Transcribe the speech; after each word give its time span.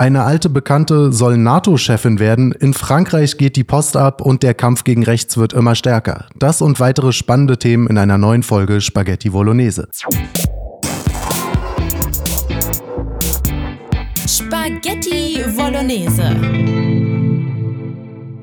Eine 0.00 0.22
alte 0.22 0.48
Bekannte 0.48 1.12
soll 1.12 1.36
NATO-Chefin 1.36 2.18
werden, 2.18 2.52
in 2.52 2.72
Frankreich 2.72 3.36
geht 3.36 3.54
die 3.56 3.64
Post 3.64 3.98
ab 3.98 4.22
und 4.22 4.42
der 4.42 4.54
Kampf 4.54 4.82
gegen 4.84 5.02
rechts 5.02 5.36
wird 5.36 5.52
immer 5.52 5.74
stärker. 5.74 6.24
Das 6.38 6.62
und 6.62 6.80
weitere 6.80 7.12
spannende 7.12 7.58
Themen 7.58 7.86
in 7.86 7.98
einer 7.98 8.16
neuen 8.16 8.42
Folge 8.42 8.80
Spaghetti 8.80 9.28
Bolognese. 9.28 9.88
Spaghetti 14.26 15.44
Bolognese. 15.54 16.34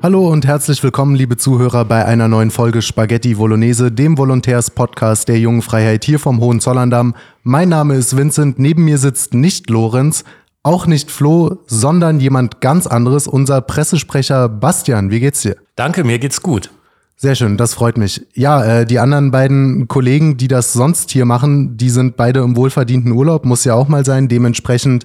Hallo 0.00 0.28
und 0.28 0.46
herzlich 0.46 0.80
willkommen, 0.84 1.16
liebe 1.16 1.38
Zuhörer, 1.38 1.84
bei 1.84 2.04
einer 2.04 2.28
neuen 2.28 2.52
Folge 2.52 2.82
Spaghetti 2.82 3.34
Bolognese, 3.34 3.90
dem 3.90 4.16
Volontärs-Podcast 4.16 5.26
der 5.26 5.40
Jungen 5.40 5.62
Freiheit 5.62 6.04
hier 6.04 6.20
vom 6.20 6.38
Hohenzollern-Damm. 6.38 7.16
Mein 7.42 7.68
Name 7.68 7.96
ist 7.96 8.16
Vincent, 8.16 8.60
neben 8.60 8.84
mir 8.84 8.98
sitzt 8.98 9.34
nicht 9.34 9.68
Lorenz, 9.70 10.22
auch 10.68 10.86
nicht 10.86 11.10
Flo, 11.10 11.58
sondern 11.66 12.20
jemand 12.20 12.60
ganz 12.60 12.86
anderes, 12.86 13.26
unser 13.26 13.62
Pressesprecher 13.62 14.48
Bastian. 14.48 15.10
Wie 15.10 15.20
geht's 15.20 15.40
dir? 15.40 15.56
Danke, 15.76 16.04
mir 16.04 16.18
geht's 16.18 16.42
gut. 16.42 16.70
Sehr 17.16 17.34
schön, 17.34 17.56
das 17.56 17.74
freut 17.74 17.96
mich. 17.96 18.26
Ja, 18.34 18.62
äh, 18.62 18.86
die 18.86 18.98
anderen 18.98 19.30
beiden 19.30 19.88
Kollegen, 19.88 20.36
die 20.36 20.46
das 20.46 20.72
sonst 20.72 21.10
hier 21.10 21.24
machen, 21.24 21.76
die 21.76 21.90
sind 21.90 22.16
beide 22.16 22.40
im 22.40 22.54
wohlverdienten 22.54 23.10
Urlaub, 23.12 23.44
muss 23.44 23.64
ja 23.64 23.74
auch 23.74 23.88
mal 23.88 24.04
sein. 24.04 24.28
Dementsprechend 24.28 25.04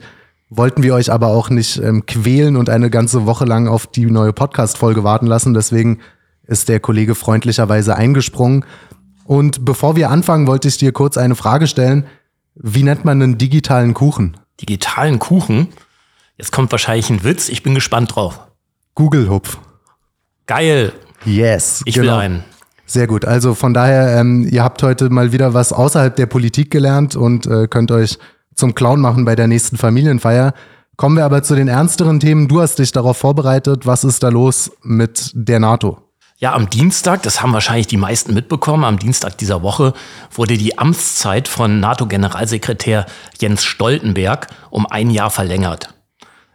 wollten 0.49 0.83
wir 0.83 0.93
euch 0.93 1.11
aber 1.11 1.27
auch 1.27 1.49
nicht 1.49 1.77
ähm, 1.77 2.05
quälen 2.05 2.57
und 2.57 2.69
eine 2.69 2.89
ganze 2.89 3.25
Woche 3.25 3.45
lang 3.45 3.67
auf 3.67 3.88
die 3.88 4.05
neue 4.05 4.33
Podcast-Folge 4.33 5.03
warten 5.03 5.25
lassen. 5.25 5.53
Deswegen 5.53 5.99
ist 6.45 6.69
der 6.69 6.81
Kollege 6.81 7.16
freundlicherweise 7.16 7.95
eingesprungen. 7.95 8.66
Und 9.25 9.63
bevor 9.63 9.95
wir 9.95 10.11
anfangen, 10.11 10.45
wollte 10.45 10.67
ich 10.67 10.77
dir 10.77 10.91
kurz 10.91 11.17
eine 11.17 11.35
Frage 11.35 11.67
stellen. 11.67 12.05
Wie 12.53 12.83
nennt 12.83 13.05
man 13.05 13.21
einen 13.21 13.38
digitalen 13.38 13.93
Kuchen? 13.93 14.38
Digitalen 14.62 15.20
Kuchen? 15.20 15.70
Jetzt 16.38 16.52
kommt 16.52 16.71
wahrscheinlich 16.71 17.09
ein 17.09 17.23
Witz. 17.23 17.49
Ich 17.49 17.63
bin 17.63 17.75
gespannt 17.75 18.16
drauf. 18.16 18.39
Google-Hupf. 18.95 19.57
Geil. 20.45 20.94
Yes. 21.25 21.81
Ich 21.86 21.97
will 21.97 22.09
einen. 22.09 22.44
Sehr 22.86 23.08
gut. 23.08 23.25
Also 23.25 23.55
von 23.55 23.73
daher, 23.73 24.19
ähm, 24.19 24.47
ihr 24.50 24.64
habt 24.64 24.83
heute 24.83 25.09
mal 25.09 25.31
wieder 25.31 25.53
was 25.53 25.73
außerhalb 25.73 26.16
der 26.16 26.25
Politik 26.25 26.69
gelernt 26.69 27.16
und 27.16 27.47
äh, 27.47 27.67
könnt 27.67 27.92
euch 27.92 28.19
zum 28.55 28.75
Clown 28.75 29.00
machen 29.00 29.25
bei 29.25 29.36
der 29.36 29.47
nächsten 29.47 29.77
Familienfeier. 29.77 30.53
Kommen 30.95 31.17
wir 31.17 31.25
aber 31.25 31.42
zu 31.42 31.55
den 31.55 31.67
ernsteren 31.67 32.20
Themen. 32.20 32.47
Du 32.47 32.61
hast 32.61 32.77
dich 32.77 32.92
darauf 32.92 33.17
vorbereitet. 33.17 33.88
Was 33.88 34.03
ist 34.03 34.22
da 34.22 34.30
los 34.30 34.72
mit 34.83 35.31
der 35.33 35.59
NATO? 35.59 36.02
Ja, 36.44 36.55
am 36.55 36.69
Dienstag, 36.69 37.23
das 37.23 37.41
haben 37.41 37.53
wahrscheinlich 37.53 37.88
die 37.88 37.95
meisten 37.95 38.33
mitbekommen, 38.33 38.83
am 38.83 38.99
Dienstag 38.99 39.38
dieser 39.38 39.63
Woche 39.63 39.94
wurde 40.30 40.58
die 40.58 40.77
Amtszeit 40.77 41.47
von 41.47 41.80
NATO-Generalsekretär 41.80 43.05
Jens 43.39 43.63
Stoltenberg 43.63 44.47
um 44.69 44.86
ein 44.86 45.09
Jahr 45.09 45.30
verlängert. 45.30 45.94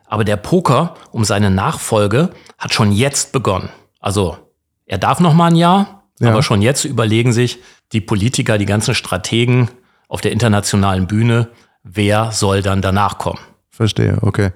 Aber 0.05 0.25
der 0.25 0.37
Poker 0.37 0.97
um 1.11 1.25
seine 1.25 1.51
Nachfolge 1.51 2.33
hat 2.59 2.75
schon 2.75 2.93
jetzt 2.93 3.33
begonnen. 3.33 3.71
Also 3.99 4.37
er 4.85 4.99
darf 4.99 5.21
noch 5.21 5.33
mal 5.33 5.47
ein 5.47 5.57
Jahr, 5.57 6.03
ja. 6.21 6.33
aber 6.33 6.43
schon 6.43 6.61
jetzt 6.61 6.85
überlegen 6.85 7.33
sich 7.33 7.59
die 7.93 8.03
Politiker, 8.03 8.59
die 8.59 8.67
ganzen 8.67 8.95
Strategen 8.95 9.71
auf 10.07 10.21
der 10.21 10.33
internationalen 10.33 11.07
Bühne, 11.07 11.49
wer 11.83 12.31
soll 12.33 12.61
dann 12.61 12.83
danach 12.83 13.17
kommen. 13.17 13.41
Verstehe, 13.71 14.19
okay. 14.21 14.51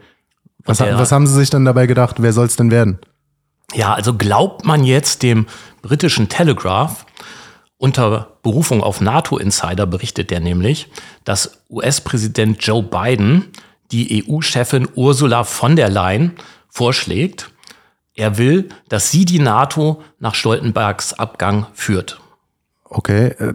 Was, 0.67 0.77
der, 0.77 0.99
was 0.99 1.11
haben 1.11 1.27
Sie 1.27 1.35
sich 1.35 1.49
dann 1.49 1.65
dabei 1.65 1.87
gedacht? 1.87 2.17
Wer 2.19 2.35
soll 2.35 2.45
es 2.45 2.57
denn 2.57 2.71
werden? 2.71 2.99
Ja, 3.75 3.95
also 3.95 4.15
glaubt 4.15 4.65
man 4.65 4.85
jetzt 4.85 5.23
dem 5.23 5.47
britischen 5.81 6.29
Telegraph, 6.29 7.07
unter 7.83 8.39
Berufung 8.45 8.81
auf 8.81 9.01
NATO-Insider 9.01 9.87
berichtet 9.87 10.31
der 10.31 10.39
nämlich, 10.39 10.89
dass 11.25 11.65
US-Präsident 11.69 12.65
Joe 12.65 12.81
Biden 12.81 13.49
die 13.91 14.25
EU-Chefin 14.25 14.89
Ursula 14.95 15.43
von 15.43 15.75
der 15.75 15.91
Leyen 15.91 16.33
vorschlägt. 16.69 17.51
Er 18.15 18.39
will, 18.39 18.69
dass 18.89 19.11
sie 19.11 19.25
die 19.25 19.41
NATO 19.41 20.01
nach 20.21 20.37
Stoltenbergs 20.37 21.15
Abgang 21.15 21.67
führt. 21.73 22.21
Okay, 22.85 23.29
äh, 23.39 23.55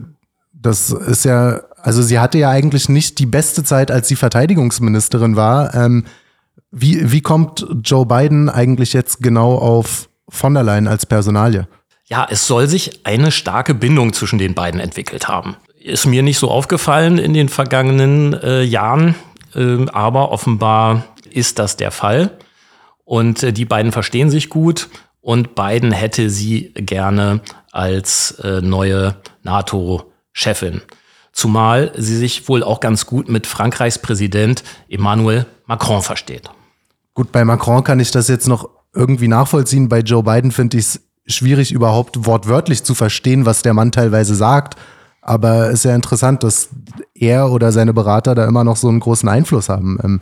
das 0.51 0.89
ist 0.89 1.23
ja, 1.23 1.61
also 1.77 2.01
sie 2.01 2.19
hatte 2.19 2.37
ja 2.37 2.49
eigentlich 2.49 2.89
nicht 2.89 3.19
die 3.19 3.25
beste 3.25 3.63
Zeit, 3.63 3.91
als 3.91 4.09
sie 4.09 4.15
Verteidigungsministerin 4.17 5.37
war. 5.37 5.73
Ähm, 5.73 6.05
wie, 6.71 7.11
wie 7.11 7.21
kommt 7.21 7.65
Joe 7.83 8.05
Biden 8.05 8.49
eigentlich 8.49 8.93
jetzt 8.93 9.21
genau 9.21 9.55
auf 9.55 10.09
von 10.29 10.53
der 10.53 10.63
Leyen 10.63 10.87
als 10.87 11.05
Personalie? 11.05 11.67
Ja, 12.05 12.27
es 12.29 12.47
soll 12.47 12.67
sich 12.67 13.05
eine 13.05 13.31
starke 13.31 13.73
Bindung 13.73 14.13
zwischen 14.13 14.39
den 14.39 14.53
beiden 14.53 14.79
entwickelt 14.79 15.27
haben. 15.27 15.57
Ist 15.79 16.05
mir 16.05 16.23
nicht 16.23 16.39
so 16.39 16.49
aufgefallen 16.49 17.17
in 17.17 17.33
den 17.33 17.49
vergangenen 17.49 18.33
äh, 18.33 18.63
Jahren, 18.63 19.15
äh, 19.55 19.85
aber 19.91 20.31
offenbar 20.31 21.05
ist 21.29 21.59
das 21.59 21.77
der 21.77 21.91
Fall. 21.91 22.31
Und 23.03 23.43
äh, 23.43 23.53
die 23.53 23.65
beiden 23.65 23.91
verstehen 23.91 24.29
sich 24.29 24.49
gut 24.49 24.89
und 25.21 25.55
Biden 25.55 25.91
hätte 25.91 26.29
sie 26.29 26.73
gerne 26.75 27.41
als 27.71 28.31
äh, 28.43 28.61
neue 28.61 29.15
NATO-Chefin. 29.43 30.81
Zumal 31.33 31.91
sie 31.95 32.17
sich 32.17 32.47
wohl 32.49 32.63
auch 32.63 32.79
ganz 32.79 33.05
gut 33.05 33.29
mit 33.29 33.47
Frankreichs 33.47 33.99
Präsident 33.99 34.63
Emmanuel 34.89 35.45
Macron 35.65 36.01
versteht. 36.01 36.49
Gut, 37.17 37.31
bei 37.31 37.43
Macron 37.43 37.83
kann 37.83 37.99
ich 37.99 38.11
das 38.11 38.27
jetzt 38.27 38.47
noch 38.47 38.69
irgendwie 38.93 39.27
nachvollziehen. 39.27 39.89
Bei 39.89 40.01
Joe 40.01 40.21
Biden 40.21 40.51
finde 40.51 40.77
ich 40.77 40.85
es 40.85 41.01
schwierig, 41.25 41.71
überhaupt 41.71 42.27
wortwörtlich 42.27 42.83
zu 42.83 42.93
verstehen, 42.93 43.47
was 43.47 43.63
der 43.63 43.73
Mann 43.73 43.91
teilweise 43.91 44.35
sagt. 44.35 44.75
Aber 45.23 45.69
es 45.69 45.79
ist 45.79 45.85
ja 45.85 45.95
interessant, 45.95 46.43
dass 46.43 46.69
er 47.15 47.51
oder 47.51 47.71
seine 47.71 47.91
Berater 47.91 48.35
da 48.35 48.45
immer 48.45 48.63
noch 48.63 48.75
so 48.75 48.87
einen 48.87 48.99
großen 48.99 49.27
Einfluss 49.27 49.67
haben. 49.67 49.97
Ähm, 50.03 50.21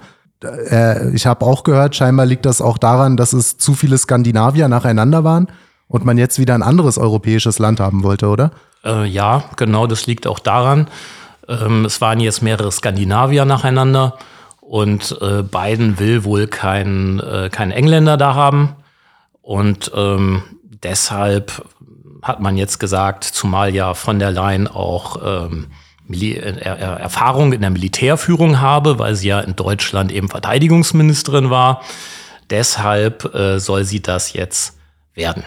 äh, 0.71 1.09
ich 1.09 1.25
habe 1.25 1.45
auch 1.45 1.65
gehört, 1.65 1.97
scheinbar 1.97 2.25
liegt 2.27 2.45
das 2.45 2.61
auch 2.61 2.77
daran, 2.77 3.17
dass 3.17 3.33
es 3.33 3.57
zu 3.57 3.73
viele 3.73 3.97
Skandinavier 3.97 4.69
nacheinander 4.69 5.25
waren 5.25 5.47
und 5.89 6.05
man 6.05 6.17
jetzt 6.17 6.39
wieder 6.39 6.55
ein 6.55 6.63
anderes 6.63 6.97
europäisches 6.97 7.59
Land 7.59 7.81
haben 7.81 8.03
wollte, 8.03 8.29
oder? 8.29 8.51
Äh, 8.85 9.05
ja, 9.05 9.43
genau, 9.57 9.85
das 9.85 10.07
liegt 10.07 10.27
auch 10.27 10.39
daran. 10.39 10.87
Ähm, 11.49 11.83
es 11.83 11.99
waren 11.99 12.21
jetzt 12.21 12.41
mehrere 12.41 12.71
Skandinavier 12.71 13.43
nacheinander 13.43 14.17
und 14.67 15.15
äh, 15.21 15.43
Biden 15.43 15.99
will 15.99 16.23
wohl 16.23 16.47
keinen 16.47 17.19
äh, 17.19 17.49
kein 17.51 17.71
Engländer 17.71 18.17
da 18.17 18.33
haben. 18.33 18.75
Und 19.41 19.91
ähm, 19.95 20.41
deshalb 20.83 21.63
hat 22.23 22.39
man 22.39 22.57
jetzt 22.57 22.79
gesagt, 22.79 23.23
zumal 23.23 23.75
ja 23.75 23.93
von 23.93 24.17
der 24.17 24.31
Leyen 24.31 24.67
auch 24.67 25.17
ähm, 25.23 25.67
er 26.07 26.77
Erfahrung 26.99 27.53
in 27.53 27.61
der 27.61 27.69
Militärführung 27.69 28.59
habe, 28.59 28.99
weil 28.99 29.15
sie 29.15 29.29
ja 29.29 29.39
in 29.39 29.55
Deutschland 29.55 30.11
eben 30.11 30.29
Verteidigungsministerin 30.29 31.49
war. 31.49 31.81
Deshalb 32.49 33.33
äh, 33.33 33.59
soll 33.59 33.85
sie 33.85 34.01
das 34.01 34.33
jetzt 34.33 34.77
werden. 35.15 35.43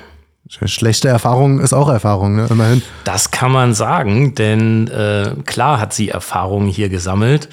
Schlechte 0.48 1.08
Erfahrung 1.08 1.60
ist 1.60 1.72
auch 1.72 1.88
Erfahrung, 1.88 2.36
ne? 2.36 2.46
immerhin. 2.50 2.82
Das 3.04 3.30
kann 3.30 3.52
man 3.52 3.74
sagen, 3.74 4.34
denn 4.34 4.88
äh, 4.88 5.34
klar 5.44 5.78
hat 5.78 5.92
sie 5.92 6.08
Erfahrungen 6.08 6.68
hier 6.68 6.88
gesammelt. 6.88 7.48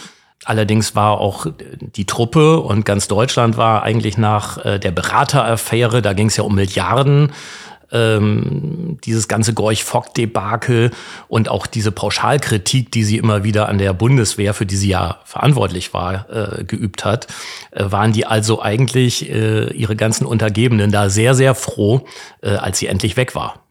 Allerdings 0.45 0.95
war 0.95 1.19
auch 1.19 1.47
die 1.79 2.05
Truppe 2.05 2.59
und 2.59 2.85
ganz 2.85 3.07
Deutschland 3.07 3.57
war 3.57 3.81
eigentlich 3.83 4.17
nach 4.17 4.63
äh, 4.63 4.79
der 4.79 4.91
Berateraffäre, 4.91 6.01
da 6.03 6.13
ging 6.13 6.27
es 6.27 6.37
ja 6.37 6.43
um 6.43 6.53
Milliarden, 6.53 7.31
ähm, 7.91 8.97
dieses 9.03 9.27
ganze 9.27 9.53
Gorch-Fock-Debakel 9.53 10.91
und 11.27 11.49
auch 11.49 11.65
diese 11.65 11.91
Pauschalkritik, 11.91 12.91
die 12.91 13.03
sie 13.03 13.17
immer 13.17 13.43
wieder 13.43 13.69
an 13.69 13.77
der 13.77 13.93
Bundeswehr, 13.93 14.53
für 14.53 14.65
die 14.65 14.75
sie 14.75 14.89
ja 14.89 15.19
verantwortlich 15.25 15.93
war, 15.93 16.29
äh, 16.29 16.63
geübt 16.63 17.05
hat, 17.05 17.27
äh, 17.71 17.85
waren 17.89 18.13
die 18.13 18.25
also 18.25 18.61
eigentlich 18.61 19.29
äh, 19.29 19.71
ihre 19.73 19.95
ganzen 19.95 20.25
Untergebenen 20.25 20.91
da 20.91 21.09
sehr, 21.09 21.35
sehr 21.35 21.55
froh, 21.55 22.05
äh, 22.41 22.51
als 22.51 22.79
sie 22.79 22.87
endlich 22.87 23.17
weg 23.17 23.33
war. 23.35 23.61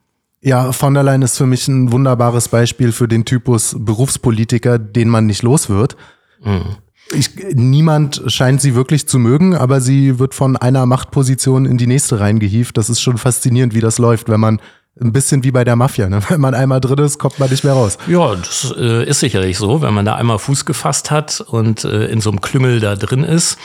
Ja, 0.41 0.73
von 0.73 0.93
der 0.93 1.03
Leyen 1.03 1.23
ist 1.23 1.39
für 1.39 1.47
mich 1.47 1.69
ein 1.69 1.91
wunderbares 1.91 2.49
Beispiel 2.49 2.93
für 2.93 3.09
den 3.09 3.25
Typus 3.25 3.75
Berufspolitiker, 3.79 4.79
den 4.79 5.09
man 5.09 5.27
nicht 5.27 5.43
los 5.43 5.71
wird. 5.71 5.97
Mhm. 6.45 6.77
Ich, 7.13 7.31
niemand 7.55 8.23
scheint 8.29 8.63
sie 8.63 8.75
wirklich 8.75 9.07
zu 9.07 9.19
mögen, 9.19 9.55
aber 9.55 9.81
sie 9.81 10.19
wird 10.19 10.35
von 10.35 10.57
einer 10.57 10.87
Machtposition 10.87 11.67
in 11.67 11.77
die 11.77 11.87
nächste 11.87 12.19
reingehieft. 12.19 12.77
Das 12.79 12.89
ist 12.89 13.01
schon 13.01 13.19
faszinierend, 13.19 13.75
wie 13.75 13.81
das 13.81 13.99
läuft, 13.99 14.29
wenn 14.29 14.41
man 14.41 14.61
ein 15.01 15.13
bisschen 15.13 15.45
wie 15.45 15.51
bei 15.51 15.65
der 15.65 15.77
Mafia. 15.77 16.09
Ne? 16.09 16.21
Wenn 16.29 16.41
man 16.41 16.55
einmal 16.55 16.81
drin 16.81 16.99
ist, 16.99 17.19
kommt 17.19 17.39
man 17.39 17.51
nicht 17.51 17.65
mehr 17.65 17.73
raus. 17.73 17.99
Ja, 18.07 18.35
das 18.37 18.73
äh, 18.79 19.05
ist 19.05 19.21
sicherlich 19.21 19.59
so, 19.59 19.83
wenn 19.83 19.93
man 19.93 20.05
da 20.05 20.15
einmal 20.15 20.39
Fuß 20.39 20.65
gefasst 20.67 21.11
hat 21.11 21.41
und 21.41 21.85
äh, 21.85 22.07
in 22.07 22.21
so 22.21 22.31
einem 22.31 22.41
Klüngel 22.41 22.79
da 22.79 22.95
drin 22.95 23.25
ist. 23.25 23.59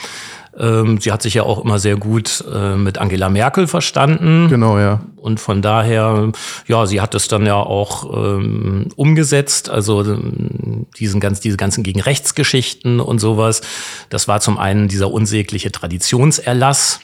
Ähm, 0.58 1.00
sie 1.00 1.12
hat 1.12 1.22
sich 1.22 1.34
ja 1.34 1.44
auch 1.44 1.64
immer 1.64 1.78
sehr 1.78 1.96
gut 1.96 2.44
äh, 2.52 2.76
mit 2.76 2.98
Angela 2.98 3.28
Merkel 3.28 3.66
verstanden. 3.66 4.48
Genau, 4.48 4.78
ja. 4.78 5.00
Und 5.16 5.38
von 5.38 5.62
daher, 5.62 6.32
ja, 6.66 6.86
sie 6.86 7.00
hat 7.00 7.14
es 7.14 7.28
dann 7.28 7.46
ja 7.46 7.56
auch 7.56 8.12
ähm, 8.12 8.88
umgesetzt, 8.96 9.70
also 9.70 10.02
ähm, 10.02 10.86
diesen 10.98 11.20
ganz, 11.20 11.40
diese 11.40 11.56
ganzen 11.56 11.82
Gegenrechtsgeschichten 11.82 13.00
und 13.00 13.18
sowas. 13.18 13.60
Das 14.08 14.28
war 14.28 14.40
zum 14.40 14.58
einen 14.58 14.88
dieser 14.88 15.10
unsägliche 15.10 15.70
Traditionserlass. 15.70 17.00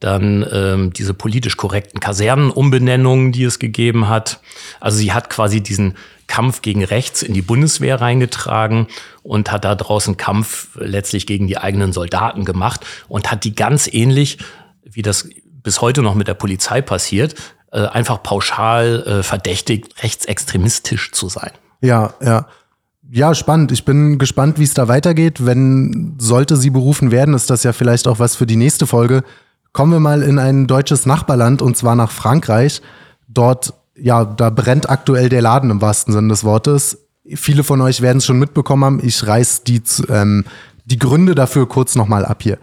Dann 0.00 0.46
ähm, 0.52 0.92
diese 0.92 1.14
politisch 1.14 1.56
korrekten 1.56 2.00
Kasernenumbenennungen, 2.00 3.32
die 3.32 3.44
es 3.44 3.58
gegeben 3.58 4.08
hat. 4.08 4.40
Also 4.80 4.98
sie 4.98 5.12
hat 5.12 5.30
quasi 5.30 5.60
diesen 5.60 5.94
Kampf 6.26 6.62
gegen 6.62 6.84
rechts 6.84 7.22
in 7.22 7.34
die 7.34 7.42
Bundeswehr 7.42 8.00
reingetragen 8.00 8.86
und 9.22 9.52
hat 9.52 9.64
da 9.64 9.74
draußen 9.74 10.16
Kampf 10.16 10.68
letztlich 10.76 11.26
gegen 11.26 11.46
die 11.46 11.58
eigenen 11.58 11.92
Soldaten 11.92 12.44
gemacht 12.44 12.84
und 13.08 13.30
hat 13.30 13.44
die 13.44 13.54
ganz 13.54 13.88
ähnlich, 13.92 14.38
wie 14.84 15.02
das 15.02 15.28
bis 15.62 15.80
heute 15.80 16.02
noch 16.02 16.14
mit 16.14 16.28
der 16.28 16.34
Polizei 16.34 16.82
passiert, 16.82 17.34
äh, 17.72 17.86
einfach 17.86 18.22
pauschal 18.22 19.02
äh, 19.06 19.22
verdächtigt, 19.22 20.02
rechtsextremistisch 20.02 21.12
zu 21.12 21.28
sein. 21.28 21.50
Ja, 21.80 22.14
ja. 22.22 22.46
Ja, 23.10 23.34
spannend. 23.34 23.70
Ich 23.70 23.84
bin 23.84 24.18
gespannt, 24.18 24.58
wie 24.58 24.64
es 24.64 24.74
da 24.74 24.88
weitergeht. 24.88 25.44
Wenn 25.44 26.14
sollte 26.18 26.56
sie 26.56 26.70
berufen 26.70 27.10
werden, 27.10 27.34
ist 27.34 27.50
das 27.50 27.62
ja 27.62 27.72
vielleicht 27.72 28.08
auch 28.08 28.18
was 28.18 28.34
für 28.34 28.46
die 28.46 28.56
nächste 28.56 28.86
Folge. 28.86 29.22
Kommen 29.74 29.90
wir 29.90 29.98
mal 29.98 30.22
in 30.22 30.38
ein 30.38 30.68
deutsches 30.68 31.04
Nachbarland 31.04 31.60
und 31.60 31.76
zwar 31.76 31.96
nach 31.96 32.12
Frankreich. 32.12 32.80
Dort, 33.26 33.74
ja, 33.96 34.24
da 34.24 34.48
brennt 34.50 34.88
aktuell 34.88 35.28
der 35.28 35.42
Laden 35.42 35.70
im 35.70 35.82
wahrsten 35.82 36.14
Sinne 36.14 36.28
des 36.28 36.44
Wortes. 36.44 36.96
Viele 37.34 37.64
von 37.64 37.80
euch 37.80 38.00
werden 38.00 38.18
es 38.18 38.24
schon 38.24 38.38
mitbekommen 38.38 38.84
haben. 38.84 39.00
Ich 39.02 39.26
reiß 39.26 39.64
die, 39.64 39.82
ähm, 40.08 40.44
die 40.84 40.98
Gründe 41.00 41.34
dafür 41.34 41.68
kurz 41.68 41.96
nochmal 41.96 42.24
ab 42.24 42.44
hier. 42.44 42.58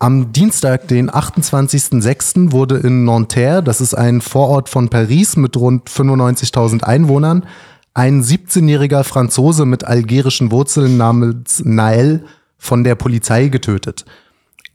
Am 0.00 0.32
Dienstag, 0.32 0.88
den 0.88 1.12
28.06., 1.12 2.50
wurde 2.50 2.78
in 2.78 3.04
Nanterre, 3.04 3.62
das 3.62 3.80
ist 3.80 3.94
ein 3.94 4.20
Vorort 4.20 4.68
von 4.68 4.88
Paris 4.88 5.36
mit 5.36 5.56
rund 5.56 5.88
95.000 5.88 6.82
Einwohnern, 6.82 7.46
ein 7.94 8.24
17-jähriger 8.24 9.04
Franzose 9.04 9.64
mit 9.64 9.84
algerischen 9.84 10.50
Wurzeln 10.50 10.96
namens 10.96 11.62
Nael 11.64 12.24
von 12.56 12.82
der 12.82 12.96
Polizei 12.96 13.46
getötet. 13.46 14.04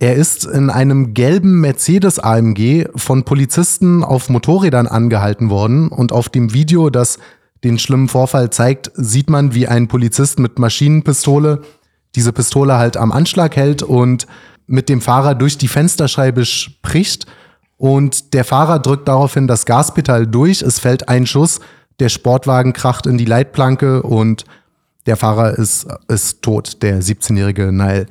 Er 0.03 0.15
ist 0.15 0.43
in 0.43 0.69
einem 0.69 1.13
gelben 1.13 1.61
Mercedes 1.61 2.19
AMG 2.19 2.87
von 2.93 3.23
Polizisten 3.23 4.03
auf 4.03 4.27
Motorrädern 4.27 4.85
angehalten 4.85 5.49
worden 5.49 5.87
und 5.87 6.11
auf 6.11 6.27
dem 6.27 6.53
Video, 6.53 6.89
das 6.89 7.19
den 7.63 7.79
schlimmen 7.79 8.09
Vorfall 8.09 8.49
zeigt, 8.49 8.91
sieht 8.95 9.29
man, 9.29 9.55
wie 9.55 9.65
ein 9.65 9.87
Polizist 9.87 10.39
mit 10.39 10.59
Maschinenpistole 10.59 11.61
diese 12.15 12.33
Pistole 12.33 12.77
halt 12.77 12.97
am 12.97 13.13
Anschlag 13.13 13.55
hält 13.55 13.81
und 13.81 14.27
mit 14.67 14.89
dem 14.89 14.99
Fahrer 14.99 15.35
durch 15.35 15.57
die 15.57 15.69
Fensterscheibe 15.69 16.43
spricht. 16.43 17.25
Und 17.77 18.33
der 18.33 18.43
Fahrer 18.43 18.79
drückt 18.79 19.07
daraufhin 19.07 19.47
das 19.47 19.65
Gaspedal 19.65 20.27
durch. 20.27 20.63
Es 20.63 20.79
fällt 20.79 21.07
ein 21.07 21.25
Schuss 21.25 21.61
der 22.01 22.09
Sportwagen 22.09 22.73
kracht 22.73 23.07
in 23.07 23.17
die 23.17 23.23
Leitplanke 23.23 24.03
und 24.03 24.43
der 25.05 25.15
Fahrer 25.15 25.57
ist, 25.57 25.87
ist 26.09 26.41
tot, 26.41 26.83
der 26.83 27.01
17-jährige 27.01 27.71
Nile. 27.71 28.07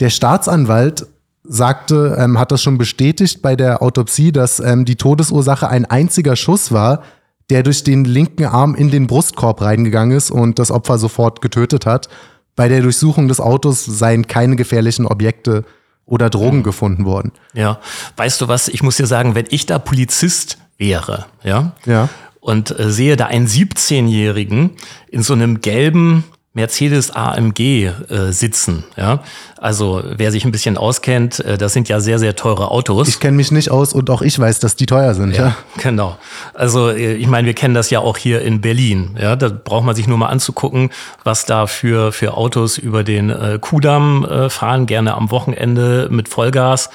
Der 0.00 0.10
Staatsanwalt 0.10 1.06
sagte, 1.44 2.16
ähm, 2.18 2.38
hat 2.38 2.52
das 2.52 2.62
schon 2.62 2.78
bestätigt 2.78 3.42
bei 3.42 3.56
der 3.56 3.82
Autopsie, 3.82 4.32
dass 4.32 4.60
ähm, 4.60 4.84
die 4.84 4.96
Todesursache 4.96 5.68
ein 5.68 5.84
einziger 5.84 6.36
Schuss 6.36 6.72
war, 6.72 7.02
der 7.50 7.62
durch 7.62 7.84
den 7.84 8.04
linken 8.04 8.44
Arm 8.44 8.74
in 8.74 8.90
den 8.90 9.06
Brustkorb 9.06 9.60
reingegangen 9.60 10.16
ist 10.16 10.30
und 10.30 10.58
das 10.58 10.70
Opfer 10.70 10.98
sofort 10.98 11.40
getötet 11.40 11.86
hat. 11.86 12.08
Bei 12.56 12.68
der 12.68 12.82
Durchsuchung 12.82 13.28
des 13.28 13.40
Autos 13.40 13.84
seien 13.84 14.26
keine 14.26 14.56
gefährlichen 14.56 15.06
Objekte 15.06 15.64
oder 16.04 16.30
Drogen 16.30 16.58
mhm. 16.58 16.62
gefunden 16.62 17.04
worden. 17.04 17.32
Ja, 17.52 17.80
weißt 18.16 18.40
du 18.40 18.48
was? 18.48 18.68
Ich 18.68 18.82
muss 18.82 18.96
dir 18.96 19.06
sagen, 19.06 19.34
wenn 19.34 19.46
ich 19.50 19.66
da 19.66 19.78
Polizist 19.78 20.58
wäre, 20.78 21.26
ja, 21.42 21.72
ja 21.84 22.08
und 22.40 22.78
äh, 22.78 22.90
sehe 22.90 23.16
da 23.16 23.26
einen 23.26 23.46
17-Jährigen 23.46 24.70
in 25.08 25.22
so 25.22 25.34
einem 25.34 25.60
gelben 25.60 26.24
Mercedes 26.52 27.12
AMG 27.12 27.60
äh, 27.60 27.92
sitzen. 28.32 28.84
Ja, 28.96 29.20
also 29.56 30.02
wer 30.04 30.32
sich 30.32 30.44
ein 30.44 30.50
bisschen 30.50 30.76
auskennt, 30.76 31.38
äh, 31.40 31.56
das 31.56 31.72
sind 31.72 31.88
ja 31.88 32.00
sehr 32.00 32.18
sehr 32.18 32.34
teure 32.34 32.70
Autos. 32.72 33.06
Ich 33.08 33.20
kenne 33.20 33.36
mich 33.36 33.52
nicht 33.52 33.70
aus 33.70 33.92
und 33.92 34.10
auch 34.10 34.20
ich 34.20 34.38
weiß, 34.38 34.58
dass 34.58 34.74
die 34.74 34.86
teuer 34.86 35.14
sind. 35.14 35.36
Ja, 35.36 35.46
ja. 35.46 35.56
genau. 35.76 36.16
Also 36.52 36.90
äh, 36.90 37.14
ich 37.14 37.28
meine, 37.28 37.46
wir 37.46 37.54
kennen 37.54 37.74
das 37.74 37.90
ja 37.90 38.00
auch 38.00 38.16
hier 38.16 38.42
in 38.42 38.60
Berlin. 38.60 39.16
Ja, 39.20 39.36
da 39.36 39.48
braucht 39.48 39.84
man 39.84 39.94
sich 39.94 40.08
nur 40.08 40.18
mal 40.18 40.26
anzugucken, 40.26 40.90
was 41.22 41.44
da 41.44 41.68
für 41.68 42.10
für 42.12 42.34
Autos 42.36 42.78
über 42.78 43.04
den 43.04 43.30
äh, 43.30 43.58
Kudamm 43.60 44.24
äh, 44.24 44.50
fahren, 44.50 44.86
gerne 44.86 45.14
am 45.14 45.30
Wochenende 45.30 46.08
mit 46.10 46.28
Vollgas 46.28 46.90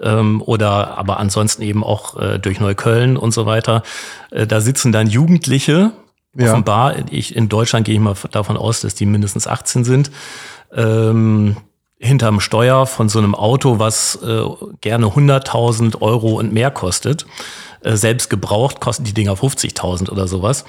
ähm, 0.00 0.42
oder 0.44 0.98
aber 0.98 1.18
ansonsten 1.18 1.62
eben 1.62 1.84
auch 1.84 2.20
äh, 2.20 2.38
durch 2.38 2.60
Neukölln 2.60 3.16
und 3.16 3.32
so 3.32 3.46
weiter. 3.46 3.82
Äh, 4.30 4.46
da 4.46 4.60
sitzen 4.60 4.92
dann 4.92 5.08
Jugendliche, 5.08 5.92
ja. 6.36 6.50
offenbar, 6.50 6.94
ich, 7.10 7.34
in 7.34 7.48
Deutschland 7.48 7.86
gehe 7.86 7.94
ich 7.94 8.00
mal 8.00 8.14
davon 8.30 8.56
aus, 8.56 8.80
dass 8.80 8.94
die 8.94 9.06
mindestens 9.06 9.46
18 9.46 9.84
sind, 9.84 10.10
ähm, 10.74 11.56
hinterm 11.98 12.40
Steuer 12.40 12.86
von 12.86 13.08
so 13.08 13.18
einem 13.18 13.34
Auto, 13.34 13.78
was 13.78 14.16
äh, 14.22 14.42
gerne 14.80 15.06
100.000 15.06 16.00
Euro 16.00 16.38
und 16.38 16.52
mehr 16.52 16.70
kostet. 16.70 17.26
Äh, 17.82 17.96
selbst 17.96 18.30
gebraucht 18.30 18.80
kosten 18.80 19.04
die 19.04 19.12
Dinger 19.12 19.34
50.000 19.34 20.10
oder 20.10 20.26
sowas. 20.26 20.64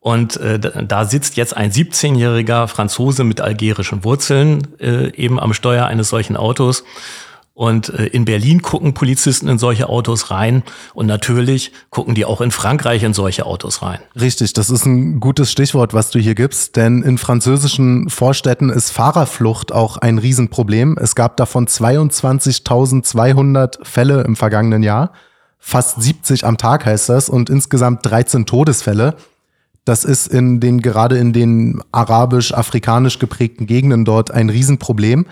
Und 0.00 0.36
äh, 0.36 0.60
da 0.60 1.04
sitzt 1.04 1.36
jetzt 1.36 1.56
ein 1.56 1.72
17-jähriger 1.72 2.68
Franzose 2.68 3.24
mit 3.24 3.40
algerischen 3.40 4.04
Wurzeln 4.04 4.78
äh, 4.78 5.10
eben 5.16 5.40
am 5.40 5.52
Steuer 5.52 5.86
eines 5.86 6.10
solchen 6.10 6.36
Autos 6.36 6.84
und 7.56 7.88
äh, 7.88 8.06
in 8.08 8.26
Berlin 8.26 8.60
gucken 8.60 8.92
Polizisten 8.92 9.48
in 9.48 9.56
solche 9.58 9.88
Autos 9.88 10.30
rein 10.30 10.62
und 10.92 11.06
natürlich 11.06 11.72
gucken 11.88 12.14
die 12.14 12.26
auch 12.26 12.42
in 12.42 12.50
Frankreich 12.50 13.02
in 13.02 13.14
solche 13.14 13.46
Autos 13.46 13.80
rein. 13.80 14.00
Richtig, 14.14 14.52
das 14.52 14.68
ist 14.68 14.84
ein 14.84 15.20
gutes 15.20 15.50
Stichwort, 15.50 15.94
was 15.94 16.10
du 16.10 16.18
hier 16.18 16.34
gibst, 16.34 16.76
denn 16.76 17.02
in 17.02 17.16
französischen 17.16 18.10
Vorstädten 18.10 18.68
ist 18.68 18.90
Fahrerflucht 18.90 19.72
auch 19.72 19.96
ein 19.96 20.18
Riesenproblem. 20.18 20.98
Es 21.00 21.14
gab 21.14 21.38
davon 21.38 21.66
22.200 21.66 23.86
Fälle 23.86 24.20
im 24.24 24.36
vergangenen 24.36 24.82
Jahr, 24.82 25.12
fast 25.58 26.02
70 26.02 26.44
am 26.44 26.58
Tag 26.58 26.84
heißt 26.84 27.08
das 27.08 27.30
und 27.30 27.48
insgesamt 27.48 28.04
13 28.04 28.44
Todesfälle. 28.44 29.16
Das 29.86 30.04
ist 30.04 30.26
in 30.26 30.60
den 30.60 30.82
gerade 30.82 31.16
in 31.16 31.32
den 31.32 31.80
arabisch-afrikanisch 31.90 33.18
geprägten 33.18 33.66
Gegenden 33.66 34.04
dort 34.04 34.30
ein 34.30 34.50
Riesenproblem. 34.50 35.24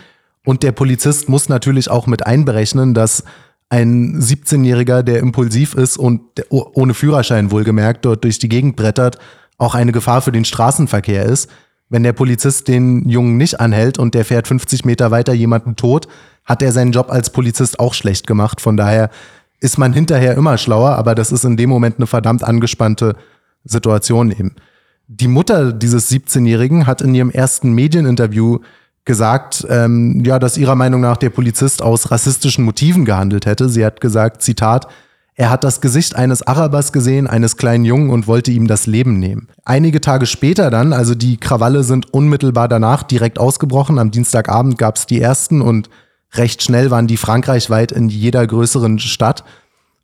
Und 0.44 0.62
der 0.62 0.72
Polizist 0.72 1.28
muss 1.28 1.48
natürlich 1.48 1.90
auch 1.90 2.06
mit 2.06 2.26
einberechnen, 2.26 2.94
dass 2.94 3.24
ein 3.70 4.20
17-Jähriger, 4.20 5.02
der 5.02 5.18
impulsiv 5.18 5.74
ist 5.74 5.96
und 5.96 6.20
ohne 6.50 6.94
Führerschein 6.94 7.50
wohlgemerkt 7.50 8.04
dort 8.04 8.24
durch 8.24 8.38
die 8.38 8.48
Gegend 8.48 8.76
brettert, 8.76 9.18
auch 9.58 9.74
eine 9.74 9.92
Gefahr 9.92 10.20
für 10.20 10.32
den 10.32 10.44
Straßenverkehr 10.44 11.24
ist. 11.24 11.50
Wenn 11.88 12.02
der 12.02 12.12
Polizist 12.12 12.68
den 12.68 13.08
Jungen 13.08 13.36
nicht 13.36 13.60
anhält 13.60 13.98
und 13.98 14.14
der 14.14 14.24
fährt 14.24 14.48
50 14.48 14.84
Meter 14.84 15.10
weiter 15.10 15.32
jemanden 15.32 15.76
tot, 15.76 16.08
hat 16.44 16.62
er 16.62 16.72
seinen 16.72 16.92
Job 16.92 17.10
als 17.10 17.30
Polizist 17.30 17.80
auch 17.80 17.94
schlecht 17.94 18.26
gemacht. 18.26 18.60
Von 18.60 18.76
daher 18.76 19.10
ist 19.60 19.78
man 19.78 19.92
hinterher 19.92 20.34
immer 20.36 20.58
schlauer, 20.58 20.90
aber 20.96 21.14
das 21.14 21.32
ist 21.32 21.44
in 21.44 21.56
dem 21.56 21.70
Moment 21.70 21.96
eine 21.96 22.06
verdammt 22.06 22.44
angespannte 22.44 23.16
Situation 23.64 24.30
eben. 24.30 24.56
Die 25.06 25.28
Mutter 25.28 25.72
dieses 25.72 26.10
17-Jährigen 26.10 26.86
hat 26.86 27.00
in 27.02 27.14
ihrem 27.14 27.30
ersten 27.30 27.72
Medieninterview 27.72 28.58
gesagt, 29.04 29.66
ähm, 29.68 30.22
ja, 30.24 30.38
dass 30.38 30.56
ihrer 30.56 30.74
Meinung 30.74 31.00
nach 31.00 31.16
der 31.16 31.30
Polizist 31.30 31.82
aus 31.82 32.10
rassistischen 32.10 32.64
Motiven 32.64 33.04
gehandelt 33.04 33.46
hätte. 33.46 33.68
Sie 33.68 33.84
hat 33.84 34.00
gesagt, 34.00 34.42
Zitat, 34.42 34.88
er 35.36 35.50
hat 35.50 35.64
das 35.64 35.80
Gesicht 35.80 36.14
eines 36.14 36.46
Arabers 36.46 36.92
gesehen, 36.92 37.26
eines 37.26 37.56
kleinen 37.56 37.84
Jungen 37.84 38.10
und 38.10 38.28
wollte 38.28 38.52
ihm 38.52 38.68
das 38.68 38.86
Leben 38.86 39.18
nehmen. 39.18 39.48
Einige 39.64 40.00
Tage 40.00 40.26
später 40.26 40.70
dann, 40.70 40.92
also 40.92 41.14
die 41.14 41.38
Krawalle 41.38 41.82
sind 41.82 42.14
unmittelbar 42.14 42.68
danach 42.68 43.02
direkt 43.02 43.38
ausgebrochen. 43.38 43.98
Am 43.98 44.12
Dienstagabend 44.12 44.78
gab 44.78 44.96
es 44.96 45.06
die 45.06 45.20
ersten 45.20 45.60
und 45.60 45.90
recht 46.34 46.62
schnell 46.62 46.90
waren 46.90 47.08
die 47.08 47.16
frankreichweit 47.16 47.90
in 47.90 48.08
jeder 48.08 48.46
größeren 48.46 49.00
Stadt. 49.00 49.44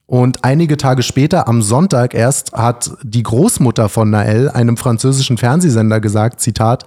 Und 0.06 0.44
einige 0.44 0.76
Tage 0.76 1.04
später, 1.04 1.46
am 1.46 1.62
Sonntag 1.62 2.14
erst, 2.14 2.52
hat 2.52 2.90
die 3.04 3.22
Großmutter 3.22 3.88
von 3.88 4.10
Nael 4.10 4.48
einem 4.48 4.76
französischen 4.76 5.38
Fernsehsender 5.38 6.00
gesagt, 6.00 6.40
Zitat, 6.40 6.84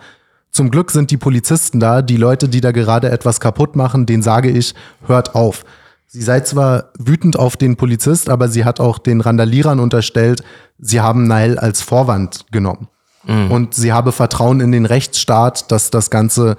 zum 0.54 0.70
Glück 0.70 0.92
sind 0.92 1.12
die 1.12 1.18
Polizisten 1.18 1.80
da, 1.80 2.02
die 2.02 2.16
Leute, 2.16 2.48
die 2.48 2.62
da 2.62 2.72
gerade 2.72 3.10
etwas 3.10 3.40
kaputt 3.40 3.76
machen, 3.76 4.06
denen 4.06 4.24
sage 4.24 4.50
ich, 4.50 4.76
hört 5.06 5.36
auf. 5.36 5.66
Sie 6.06 6.22
sei 6.22 6.42
zwar 6.42 6.92
wütend 7.00 7.38
auf 7.38 7.58
den 7.58 7.76
Polizist, 7.76 8.30
aber 8.30 8.48
sie 8.48 8.64
hat 8.64 8.80
auch 8.80 9.00
den 9.00 9.20
Randalierern 9.20 9.80
unterstellt, 9.80 10.44
sie 10.78 11.02
haben 11.02 11.28
Nile 11.28 11.60
als 11.60 11.82
Vorwand 11.82 12.46
genommen. 12.52 12.88
Mhm. 13.26 13.52
Und 13.52 13.74
sie 13.74 13.92
habe 13.92 14.12
Vertrauen 14.12 14.60
in 14.60 14.72
den 14.72 14.86
Rechtsstaat, 14.86 15.72
dass 15.72 15.90
das 15.90 16.12
Ganze 16.12 16.58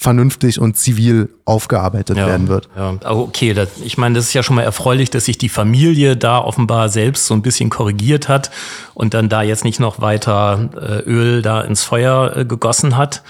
vernünftig 0.00 0.60
und 0.60 0.76
zivil 0.76 1.28
aufgearbeitet 1.44 2.16
ja, 2.16 2.28
werden 2.28 2.46
wird. 2.46 2.68
Ja, 2.76 2.94
okay, 3.10 3.52
das, 3.52 3.68
ich 3.82 3.98
meine, 3.98 4.14
das 4.14 4.26
ist 4.26 4.32
ja 4.32 4.44
schon 4.44 4.54
mal 4.54 4.62
erfreulich, 4.62 5.10
dass 5.10 5.24
sich 5.24 5.38
die 5.38 5.48
Familie 5.48 6.16
da 6.16 6.38
offenbar 6.38 6.88
selbst 6.88 7.26
so 7.26 7.34
ein 7.34 7.42
bisschen 7.42 7.68
korrigiert 7.68 8.28
hat 8.28 8.52
und 8.94 9.12
dann 9.12 9.28
da 9.28 9.42
jetzt 9.42 9.64
nicht 9.64 9.80
noch 9.80 10.00
weiter 10.00 10.70
äh, 10.76 11.10
Öl 11.10 11.42
da 11.42 11.62
ins 11.62 11.82
Feuer 11.82 12.36
äh, 12.36 12.44
gegossen 12.44 12.96
hat. 12.96 13.24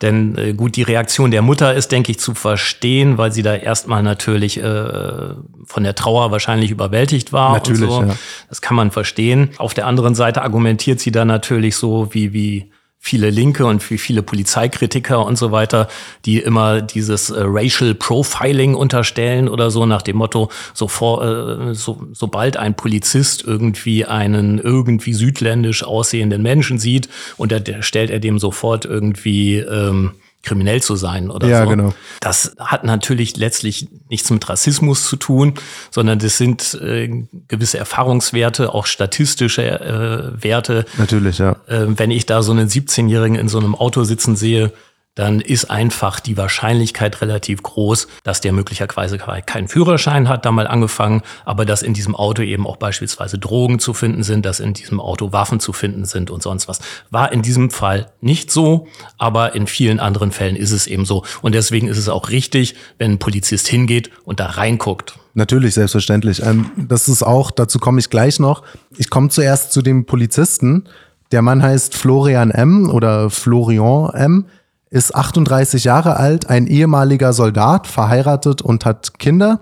Denn 0.00 0.38
äh, 0.38 0.54
gut, 0.54 0.76
die 0.76 0.82
Reaktion 0.82 1.30
der 1.30 1.42
Mutter 1.42 1.74
ist, 1.74 1.92
denke 1.92 2.12
ich, 2.12 2.18
zu 2.18 2.34
verstehen, 2.34 3.18
weil 3.18 3.32
sie 3.32 3.42
da 3.42 3.54
erstmal 3.54 4.02
natürlich 4.02 4.58
äh, 4.58 5.34
von 5.66 5.84
der 5.84 5.94
Trauer 5.94 6.30
wahrscheinlich 6.30 6.70
überwältigt 6.70 7.34
war. 7.34 7.52
Natürlich, 7.52 7.90
so. 7.90 8.02
ja. 8.02 8.16
Das 8.48 8.62
kann 8.62 8.76
man 8.76 8.90
verstehen. 8.90 9.50
Auf 9.58 9.74
der 9.74 9.86
anderen 9.86 10.14
Seite 10.14 10.40
argumentiert 10.40 10.98
sie 11.00 11.12
dann 11.12 11.28
natürlich 11.28 11.76
so, 11.76 12.08
wie, 12.14 12.32
wie 12.32 12.70
viele 12.98 13.30
Linke 13.30 13.66
und 13.66 13.88
wie 13.90 13.98
viele 13.98 14.22
Polizeikritiker 14.22 15.24
und 15.24 15.36
so 15.36 15.52
weiter, 15.52 15.88
die 16.24 16.38
immer 16.38 16.82
dieses 16.82 17.30
äh, 17.30 17.40
Racial 17.44 17.94
Profiling 17.94 18.74
unterstellen 18.74 19.48
oder 19.48 19.70
so 19.70 19.86
nach 19.86 20.02
dem 20.02 20.16
Motto, 20.16 20.50
so 20.74 20.88
vor, 20.88 21.22
äh, 21.22 21.74
so, 21.74 22.04
sobald 22.12 22.56
ein 22.56 22.74
Polizist 22.74 23.44
irgendwie 23.44 24.04
einen 24.04 24.58
irgendwie 24.58 25.14
südländisch 25.14 25.84
aussehenden 25.84 26.42
Menschen 26.42 26.78
sieht 26.78 27.08
und 27.36 27.52
er, 27.52 27.82
stellt 27.82 28.10
er 28.10 28.18
dem 28.18 28.38
sofort 28.38 28.84
irgendwie 28.84 29.58
ähm, 29.58 30.12
kriminell 30.46 30.82
zu 30.82 30.96
sein 30.96 31.30
oder 31.30 31.48
ja, 31.48 31.64
so. 31.64 31.68
Genau. 31.68 31.92
Das 32.20 32.54
hat 32.58 32.84
natürlich 32.84 33.36
letztlich 33.36 33.88
nichts 34.08 34.30
mit 34.30 34.48
Rassismus 34.48 35.06
zu 35.06 35.16
tun, 35.16 35.54
sondern 35.90 36.18
das 36.18 36.38
sind 36.38 36.78
äh, 36.80 37.24
gewisse 37.48 37.78
Erfahrungswerte, 37.78 38.72
auch 38.72 38.86
statistische 38.86 39.62
äh, 39.62 40.42
Werte. 40.42 40.86
Natürlich, 40.96 41.38
ja. 41.38 41.56
Äh, 41.66 41.86
wenn 41.88 42.10
ich 42.10 42.24
da 42.24 42.42
so 42.42 42.52
einen 42.52 42.68
17-Jährigen 42.68 43.36
in 43.36 43.48
so 43.48 43.58
einem 43.58 43.74
Auto 43.74 44.04
sitzen 44.04 44.36
sehe, 44.36 44.72
dann 45.16 45.40
ist 45.40 45.64
einfach 45.64 46.20
die 46.20 46.36
Wahrscheinlichkeit 46.36 47.20
relativ 47.22 47.62
groß, 47.62 48.06
dass 48.22 48.42
der 48.42 48.52
möglicherweise 48.52 49.18
keinen 49.18 49.66
Führerschein 49.66 50.28
hat, 50.28 50.44
da 50.44 50.52
mal 50.52 50.68
angefangen, 50.68 51.22
aber 51.44 51.64
dass 51.64 51.82
in 51.82 51.94
diesem 51.94 52.14
Auto 52.14 52.42
eben 52.42 52.66
auch 52.66 52.76
beispielsweise 52.76 53.38
Drogen 53.38 53.78
zu 53.78 53.94
finden 53.94 54.22
sind, 54.22 54.46
dass 54.46 54.60
in 54.60 54.74
diesem 54.74 55.00
Auto 55.00 55.32
Waffen 55.32 55.58
zu 55.58 55.72
finden 55.72 56.04
sind 56.04 56.30
und 56.30 56.42
sonst 56.42 56.68
was. 56.68 56.80
War 57.10 57.32
in 57.32 57.40
diesem 57.40 57.70
Fall 57.70 58.12
nicht 58.20 58.50
so, 58.50 58.88
aber 59.16 59.54
in 59.54 59.66
vielen 59.66 60.00
anderen 60.00 60.32
Fällen 60.32 60.54
ist 60.54 60.70
es 60.70 60.86
eben 60.86 61.06
so. 61.06 61.24
Und 61.40 61.54
deswegen 61.54 61.88
ist 61.88 61.98
es 61.98 62.10
auch 62.10 62.28
richtig, 62.28 62.74
wenn 62.98 63.12
ein 63.12 63.18
Polizist 63.18 63.68
hingeht 63.68 64.10
und 64.24 64.38
da 64.38 64.46
reinguckt. 64.46 65.18
Natürlich, 65.32 65.74
selbstverständlich. 65.74 66.42
Ähm, 66.42 66.70
das 66.76 67.08
ist 67.08 67.22
auch, 67.22 67.50
dazu 67.50 67.78
komme 67.78 68.00
ich 68.00 68.10
gleich 68.10 68.38
noch. 68.38 68.62
Ich 68.98 69.08
komme 69.08 69.30
zuerst 69.30 69.72
zu 69.72 69.80
dem 69.80 70.04
Polizisten. 70.04 70.84
Der 71.32 71.42
Mann 71.42 71.62
heißt 71.62 71.96
Florian 71.96 72.50
M. 72.50 72.90
oder 72.90 73.30
Florian 73.30 74.10
M 74.14 74.46
ist 74.90 75.14
38 75.14 75.84
Jahre 75.84 76.16
alt, 76.16 76.48
ein 76.48 76.66
ehemaliger 76.66 77.32
Soldat, 77.32 77.86
verheiratet 77.86 78.62
und 78.62 78.84
hat 78.84 79.18
Kinder. 79.18 79.60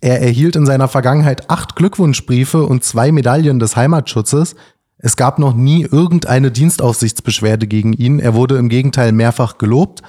Er 0.00 0.20
erhielt 0.22 0.56
in 0.56 0.66
seiner 0.66 0.88
Vergangenheit 0.88 1.50
acht 1.50 1.76
Glückwunschbriefe 1.76 2.64
und 2.64 2.84
zwei 2.84 3.12
Medaillen 3.12 3.58
des 3.58 3.76
Heimatschutzes. 3.76 4.54
Es 4.98 5.16
gab 5.16 5.38
noch 5.38 5.54
nie 5.54 5.82
irgendeine 5.82 6.50
Dienstaufsichtsbeschwerde 6.50 7.66
gegen 7.66 7.94
ihn. 7.94 8.18
Er 8.18 8.34
wurde 8.34 8.56
im 8.56 8.68
Gegenteil 8.68 9.12
mehrfach 9.12 9.58
gelobt 9.58 10.02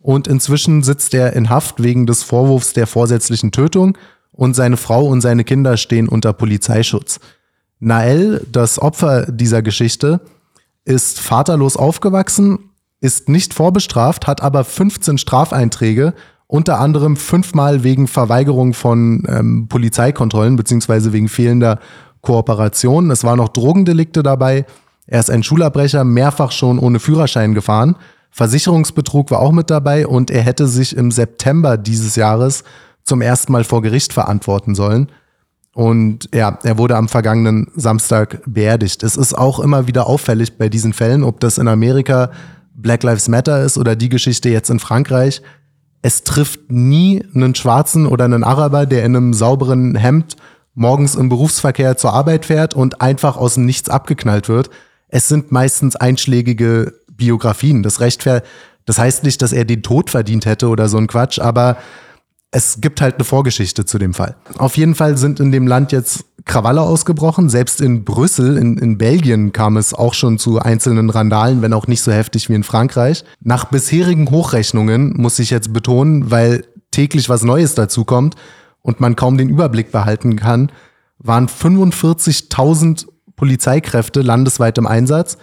und 0.00 0.26
inzwischen 0.26 0.82
sitzt 0.82 1.12
er 1.14 1.34
in 1.34 1.50
Haft 1.50 1.82
wegen 1.82 2.06
des 2.06 2.22
Vorwurfs 2.22 2.72
der 2.72 2.86
vorsätzlichen 2.86 3.52
Tötung 3.52 3.96
und 4.32 4.54
seine 4.54 4.76
Frau 4.76 5.06
und 5.06 5.20
seine 5.20 5.44
Kinder 5.44 5.76
stehen 5.76 6.08
unter 6.08 6.32
Polizeischutz. 6.32 7.20
Nael, 7.80 8.46
das 8.50 8.78
Opfer 8.78 9.30
dieser 9.30 9.62
Geschichte, 9.62 10.20
ist 10.84 11.20
vaterlos 11.20 11.76
aufgewachsen 11.76 12.67
ist 13.00 13.28
nicht 13.28 13.54
vorbestraft, 13.54 14.26
hat 14.26 14.42
aber 14.42 14.64
15 14.64 15.18
Strafeinträge, 15.18 16.14
unter 16.46 16.80
anderem 16.80 17.16
fünfmal 17.16 17.84
wegen 17.84 18.08
Verweigerung 18.08 18.72
von 18.72 19.24
ähm, 19.28 19.68
Polizeikontrollen 19.68 20.56
beziehungsweise 20.56 21.12
wegen 21.12 21.28
fehlender 21.28 21.78
Kooperation. 22.22 23.10
Es 23.10 23.22
waren 23.22 23.36
noch 23.36 23.50
Drogendelikte 23.50 24.22
dabei. 24.22 24.64
Er 25.06 25.20
ist 25.20 25.30
ein 25.30 25.42
Schulabbrecher, 25.42 26.04
mehrfach 26.04 26.50
schon 26.50 26.78
ohne 26.78 27.00
Führerschein 27.00 27.54
gefahren. 27.54 27.96
Versicherungsbetrug 28.30 29.30
war 29.30 29.40
auch 29.40 29.52
mit 29.52 29.70
dabei 29.70 30.06
und 30.06 30.30
er 30.30 30.42
hätte 30.42 30.66
sich 30.66 30.96
im 30.96 31.10
September 31.10 31.76
dieses 31.76 32.16
Jahres 32.16 32.64
zum 33.04 33.20
ersten 33.20 33.52
Mal 33.52 33.64
vor 33.64 33.82
Gericht 33.82 34.12
verantworten 34.12 34.74
sollen. 34.74 35.08
Und 35.74 36.28
ja, 36.34 36.58
er 36.62 36.76
wurde 36.76 36.96
am 36.96 37.08
vergangenen 37.08 37.68
Samstag 37.76 38.40
beerdigt. 38.46 39.02
Es 39.02 39.16
ist 39.16 39.34
auch 39.36 39.60
immer 39.60 39.86
wieder 39.86 40.06
auffällig 40.06 40.58
bei 40.58 40.68
diesen 40.68 40.92
Fällen, 40.92 41.22
ob 41.22 41.40
das 41.40 41.56
in 41.56 41.68
Amerika 41.68 42.30
Black 42.78 43.02
Lives 43.02 43.28
Matter 43.28 43.62
ist 43.62 43.76
oder 43.76 43.96
die 43.96 44.08
Geschichte 44.08 44.48
jetzt 44.48 44.70
in 44.70 44.78
Frankreich. 44.78 45.42
Es 46.00 46.22
trifft 46.22 46.70
nie 46.70 47.24
einen 47.34 47.54
Schwarzen 47.54 48.06
oder 48.06 48.24
einen 48.24 48.44
Araber, 48.44 48.86
der 48.86 49.04
in 49.04 49.16
einem 49.16 49.34
sauberen 49.34 49.96
Hemd 49.96 50.36
morgens 50.74 51.16
im 51.16 51.28
Berufsverkehr 51.28 51.96
zur 51.96 52.12
Arbeit 52.12 52.46
fährt 52.46 52.74
und 52.74 53.00
einfach 53.00 53.36
aus 53.36 53.54
dem 53.54 53.66
Nichts 53.66 53.88
abgeknallt 53.88 54.48
wird. 54.48 54.70
Es 55.08 55.28
sind 55.28 55.50
meistens 55.50 55.96
einschlägige 55.96 56.94
Biografien. 57.10 57.82
Das 57.82 58.00
Rechtfer 58.00 58.42
das 58.88 58.98
heißt 58.98 59.22
nicht, 59.22 59.42
dass 59.42 59.52
er 59.52 59.66
den 59.66 59.82
Tod 59.82 60.08
verdient 60.08 60.46
hätte 60.46 60.68
oder 60.68 60.88
so 60.88 60.96
ein 60.96 61.08
Quatsch, 61.08 61.38
aber 61.38 61.76
es 62.50 62.80
gibt 62.80 63.00
halt 63.00 63.16
eine 63.16 63.24
Vorgeschichte 63.24 63.84
zu 63.84 63.98
dem 63.98 64.14
Fall. 64.14 64.36
Auf 64.56 64.76
jeden 64.76 64.94
Fall 64.94 65.18
sind 65.18 65.38
in 65.38 65.52
dem 65.52 65.66
Land 65.66 65.92
jetzt 65.92 66.24
Krawalle 66.46 66.80
ausgebrochen. 66.80 67.50
Selbst 67.50 67.80
in 67.80 68.04
Brüssel, 68.04 68.56
in, 68.56 68.78
in 68.78 68.96
Belgien 68.96 69.52
kam 69.52 69.76
es 69.76 69.92
auch 69.92 70.14
schon 70.14 70.38
zu 70.38 70.58
einzelnen 70.58 71.10
Randalen, 71.10 71.60
wenn 71.60 71.74
auch 71.74 71.86
nicht 71.86 72.00
so 72.00 72.10
heftig 72.10 72.48
wie 72.48 72.54
in 72.54 72.64
Frankreich. 72.64 73.24
Nach 73.40 73.66
bisherigen 73.66 74.30
Hochrechnungen 74.30 75.14
muss 75.20 75.38
ich 75.38 75.50
jetzt 75.50 75.74
betonen, 75.74 76.30
weil 76.30 76.64
täglich 76.90 77.28
was 77.28 77.42
Neues 77.42 77.74
dazukommt 77.74 78.34
und 78.80 78.98
man 78.98 79.14
kaum 79.14 79.36
den 79.36 79.50
Überblick 79.50 79.92
behalten 79.92 80.36
kann, 80.36 80.72
waren 81.18 81.48
45.000 81.48 83.06
Polizeikräfte 83.36 84.22
landesweit 84.22 84.78
im 84.78 84.86
Einsatz. 84.86 85.36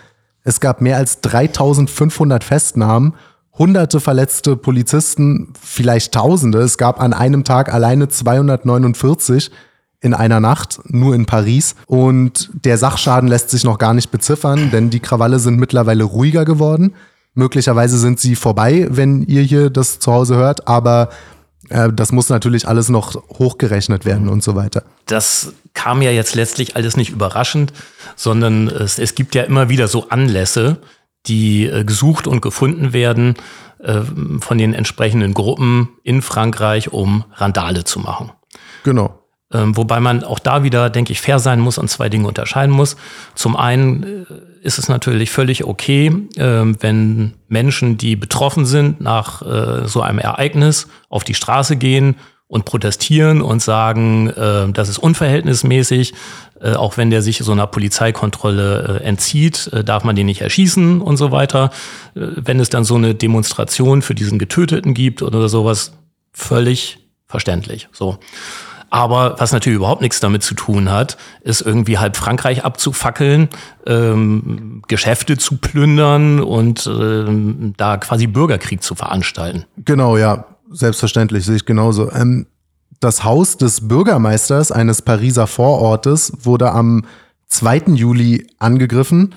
Es 0.43 0.59
gab 0.59 0.81
mehr 0.81 0.97
als 0.97 1.21
3500 1.21 2.43
Festnahmen, 2.43 3.13
hunderte 3.57 4.00
verletzte 4.00 4.55
Polizisten, 4.55 5.53
vielleicht 5.62 6.13
Tausende. 6.13 6.59
Es 6.59 6.77
gab 6.77 7.00
an 7.00 7.13
einem 7.13 7.43
Tag 7.43 7.74
alleine 7.74 8.09
249 8.09 9.51
in 10.01 10.13
einer 10.13 10.39
Nacht, 10.39 10.79
nur 10.85 11.15
in 11.15 11.25
Paris. 11.25 11.75
Und 11.88 12.51
der 12.53 12.77
Sachschaden 12.77 13.27
lässt 13.27 13.50
sich 13.50 13.63
noch 13.63 13.77
gar 13.77 13.93
nicht 13.93 14.12
beziffern, 14.12 14.69
denn 14.71 14.89
die 14.89 15.00
Krawalle 15.00 15.39
sind 15.39 15.59
mittlerweile 15.59 16.03
ruhiger 16.03 16.45
geworden. 16.45 16.93
Möglicherweise 17.33 17.97
sind 17.97 18.19
sie 18.19 18.35
vorbei, 18.35 18.88
wenn 18.89 19.24
ihr 19.24 19.41
hier 19.41 19.69
das 19.69 20.00
zu 20.00 20.13
Hause 20.13 20.35
hört, 20.35 20.67
aber 20.67 21.09
äh, 21.69 21.91
das 21.91 22.12
muss 22.12 22.29
natürlich 22.29 22.67
alles 22.67 22.89
noch 22.89 23.15
hochgerechnet 23.39 24.05
werden 24.05 24.29
und 24.29 24.43
so 24.43 24.55
weiter. 24.55 24.83
Das 25.05 25.53
kam 25.74 26.01
ja 26.01 26.12
jetzt 26.12 26.35
letztlich 26.35 26.75
alles 26.75 26.95
nicht 26.95 27.12
überraschend, 27.12 27.74
sondern 28.15 28.67
es, 28.67 29.00
es 29.00 29.15
gibt 29.15 29.35
ja 29.35 29.43
immer 29.43 29.69
wieder 29.69 29.88
so 29.88 30.09
Anlässe, 30.09 30.77
die 31.27 31.65
äh, 31.65 31.84
gesucht 31.84 32.27
und 32.27 32.41
gefunden 32.41 32.94
werden 32.94 33.36
äh, 33.79 34.01
von 34.39 34.58
den 34.58 34.74
entsprechenden 34.74 35.34
Gruppen 35.34 35.89
in 36.03 36.22
Frankreich, 36.22 36.91
um 36.91 37.25
Randale 37.34 37.84
zu 37.84 38.00
machen. 38.00 38.32
Genau. 38.84 39.20
Ähm, 39.53 39.77
wobei 39.77 40.00
man 40.00 40.24
auch 40.24 40.39
da 40.39 40.63
wieder, 40.63 40.89
denke 40.89 41.12
ich, 41.12 41.22
fair 41.22 41.39
sein 41.39 41.60
muss 41.60 41.77
und 41.77 41.89
zwei 41.89 42.10
Dinge 42.10 42.27
unterscheiden 42.27 42.74
muss. 42.74 42.98
Zum 43.36 43.55
einen 43.55 44.03
äh, 44.03 44.25
ist 44.62 44.79
es 44.79 44.89
natürlich 44.89 45.29
völlig 45.29 45.63
okay, 45.65 46.08
äh, 46.36 46.63
wenn 46.79 47.36
Menschen, 47.48 47.98
die 47.98 48.15
betroffen 48.15 48.65
sind 48.65 49.01
nach 49.01 49.41
äh, 49.44 49.88
so 49.88 50.01
einem 50.01 50.20
Ereignis, 50.20 50.88
auf 51.10 51.24
die 51.24 51.36
Straße 51.36 51.75
gehen 51.77 52.15
und 52.48 52.66
protestieren 52.66 53.42
und 53.42 53.62
sagen, 53.62 54.30
äh, 54.30 54.72
das 54.72 54.90
ist 54.90 54.98
unverhältnismäßig. 54.98 56.14
Äh, 56.62 56.74
auch 56.74 56.98
wenn 56.98 57.10
der 57.10 57.22
sich 57.22 57.40
so 57.40 57.52
einer 57.52 57.68
Polizeikontrolle 57.68 59.00
äh, 59.02 59.04
entzieht, 59.04 59.68
äh, 59.74 59.84
darf 59.84 60.04
man 60.04 60.16
den 60.16 60.28
nicht 60.28 60.42
erschießen 60.42 61.02
und 61.02 61.18
so 61.18 61.32
weiter. 61.32 61.72
Äh, 62.16 62.22
wenn 62.36 62.60
es 62.60 62.70
dann 62.70 62.84
so 62.84 62.96
eine 62.96 63.16
Demonstration 63.16 64.02
für 64.02 64.16
diesen 64.16 64.40
Getöteten 64.40 64.94
gibt 64.94 65.22
oder 65.22 65.50
sowas, 65.50 65.94
völlig 66.34 67.00
verständlich. 67.28 67.90
So. 67.92 68.20
Aber 68.92 69.36
was 69.40 69.52
natürlich 69.52 69.78
überhaupt 69.78 70.02
nichts 70.02 70.20
damit 70.20 70.44
zu 70.44 70.54
tun 70.54 70.92
hat, 70.92 71.18
ist 71.42 71.62
irgendwie 71.62 71.98
halb 71.98 72.16
Frankreich 72.16 72.64
abzufackeln, 72.64 73.50
ähm, 73.86 74.84
Geschäfte 74.88 75.38
zu 75.38 75.58
plündern 75.58 76.40
und 76.40 76.88
ähm, 76.88 77.74
da 77.75 77.98
quasi 77.98 78.28
Bürgerkrieg 78.28 78.84
zu 78.84 78.96
veranstalten. 78.96 79.66
Genau, 79.84 80.16
ja, 80.16 80.46
selbstverständlich, 80.72 81.45
sehe 81.45 81.55
ich 81.55 81.65
genauso. 81.65 82.12
Ähm, 82.12 82.48
das 83.00 83.24
Haus 83.24 83.57
des 83.57 83.88
Bürgermeisters 83.88 84.72
eines 84.72 85.01
Pariser 85.01 85.48
Vorortes 85.48 86.34
wurde 86.43 86.72
am 86.72 87.05
2. 87.48 87.93
Juli 87.93 88.48
angegriffen. 88.60 89.36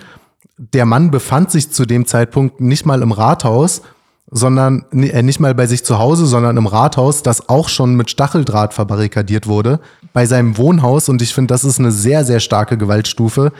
Der 0.56 0.86
Mann 0.86 1.10
befand 1.10 1.50
sich 1.50 1.70
zu 1.70 1.84
dem 1.84 2.06
Zeitpunkt 2.06 2.60
nicht 2.60 2.86
mal 2.86 3.02
im 3.02 3.12
Rathaus, 3.12 3.82
sondern 4.30 4.84
äh, 4.92 5.22
nicht 5.22 5.40
mal 5.40 5.54
bei 5.54 5.66
sich 5.66 5.84
zu 5.84 5.98
Hause, 5.98 6.26
sondern 6.26 6.56
im 6.56 6.66
Rathaus, 6.66 7.22
das 7.22 7.48
auch 7.48 7.68
schon 7.68 7.96
mit 7.96 8.10
Stacheldraht 8.10 8.74
verbarrikadiert 8.74 9.46
wurde. 9.46 9.80
Bei 10.12 10.26
seinem 10.26 10.56
Wohnhaus, 10.56 11.08
und 11.08 11.22
ich 11.22 11.34
finde, 11.34 11.52
das 11.52 11.64
ist 11.64 11.78
eine 11.78 11.92
sehr, 11.92 12.24
sehr 12.24 12.40
starke 12.40 12.76
Gewaltstufe, 12.76 13.52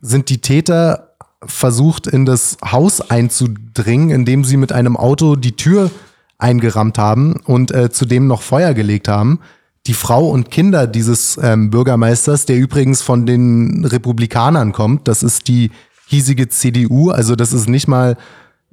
sind 0.00 0.28
die 0.28 0.40
Täter 0.40 1.14
versucht, 1.44 2.06
in 2.06 2.24
das 2.24 2.56
Haus 2.64 3.00
einzudringen, 3.00 4.10
indem 4.10 4.44
sie 4.44 4.56
mit 4.56 4.72
einem 4.72 4.96
Auto 4.96 5.36
die 5.36 5.56
Tür 5.56 5.90
eingerammt 6.38 6.98
haben 6.98 7.36
und 7.44 7.72
äh, 7.72 7.90
zudem 7.90 8.26
noch 8.26 8.42
Feuer 8.42 8.74
gelegt 8.74 9.08
haben. 9.08 9.40
Die 9.86 9.94
Frau 9.94 10.28
und 10.28 10.50
Kinder 10.50 10.86
dieses 10.86 11.38
ähm, 11.42 11.70
Bürgermeisters, 11.70 12.44
der 12.44 12.56
übrigens 12.56 13.02
von 13.02 13.24
den 13.24 13.84
Republikanern 13.84 14.72
kommt, 14.72 15.08
das 15.08 15.22
ist 15.22 15.48
die 15.48 15.70
hiesige 16.06 16.48
CDU, 16.48 17.10
also 17.10 17.36
das 17.36 17.52
ist 17.52 17.68
nicht 17.68 17.88
mal 17.88 18.16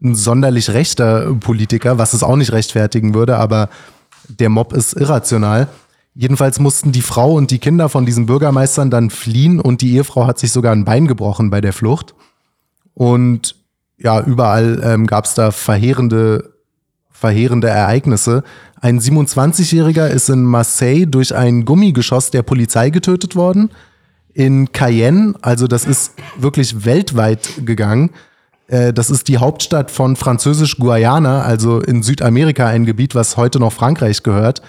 ein 0.02 0.16
sonderlich 0.16 0.72
rechter 0.72 1.34
Politiker, 1.36 1.98
was 1.98 2.14
es 2.14 2.24
auch 2.24 2.36
nicht 2.36 2.52
rechtfertigen 2.52 3.14
würde, 3.14 3.38
aber 3.38 3.70
der 4.28 4.50
Mob 4.50 4.74
ist 4.74 4.94
irrational. 4.94 5.68
Jedenfalls 6.16 6.60
mussten 6.60 6.92
die 6.92 7.02
Frau 7.02 7.34
und 7.34 7.50
die 7.50 7.60
Kinder 7.60 7.90
von 7.90 8.06
diesen 8.06 8.26
Bürgermeistern 8.26 8.92
dann 8.92 9.10
fliehen 9.10 9.60
und 9.60 9.82
die 9.82 9.94
Ehefrau 9.94 10.28
hat 10.28 10.38
sich 10.38 10.52
sogar 10.52 10.72
ein 10.72 10.86
Bein 10.86 11.08
gebrochen 11.08 11.50
bei 11.50 11.62
der 11.62 11.74
Flucht. 11.74 12.14
Und 12.94 13.56
ja, 13.98 14.22
überall 14.22 14.82
ähm, 14.84 15.08
gab 15.08 15.26
es 15.26 15.34
da 15.34 15.52
verheerende, 15.52 16.53
verheerende 17.14 17.70
Ereignisse. 17.70 18.44
Ein 18.82 19.00
27-Jähriger 19.00 20.08
ist 20.08 20.30
in 20.30 20.44
Marseille 20.44 21.06
durch 21.06 21.34
ein 21.34 21.64
Gummigeschoss 21.64 22.32
der 22.32 22.42
Polizei 22.42 22.90
getötet 22.90 23.36
worden. 23.36 23.70
In 24.34 24.72
Cayenne, 24.74 25.36
also 25.42 25.68
das 25.68 25.86
ist 25.86 26.16
wirklich 26.38 26.84
weltweit 26.84 27.66
gegangen. 27.66 28.10
Äh, 28.68 28.92
das 28.92 29.10
ist 29.10 29.28
die 29.28 29.38
Hauptstadt 29.38 29.92
von 29.92 30.16
Französisch-Guayana, 30.16 31.44
also 31.44 31.80
in 31.80 32.04
Südamerika 32.04 32.68
ein 32.68 32.86
Gebiet, 32.86 33.16
was 33.16 33.38
heute 33.38 33.60
noch 33.60 33.72
Frankreich 33.72 34.24
gehört. 34.24 34.62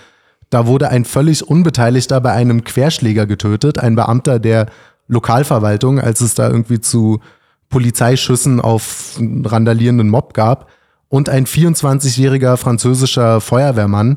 Da 0.51 0.67
wurde 0.67 0.91
ein 0.91 1.05
völlig 1.05 1.49
Unbeteiligter 1.49 2.21
bei 2.21 2.33
einem 2.33 2.63
Querschläger 2.63 3.27
getötet, 3.27 3.79
ein 3.79 3.97
Beamter 3.97 4.39
der 4.39 4.67
Lokalverwaltung, 5.09 5.99
als 5.99 6.21
es 6.21 6.35
da 6.35 6.49
irgendwie 6.49 6.81
zu 6.81 7.21
Polizeischüssen 7.69 8.61
auf 8.61 9.19
randalierenden 9.19 10.09
Mob 10.09 10.35
gab. 10.35 10.69
Und 11.15 11.29
ein 11.29 11.47
24-jähriger 11.47 12.57
französischer 12.57 13.41
Feuerwehrmann 13.41 14.17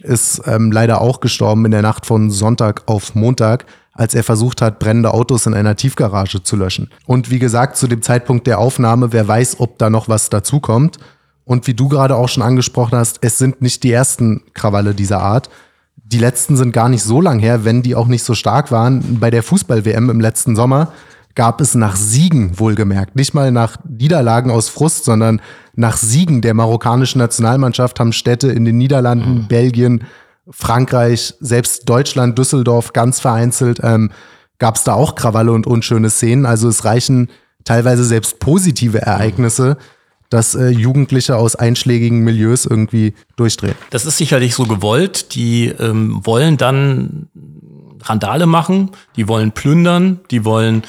ist 0.00 0.42
ähm, 0.44 0.72
leider 0.72 1.00
auch 1.00 1.20
gestorben 1.20 1.64
in 1.66 1.70
der 1.70 1.82
Nacht 1.82 2.04
von 2.04 2.32
Sonntag 2.32 2.82
auf 2.86 3.14
Montag, 3.14 3.64
als 3.92 4.16
er 4.16 4.24
versucht 4.24 4.60
hat, 4.60 4.80
brennende 4.80 5.14
Autos 5.14 5.46
in 5.46 5.54
einer 5.54 5.76
Tiefgarage 5.76 6.42
zu 6.42 6.56
löschen. 6.56 6.90
Und 7.06 7.30
wie 7.30 7.38
gesagt, 7.38 7.76
zu 7.76 7.86
dem 7.86 8.02
Zeitpunkt 8.02 8.48
der 8.48 8.58
Aufnahme, 8.58 9.12
wer 9.12 9.28
weiß, 9.28 9.60
ob 9.60 9.78
da 9.78 9.88
noch 9.88 10.08
was 10.08 10.30
dazukommt. 10.30 10.96
Und 11.44 11.68
wie 11.68 11.74
du 11.74 11.88
gerade 11.88 12.16
auch 12.16 12.28
schon 12.28 12.42
angesprochen 12.42 12.98
hast, 12.98 13.18
es 13.20 13.38
sind 13.38 13.62
nicht 13.62 13.84
die 13.84 13.92
ersten 13.92 14.42
Krawalle 14.52 14.96
dieser 14.96 15.20
Art. 15.20 15.48
Die 15.94 16.18
letzten 16.18 16.56
sind 16.56 16.72
gar 16.72 16.88
nicht 16.88 17.04
so 17.04 17.20
lang 17.20 17.38
her, 17.38 17.64
wenn 17.64 17.84
die 17.84 17.94
auch 17.94 18.08
nicht 18.08 18.24
so 18.24 18.34
stark 18.34 18.72
waren. 18.72 19.20
Bei 19.20 19.30
der 19.30 19.44
Fußball-WM 19.44 20.10
im 20.10 20.20
letzten 20.20 20.56
Sommer 20.56 20.92
gab 21.34 21.60
es 21.60 21.74
nach 21.74 21.96
Siegen 21.96 22.58
wohlgemerkt, 22.58 23.16
nicht 23.16 23.34
mal 23.34 23.50
nach 23.50 23.78
Niederlagen 23.88 24.50
aus 24.50 24.68
Frust, 24.68 25.04
sondern 25.04 25.40
nach 25.74 25.96
Siegen 25.96 26.42
der 26.42 26.54
marokkanischen 26.54 27.18
Nationalmannschaft 27.18 27.98
haben 28.00 28.12
Städte 28.12 28.48
in 28.48 28.64
den 28.64 28.76
Niederlanden, 28.78 29.34
mhm. 29.34 29.48
Belgien, 29.48 30.04
Frankreich, 30.50 31.34
selbst 31.40 31.88
Deutschland, 31.88 32.38
Düsseldorf 32.38 32.92
ganz 32.92 33.20
vereinzelt, 33.20 33.80
ähm, 33.82 34.10
gab 34.58 34.76
es 34.76 34.84
da 34.84 34.94
auch 34.94 35.14
Krawalle 35.14 35.52
und 35.52 35.66
unschöne 35.66 36.10
Szenen. 36.10 36.46
Also 36.46 36.68
es 36.68 36.84
reichen 36.84 37.28
teilweise 37.64 38.04
selbst 38.04 38.38
positive 38.38 39.00
Ereignisse, 39.00 39.76
dass 40.28 40.54
äh, 40.54 40.68
Jugendliche 40.68 41.36
aus 41.36 41.56
einschlägigen 41.56 42.20
Milieus 42.20 42.64
irgendwie 42.64 43.14
durchdrehen. 43.36 43.74
Das 43.90 44.06
ist 44.06 44.16
sicherlich 44.16 44.54
so 44.54 44.64
gewollt. 44.64 45.34
Die 45.34 45.66
ähm, 45.68 46.20
wollen 46.24 46.56
dann 46.56 47.28
Randale 48.02 48.46
machen, 48.46 48.90
die 49.16 49.28
wollen 49.28 49.52
plündern, 49.52 50.20
die 50.30 50.44
wollen 50.44 50.82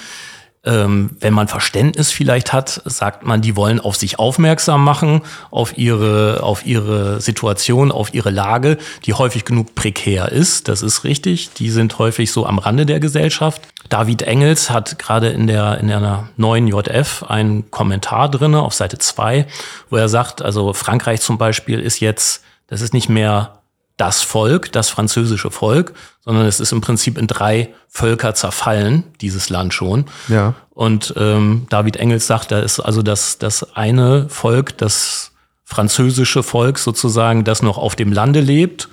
ähm, 0.66 1.12
wenn 1.20 1.34
man 1.34 1.48
Verständnis 1.48 2.12
vielleicht 2.12 2.54
hat, 2.54 2.82
sagt 2.86 3.26
man, 3.26 3.42
die 3.42 3.56
wollen 3.56 3.82
auf 3.82 3.98
sich 3.98 4.18
aufmerksam 4.18 4.84
machen, 4.84 5.22
auf 5.52 5.78
ihre, 5.78 6.42
auf 6.42 6.66
ihre 6.66 7.20
Situation, 7.20 7.92
auf 7.92 8.14
ihre 8.14 8.30
Lage, 8.30 8.78
die 9.06 9.14
häufig 9.14 9.44
genug 9.44 9.76
prekär 9.76 10.32
ist. 10.32 10.70
Das 10.70 10.82
ist 10.82 11.04
richtig. 11.04 11.54
Die 11.54 11.70
sind 11.70 12.00
häufig 12.00 12.32
so 12.32 12.46
am 12.46 12.60
Rande 12.60 12.86
der 12.86 13.02
Gesellschaft. 13.02 13.62
David 13.90 14.22
Engels 14.22 14.70
hat 14.70 14.98
gerade 14.98 15.30
in 15.30 15.48
der, 15.48 15.80
in 15.80 15.92
einer 15.92 16.30
neuen 16.38 16.68
JF 16.68 17.24
einen 17.28 17.70
Kommentar 17.70 18.32
drinne 18.32 18.62
auf 18.62 18.74
Seite 18.74 18.98
zwei, 18.98 19.46
wo 19.90 19.98
er 19.98 20.08
sagt, 20.08 20.42
also 20.42 20.72
Frankreich 20.72 21.20
zum 21.20 21.38
Beispiel 21.38 21.80
ist 21.80 22.00
jetzt, 22.00 22.42
das 22.68 22.80
ist 22.82 22.94
nicht 22.94 23.10
mehr 23.10 23.63
das 23.98 24.22
Volk, 24.22 24.72
das 24.72 24.90
französische 24.90 25.52
Volk, 25.52 25.94
sondern 26.22 26.46
es 26.46 26.60
ist 26.60 26.72
im 26.72 26.82
Prinzip 26.82 27.18
in 27.18 27.28
drei 27.28 27.74
Völker 27.88 28.34
zerfallen, 28.34 29.04
dieses 29.22 29.50
Land 29.50 29.74
schon. 29.74 30.06
Ja. 30.28 30.56
Und 30.72 31.14
ähm, 31.18 31.68
David 31.70 31.98
Engels 31.98 32.26
sagt, 32.26 32.52
da 32.52 32.60
ist 32.60 32.80
also 32.80 33.04
das, 33.04 33.38
das 33.38 33.76
eine 33.76 34.30
Volk, 34.30 34.78
das 34.78 35.32
französische 35.64 36.44
Volk 36.44 36.80
sozusagen, 36.80 37.44
das 37.44 37.62
noch 37.62 37.78
auf 37.78 37.96
dem 37.96 38.12
Lande 38.12 38.40
lebt 38.42 38.90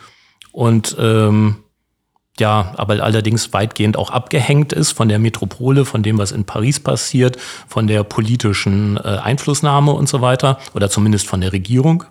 und 0.52 0.97
ähm, 0.99 1.57
ja, 2.38 2.73
aber 2.76 3.02
allerdings 3.02 3.52
weitgehend 3.52 3.97
auch 3.97 4.11
abgehängt 4.11 4.73
ist 4.73 4.92
von 4.92 5.09
der 5.09 5.19
Metropole, 5.19 5.85
von 5.85 6.02
dem, 6.02 6.16
was 6.19 6.33
in 6.33 6.45
Paris 6.45 6.80
passiert, 6.80 7.37
von 7.69 7.87
der 7.87 8.02
politischen 8.02 8.97
äh, 8.97 9.00
Einflussnahme 9.00 9.92
und 9.92 10.09
so 10.09 10.23
weiter, 10.23 10.59
oder 10.75 10.88
zumindest 10.88 11.26
von 11.26 11.42
der 11.42 11.52
Regierung. 11.52 12.04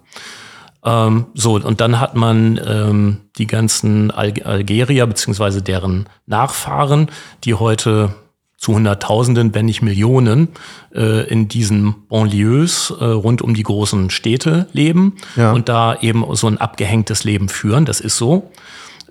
Ähm, 0.83 1.27
so, 1.33 1.55
und 1.55 1.81
dann 1.81 2.00
hat 2.00 2.15
man 2.15 2.59
ähm, 2.65 3.17
die 3.38 3.48
ganzen 3.48 4.12
Alg 4.12 4.45
Algerier 4.45 5.05
beziehungsweise 5.07 5.62
deren 5.62 6.07
Nachfahren, 6.25 7.09
die 7.43 7.53
heute 7.53 8.15
zu 8.59 8.74
Hunderttausenden, 8.74 9.55
wenn 9.55 9.65
nicht 9.65 9.81
Millionen, 9.81 10.50
äh, 10.94 11.27
in 11.29 11.48
diesen 11.48 12.07
Banlieues 12.07 12.94
äh, 13.00 13.05
rund 13.05 13.42
um 13.42 13.53
die 13.53 13.63
großen 13.63 14.09
Städte 14.09 14.68
leben 14.74 15.15
ja. 15.37 15.53
und 15.53 15.70
da 15.70 15.98
eben 16.01 16.25
so 16.35 16.48
ein 16.48 16.57
abgehängtes 16.57 17.24
Leben 17.24 17.48
führen. 17.48 17.85
Das 17.85 18.01
ist 18.01 18.18
so 18.18 18.51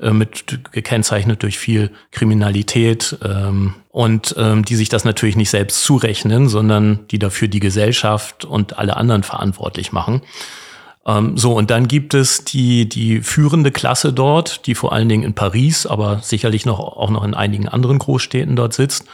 äh, 0.03 0.11
mit 0.11 0.61
gekennzeichnet 0.73 1.43
durch 1.43 1.59
viel 1.59 1.91
Kriminalität 2.11 3.17
ähm, 3.25 3.75
und 3.89 4.35
ähm, 4.37 4.67
die 4.67 4.77
sich 4.77 4.91
das 4.91 5.05
natürlich 5.05 5.37
nicht 5.37 5.51
selbst 5.51 5.83
zurechnen, 5.83 6.49
sondern 6.49 7.07
die 7.11 7.19
dafür 7.19 7.49
die 7.49 7.61
Gesellschaft 7.61 8.45
und 8.45 8.79
alle 8.79 8.99
anderen 8.99 9.23
verantwortlich 9.23 9.93
machen. 9.93 10.21
Ähm, 11.09 11.39
so, 11.39 11.55
und 11.55 11.71
dann 11.71 11.89
gibt 11.89 12.13
es 12.13 12.45
die, 12.45 12.87
die 12.89 13.23
führende 13.23 13.73
Klasse 13.73 14.13
dort, 14.13 14.67
die 14.67 14.75
vor 14.75 14.93
allen 14.93 15.09
Dingen 15.09 15.25
in 15.25 15.35
Paris, 15.35 15.87
aber 15.87 16.21
sicherlich 16.23 16.67
noch, 16.67 16.79
auch 16.79 17.11
noch 17.11 17.25
in 17.25 17.35
einigen 17.35 17.67
anderen 17.67 17.99
Großstädten 17.99 18.55
dort 18.55 18.75
sitzt 18.75 19.07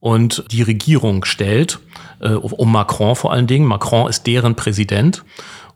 und 0.00 0.44
die 0.50 0.62
Regierung 0.62 1.24
stellt, 1.24 1.78
äh, 2.20 2.30
um 2.30 2.72
Macron 2.72 3.14
vor 3.14 3.32
allen 3.32 3.46
Dingen. 3.46 3.66
Macron 3.66 4.10
ist 4.10 4.26
deren 4.26 4.56
Präsident 4.56 5.24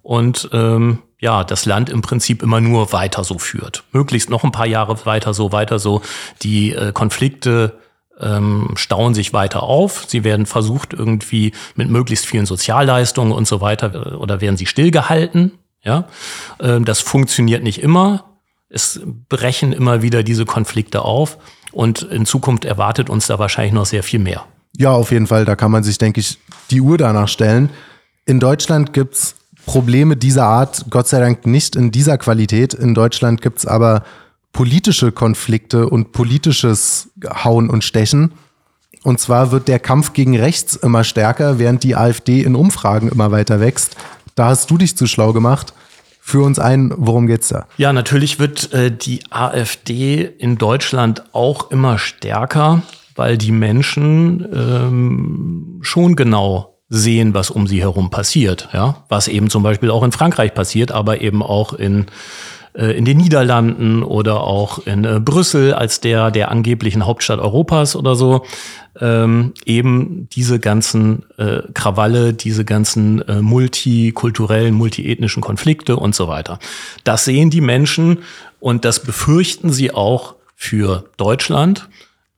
und 0.02 0.50
ähm, 0.52 0.98
ja, 1.20 1.44
das 1.44 1.66
Land 1.66 1.88
im 1.88 2.02
Prinzip 2.02 2.42
immer 2.42 2.60
nur 2.60 2.92
weiter 2.92 3.22
so 3.22 3.38
führt. 3.38 3.84
Möglichst 3.92 4.28
noch 4.28 4.42
ein 4.42 4.52
paar 4.52 4.66
Jahre 4.66 5.06
weiter 5.06 5.34
so, 5.34 5.52
weiter 5.52 5.78
so. 5.78 6.02
Die 6.42 6.72
äh, 6.72 6.92
Konflikte 6.92 7.78
ähm, 8.18 8.70
stauen 8.74 9.14
sich 9.14 9.32
weiter 9.32 9.62
auf. 9.62 10.04
Sie 10.08 10.24
werden 10.24 10.46
versucht, 10.46 10.92
irgendwie 10.92 11.52
mit 11.74 11.88
möglichst 11.88 12.26
vielen 12.26 12.46
Sozialleistungen 12.46 13.32
und 13.32 13.46
so 13.46 13.60
weiter, 13.60 13.94
äh, 13.94 14.14
oder 14.14 14.40
werden 14.40 14.56
sie 14.56 14.66
stillgehalten. 14.66 15.52
Ja, 15.82 16.06
ähm, 16.60 16.84
das 16.84 17.00
funktioniert 17.00 17.62
nicht 17.62 17.82
immer. 17.82 18.24
Es 18.68 19.00
brechen 19.28 19.72
immer 19.72 20.02
wieder 20.02 20.22
diese 20.22 20.44
Konflikte 20.44 21.02
auf. 21.02 21.38
Und 21.72 22.02
in 22.02 22.26
Zukunft 22.26 22.64
erwartet 22.64 23.10
uns 23.10 23.26
da 23.26 23.38
wahrscheinlich 23.38 23.72
noch 23.72 23.86
sehr 23.86 24.02
viel 24.02 24.20
mehr. 24.20 24.44
Ja, 24.76 24.92
auf 24.92 25.10
jeden 25.10 25.26
Fall. 25.26 25.44
Da 25.44 25.56
kann 25.56 25.70
man 25.70 25.82
sich, 25.82 25.98
denke 25.98 26.20
ich, 26.20 26.38
die 26.70 26.80
Uhr 26.80 26.98
danach 26.98 27.28
stellen. 27.28 27.70
In 28.26 28.40
Deutschland 28.40 28.92
gibt's 28.92 29.34
Probleme 29.66 30.16
dieser 30.16 30.44
Art, 30.44 30.86
Gott 30.90 31.06
sei 31.08 31.20
Dank 31.20 31.46
nicht 31.46 31.76
in 31.76 31.90
dieser 31.90 32.18
Qualität. 32.18 32.74
In 32.74 32.94
Deutschland 32.94 33.42
gibt's 33.42 33.66
aber 33.66 34.04
politische 34.52 35.12
Konflikte 35.12 35.88
und 35.88 36.12
politisches 36.12 37.10
Hauen 37.44 37.70
und 37.70 37.84
Stechen. 37.84 38.32
Und 39.02 39.20
zwar 39.20 39.50
wird 39.50 39.68
der 39.68 39.78
Kampf 39.78 40.12
gegen 40.12 40.36
rechts 40.36 40.76
immer 40.76 41.04
stärker, 41.04 41.58
während 41.58 41.84
die 41.84 41.96
AfD 41.96 42.42
in 42.42 42.54
Umfragen 42.54 43.08
immer 43.08 43.30
weiter 43.30 43.60
wächst. 43.60 43.96
Da 44.40 44.46
hast 44.46 44.70
du 44.70 44.78
dich 44.78 44.96
zu 44.96 45.06
schlau 45.06 45.34
gemacht. 45.34 45.74
Für 46.18 46.40
uns 46.40 46.58
ein, 46.58 46.94
worum 46.96 47.26
geht's 47.26 47.48
da? 47.48 47.66
Ja, 47.76 47.92
natürlich 47.92 48.38
wird 48.38 48.72
äh, 48.72 48.90
die 48.90 49.20
AfD 49.28 50.22
in 50.22 50.56
Deutschland 50.56 51.24
auch 51.34 51.70
immer 51.70 51.98
stärker, 51.98 52.80
weil 53.14 53.36
die 53.36 53.52
Menschen 53.52 54.48
ähm, 54.50 55.80
schon 55.82 56.16
genau 56.16 56.78
sehen, 56.88 57.34
was 57.34 57.50
um 57.50 57.66
sie 57.66 57.82
herum 57.82 58.08
passiert. 58.08 58.70
Ja, 58.72 59.04
was 59.10 59.28
eben 59.28 59.50
zum 59.50 59.62
Beispiel 59.62 59.90
auch 59.90 60.02
in 60.02 60.10
Frankreich 60.10 60.54
passiert, 60.54 60.90
aber 60.90 61.20
eben 61.20 61.42
auch 61.42 61.74
in 61.74 62.06
äh, 62.74 62.96
in 62.96 63.04
den 63.04 63.18
Niederlanden 63.18 64.02
oder 64.02 64.42
auch 64.42 64.86
in 64.86 65.04
äh, 65.04 65.20
Brüssel 65.20 65.74
als 65.74 66.00
der 66.00 66.30
der 66.30 66.50
angeblichen 66.50 67.06
Hauptstadt 67.06 67.40
Europas 67.40 67.96
oder 67.96 68.14
so 68.14 68.44
ähm, 69.00 69.52
eben 69.64 70.28
diese 70.32 70.58
ganzen 70.58 71.24
äh, 71.38 71.62
Krawalle, 71.74 72.32
diese 72.32 72.64
ganzen 72.64 73.26
äh, 73.28 73.40
multikulturellen, 73.40 74.74
multiethnischen 74.74 75.42
Konflikte 75.42 75.96
und 75.96 76.14
so 76.14 76.28
weiter. 76.28 76.58
Das 77.04 77.24
sehen 77.24 77.50
die 77.50 77.60
Menschen 77.60 78.18
und 78.58 78.84
das 78.84 79.00
befürchten 79.00 79.70
sie 79.70 79.92
auch 79.92 80.34
für 80.54 81.04
Deutschland. 81.16 81.88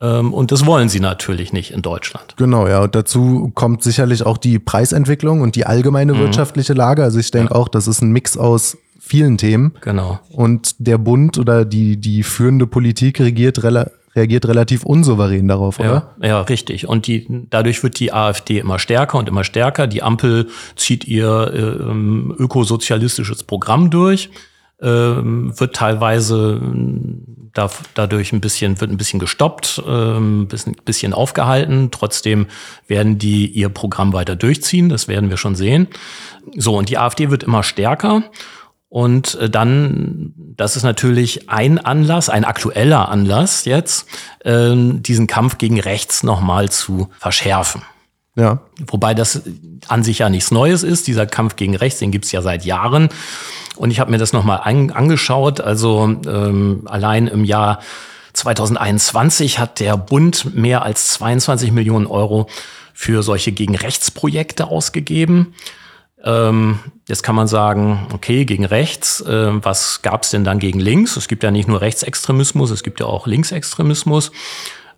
Ähm, 0.01 0.33
und 0.33 0.53
das 0.53 0.67
wollen 0.67 0.89
sie 0.89 1.01
natürlich 1.01 1.53
nicht 1.53 1.71
in 1.71 1.83
Deutschland. 1.83 2.35
Genau, 2.37 2.69
ja. 2.69 2.83
Und 2.83 2.95
dazu 2.95 3.51
kommt 3.55 3.83
sicherlich 3.83 4.25
auch 4.25 4.37
die 4.37 4.59
Preisentwicklung 4.59 5.41
und 5.41 5.57
die 5.57 5.67
allgemeine 5.67 6.15
mhm. 6.15 6.19
wirtschaftliche 6.19 6.75
Lage. 6.75 7.03
Also 7.03 7.19
ich 7.19 7.31
denke 7.31 7.55
ja. 7.55 7.61
auch, 7.61 7.69
das 7.69 7.89
ist 7.89 8.03
ein 8.03 8.13
Mix 8.13 8.37
aus 8.37 8.77
vielen 9.13 9.37
Themen. 9.37 9.75
Genau. 9.83 10.21
Und 10.31 10.75
der 10.79 10.97
Bund 10.97 11.37
oder 11.37 11.67
die, 11.67 11.99
die 11.99 12.23
führende 12.23 12.67
Politik 12.67 13.21
regiert 13.21 13.63
relativ 13.63 13.93
reagiert 14.15 14.47
relativ 14.47 14.85
unsouverän 14.85 15.49
darauf, 15.49 15.81
oder? 15.81 16.15
Ja, 16.21 16.29
ja, 16.29 16.41
richtig. 16.43 16.87
Und 16.87 17.07
die, 17.07 17.27
dadurch 17.49 17.83
wird 17.83 17.99
die 17.99 18.13
AfD 18.13 18.59
immer 18.59 18.79
stärker 18.79 19.17
und 19.17 19.27
immer 19.27 19.43
stärker. 19.43 19.87
Die 19.87 20.03
Ampel 20.03 20.49
zieht 20.77 21.07
ihr 21.07 21.51
äh, 21.55 22.43
ökosozialistisches 22.43 23.45
Programm 23.45 23.91
durch. 23.91 24.29
ähm, 24.83 25.59
wird 25.59 25.77
teilweise 25.77 26.61
da, 27.55 27.71
dadurch 27.95 28.33
ein 28.33 28.41
bisschen, 28.41 28.81
wird 28.81 28.91
ein 28.91 28.97
bisschen 28.97 29.21
gestoppt, 29.21 29.83
ähm, 29.87 30.49
bisschen, 30.49 30.77
bisschen 30.85 31.13
aufgehalten. 31.13 31.91
Trotzdem 31.91 32.47
werden 32.89 33.19
die 33.19 33.47
ihr 33.47 33.69
Programm 33.69 34.13
weiter 34.13 34.37
durchziehen. 34.37 34.89
Das 34.89 35.09
werden 35.09 35.31
wir 35.31 35.37
schon 35.37 35.55
sehen. 35.55 35.87
So, 36.57 36.77
und 36.77 36.89
die 36.89 36.99
AfD 36.99 37.31
wird 37.31 37.45
immer 37.45 37.63
stärker. 37.63 38.25
Und 38.93 39.37
äh, 39.37 39.49
dann, 39.49 40.35
das 40.37 40.77
ist 40.77 40.83
natürlich 40.83 41.49
ein 41.49 41.79
Anlass, 41.79 42.29
ein 42.29 42.45
aktueller 42.45 43.09
Anlass 43.09 43.65
jetzt, 43.65 44.07
äh, 44.41 44.75
diesen 44.77 45.27
Kampf 45.27 45.57
gegen 45.57 45.81
rechts 45.81 46.23
nochmal 46.23 46.69
zu 46.69 47.09
verschärfen. 47.19 47.81
Ja. 48.37 48.61
Wobei 48.87 49.15
das 49.15 49.45
an 49.89 50.03
sich 50.03 50.19
ja 50.19 50.29
nichts 50.29 50.51
Neues 50.51 50.83
ist. 50.83 51.07
Dieser 51.07 51.25
Kampf 51.25 51.57
gegen 51.57 51.75
rechts, 51.75 52.01
den 52.01 52.11
gibt's 52.11 52.33
ja 52.33 52.43
seit 52.43 52.67
Jahren. 52.67 53.09
Und 53.77 53.91
ich 53.91 53.99
habe 53.99 54.11
mir 54.11 54.19
das 54.19 54.35
nochmal 54.35 54.61
an, 54.63 54.91
angeschaut. 54.91 55.63
Also 55.63 56.15
ähm, 56.27 56.83
allein 56.85 57.29
im 57.29 57.45
Jahr 57.45 57.81
2021 58.35 59.59
hat 59.59 59.81
der 59.81 59.97
Bund 59.97 60.55
mehr 60.55 60.83
als 60.83 61.09
22 61.15 61.73
Millionen 61.73 62.07
Euro 62.07 62.47
für 62.93 63.23
solche 63.23 63.53
gegen 63.53 63.75
Rechtsprojekte 63.75 64.67
ausgegeben. 64.67 65.55
Ähm, 66.25 66.79
jetzt 67.09 67.23
kann 67.23 67.35
man 67.35 67.49
sagen, 67.49 68.07
okay, 68.13 68.45
gegen 68.45 68.65
rechts, 68.65 69.21
äh, 69.23 69.65
was 69.65 70.03
gab's 70.03 70.31
denn 70.31 70.45
dann 70.45 70.59
gegen 70.59 70.79
links? 70.79 71.17
Es 71.17 71.29
gibt 71.29 71.43
ja 71.43 71.51
nicht 71.51 71.69
nur 71.69 71.81
Rechtsextremismus, 71.81 72.71
es 72.71 72.83
gibt 72.83 73.01
ja 73.01 73.07
auch 73.07 73.27
Linksextremismus. 73.27 74.31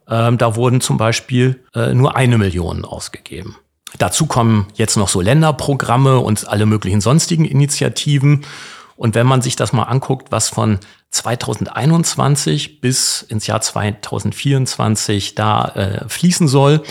Ähm, 0.08 0.36
da 0.36 0.54
wurden 0.56 0.80
zum 0.80 0.98
Beispiel 0.98 1.62
äh, 1.74 1.94
nur 1.94 2.16
eine 2.16 2.36
Million 2.36 2.84
ausgegeben. 2.84 3.56
Dazu 3.98 4.26
kommen 4.26 4.66
jetzt 4.74 4.96
noch 4.96 5.08
so 5.08 5.20
Länderprogramme 5.20 6.18
und 6.18 6.48
alle 6.48 6.66
möglichen 6.66 7.00
sonstigen 7.00 7.44
Initiativen. 7.44 8.44
Und 8.96 9.14
wenn 9.14 9.26
man 9.26 9.40
sich 9.40 9.56
das 9.56 9.72
mal 9.72 9.84
anguckt, 9.84 10.30
was 10.30 10.48
von 10.48 10.78
2021 11.10 12.80
bis 12.80 13.22
ins 13.22 13.46
Jahr 13.46 13.60
2024 13.60 15.34
da 15.34 15.68
äh, 15.68 16.08
fließen 16.08 16.48
soll, 16.48 16.82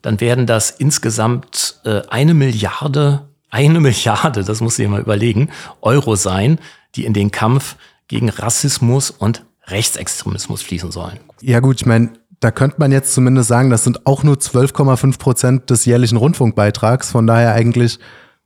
dann 0.00 0.20
werden 0.20 0.46
das 0.46 0.70
insgesamt 0.70 1.80
äh, 1.84 2.02
eine 2.08 2.34
Milliarde, 2.34 3.28
eine 3.54 3.78
Milliarde, 3.78 4.42
das 4.42 4.60
muss 4.60 4.78
ich 4.78 4.88
mal 4.88 5.00
überlegen, 5.00 5.48
Euro 5.80 6.16
sein, 6.16 6.58
die 6.96 7.04
in 7.04 7.12
den 7.12 7.30
Kampf 7.30 7.76
gegen 8.08 8.28
Rassismus 8.28 9.10
und 9.10 9.44
Rechtsextremismus 9.68 10.62
fließen 10.62 10.90
sollen. 10.90 11.20
Ja 11.40 11.60
gut, 11.60 11.80
ich 11.80 11.86
meine, 11.86 12.10
da 12.40 12.50
könnte 12.50 12.76
man 12.78 12.90
jetzt 12.90 13.14
zumindest 13.14 13.48
sagen, 13.48 13.70
das 13.70 13.84
sind 13.84 14.06
auch 14.06 14.24
nur 14.24 14.36
12,5 14.36 15.18
Prozent 15.18 15.70
des 15.70 15.84
jährlichen 15.84 16.16
Rundfunkbeitrags. 16.16 17.12
Von 17.12 17.28
daher 17.28 17.54
eigentlich 17.54 18.00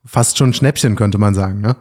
fast 0.05 0.37
schon 0.37 0.53
Schnäppchen, 0.53 0.95
könnte 0.95 1.17
man 1.17 1.33
sagen. 1.33 1.59
Ne? 1.59 1.75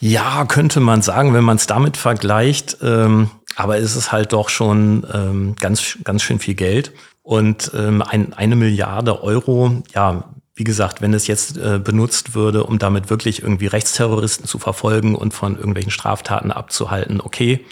Ja, 0.00 0.46
könnte 0.46 0.80
man 0.80 1.02
sagen, 1.02 1.34
wenn 1.34 1.44
man 1.44 1.56
es 1.56 1.66
damit 1.66 1.98
vergleicht. 1.98 2.78
Ähm, 2.82 3.30
aber 3.54 3.78
es 3.78 3.96
ist 3.96 4.12
halt 4.12 4.32
doch 4.32 4.48
schon 4.48 5.06
ähm, 5.12 5.56
ganz, 5.60 5.98
ganz 6.04 6.22
schön 6.22 6.38
viel 6.38 6.54
Geld. 6.54 6.92
Und 7.22 7.70
ähm, 7.74 8.00
ein, 8.02 8.32
eine 8.32 8.56
Milliarde 8.56 9.22
Euro, 9.22 9.82
ja, 9.94 10.24
wie 10.58 10.64
gesagt, 10.64 11.00
wenn 11.00 11.14
es 11.14 11.28
jetzt 11.28 11.56
äh, 11.56 11.78
benutzt 11.78 12.34
würde, 12.34 12.64
um 12.64 12.80
damit 12.80 13.10
wirklich 13.10 13.42
irgendwie 13.42 13.68
Rechtsterroristen 13.68 14.44
zu 14.44 14.58
verfolgen 14.58 15.14
und 15.14 15.32
von 15.32 15.54
irgendwelchen 15.54 15.92
Straftaten 15.92 16.50
abzuhalten, 16.50 17.20
okay. 17.20 17.64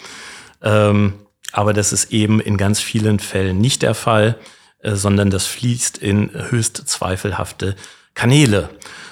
Ähm, 0.61 1.15
aber 1.51 1.73
das 1.73 1.91
ist 1.91 2.13
eben 2.13 2.39
in 2.39 2.55
ganz 2.55 2.79
vielen 2.79 3.19
Fällen 3.19 3.57
nicht 3.57 3.81
der 3.81 3.93
Fall, 3.93 4.37
äh, 4.79 4.95
sondern 4.95 5.29
das 5.29 5.47
fließt 5.47 5.97
in 5.97 6.31
höchst 6.33 6.87
zweifelhafte 6.87 7.75
Kanäle. 8.13 8.69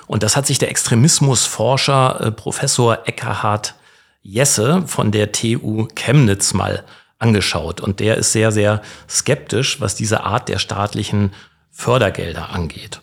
Und 0.08 0.24
das 0.24 0.38
hat 0.38 0.48
sich 0.48 0.58
der 0.58 0.70
Extremismusforscher 0.70 2.22
äh, 2.22 2.32
Professor 2.32 3.00
Eckhard 3.06 3.76
Jesse 4.22 4.84
von 4.88 5.12
der 5.12 5.34
TU 5.34 5.90
Chemnitz 5.96 6.54
mal 6.54 6.86
angeschaut. 7.20 7.82
Und 7.82 8.00
der 8.00 8.16
ist 8.16 8.32
sehr, 8.32 8.54
sehr 8.54 8.82
skeptisch, 9.10 9.82
was 9.82 9.96
diese 9.96 10.24
Art 10.24 10.48
der 10.48 10.60
staatlichen 10.60 11.34
Fördergelder 11.72 12.52
angeht. 12.52 13.02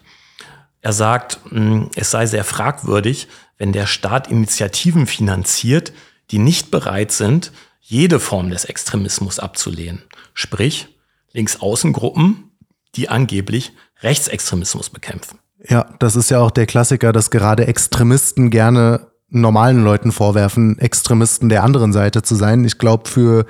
Er 0.82 0.92
sagt, 0.92 1.38
hm, 1.48 1.88
es 1.94 2.10
sei 2.10 2.26
sehr 2.26 2.44
fragwürdig, 2.44 3.28
wenn 3.56 3.72
der 3.72 3.86
Staat 3.86 4.28
Initiativen 4.28 5.06
finanziert, 5.06 5.92
die 6.30 6.38
nicht 6.38 6.70
bereit 6.70 7.12
sind, 7.12 7.52
jede 7.80 8.20
Form 8.20 8.50
des 8.50 8.64
Extremismus 8.64 9.38
abzulehnen. 9.38 10.02
Sprich, 10.34 10.88
Linksaußengruppen, 11.32 12.50
die 12.96 13.08
angeblich 13.08 13.72
Rechtsextremismus 14.02 14.90
bekämpfen. 14.90 15.38
Ja, 15.68 15.94
das 16.00 16.16
ist 16.16 16.30
ja 16.30 16.40
auch 16.40 16.50
der 16.50 16.66
Klassiker, 16.66 17.12
dass 17.12 17.30
gerade 17.30 17.66
Extremisten 17.66 18.50
gerne 18.50 19.06
normalen 19.28 19.84
Leuten 19.84 20.12
vorwerfen, 20.12 20.78
Extremisten 20.78 21.48
der 21.48 21.62
anderen 21.62 21.92
Seite 21.92 22.22
zu 22.22 22.34
sein. 22.34 22.64
Ich 22.64 22.78
glaube, 22.78 23.08
für 23.08 23.46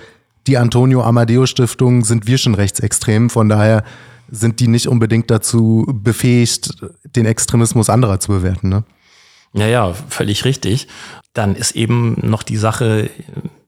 die 0.46 0.58
Antonio 0.58 1.02
Amadeo 1.02 1.46
Stiftung 1.46 2.04
sind 2.04 2.26
wir 2.26 2.38
schon 2.38 2.54
rechtsextrem. 2.54 3.30
Von 3.30 3.48
daher 3.48 3.84
sind 4.32 4.60
die 4.60 4.66
nicht 4.66 4.88
unbedingt 4.88 5.30
dazu 5.30 5.86
befähigt, 5.86 6.74
den 7.04 7.26
Extremismus 7.26 7.90
anderer 7.90 8.18
zu 8.18 8.32
bewerten. 8.32 8.70
Ne? 8.70 8.84
Ja, 9.52 9.66
ja, 9.66 9.92
völlig 10.08 10.46
richtig. 10.46 10.88
Dann 11.34 11.54
ist 11.54 11.72
eben 11.72 12.16
noch 12.22 12.42
die 12.42 12.56
Sache, 12.56 13.10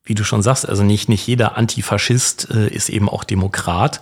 wie 0.04 0.14
du 0.14 0.24
schon 0.24 0.42
sagst, 0.42 0.66
also 0.66 0.82
nicht, 0.82 1.10
nicht 1.10 1.26
jeder 1.26 1.58
Antifaschist 1.58 2.48
äh, 2.50 2.68
ist 2.68 2.88
eben 2.88 3.10
auch 3.10 3.24
Demokrat. 3.24 4.00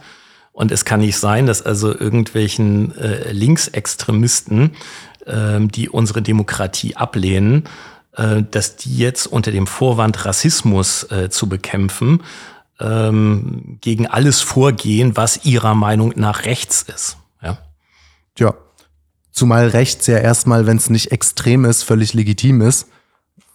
Und 0.53 0.71
es 0.71 0.85
kann 0.85 1.01
nicht 1.01 1.17
sein, 1.17 1.47
dass 1.47 1.63
also 1.63 1.99
irgendwelchen 1.99 2.97
äh, 2.97 3.33
Linksextremisten, 3.33 4.71
äh, 5.27 5.61
die 5.61 5.89
unsere 5.89 6.23
Demokratie 6.23 6.95
ablehnen, 6.95 7.65
äh, 8.17 8.45
dass 8.49 8.77
die 8.77 8.97
jetzt 8.97 9.27
unter 9.27 9.51
dem 9.51 9.67
Vorwand 9.67 10.25
Rassismus 10.25 11.11
äh, 11.11 11.29
zu 11.29 11.49
bekämpfen, 11.49 12.23
ähm, 12.81 13.79
gegen 13.81 14.07
alles 14.07 14.41
vorgehen, 14.41 15.17
was 15.17 15.45
ihrer 15.45 15.75
Meinung 15.75 16.13
nach 16.17 16.45
rechts 16.45 16.83
ist. 16.83 17.17
Ja. 17.43 17.59
Tja. 18.35 18.55
Zumal 19.31 19.69
rechts 19.69 20.07
ja 20.07 20.19
erstmal, 20.19 20.67
wenn 20.67 20.77
es 20.77 20.91
nicht 20.91 21.11
extrem 21.11 21.65
ist, 21.65 21.85
völlig 21.85 22.13
legitim 22.13 22.61
ist 22.61 22.89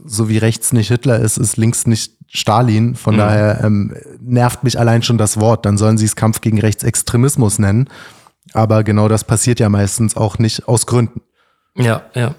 so 0.03 0.30
wie 0.30 0.38
rechts 0.38 0.73
nicht 0.73 0.89
Hitler 0.89 1.19
ist, 1.19 1.38
ist 1.38 1.58
links 1.58 1.88
nicht 1.88 2.13
Stalin. 2.27 2.95
Von 2.95 3.15
mhm. 3.15 3.19
daher 3.19 3.63
ähm, 3.63 3.95
nervt 4.19 4.63
mich 4.63 4.80
allein 4.80 5.03
schon 5.03 5.17
das 5.17 5.39
Wort. 5.39 5.65
Dann 5.65 5.77
sollen 5.77 5.97
sie 5.97 6.06
es 6.06 6.15
Kampf 6.15 6.41
gegen 6.41 6.60
Rechtsextremismus 6.60 7.60
nennen. 7.60 7.89
Aber 8.53 8.84
genau 8.84 9.08
das 9.08 9.23
passiert 9.23 9.60
ja 9.60 9.69
meistens 9.69 10.15
auch 10.15 10.39
nicht 10.39 10.67
aus 10.67 10.86
Gründen. 10.86 11.21
Ja, 11.75 12.03
ja. 12.15 12.34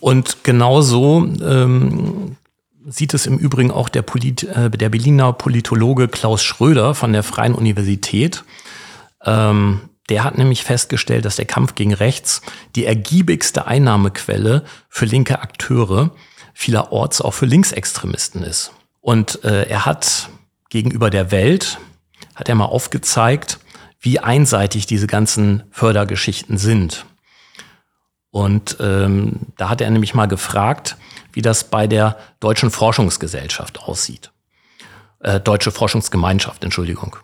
Und 0.00 0.42
genau 0.42 0.80
so 0.80 1.24
ähm, 1.42 2.36
sieht 2.86 3.14
es 3.14 3.26
im 3.26 3.38
Übrigen 3.38 3.70
auch 3.70 3.88
der, 3.88 4.02
Polit, 4.02 4.44
äh, 4.44 4.70
der 4.70 4.88
Berliner 4.88 5.32
Politologe 5.32 6.08
Klaus 6.08 6.42
Schröder 6.42 6.94
von 6.94 7.12
der 7.12 7.22
Freien 7.22 7.54
Universität. 7.54 8.44
Ähm, 9.24 9.80
der 10.08 10.24
hat 10.24 10.38
nämlich 10.38 10.64
festgestellt, 10.64 11.24
dass 11.24 11.36
der 11.36 11.44
Kampf 11.44 11.74
gegen 11.74 11.94
Rechts 11.94 12.42
die 12.74 12.84
ergiebigste 12.84 13.66
Einnahmequelle 13.66 14.64
für 14.88 15.04
linke 15.04 15.40
Akteure 15.40 16.10
vielerorts 16.52 17.20
auch 17.20 17.32
für 17.32 17.46
Linksextremisten 17.46 18.42
ist. 18.42 18.72
Und 19.00 19.44
äh, 19.44 19.68
er 19.68 19.86
hat 19.86 20.28
gegenüber 20.68 21.10
der 21.10 21.30
Welt, 21.30 21.78
hat 22.34 22.48
er 22.48 22.54
mal 22.54 22.66
aufgezeigt, 22.66 23.60
wie 24.00 24.18
einseitig 24.18 24.86
diese 24.86 25.06
ganzen 25.06 25.62
Fördergeschichten 25.70 26.58
sind. 26.58 27.06
Und 28.30 28.76
ähm, 28.80 29.46
da 29.56 29.68
hat 29.68 29.80
er 29.80 29.90
nämlich 29.90 30.14
mal 30.14 30.26
gefragt, 30.26 30.96
wie 31.32 31.42
das 31.42 31.64
bei 31.64 31.86
der 31.86 32.16
Deutschen 32.40 32.70
Forschungsgesellschaft 32.70 33.80
aussieht. 33.80 34.30
Äh, 35.20 35.40
Deutsche 35.40 35.70
Forschungsgemeinschaft, 35.70 36.64
Entschuldigung. 36.64 37.16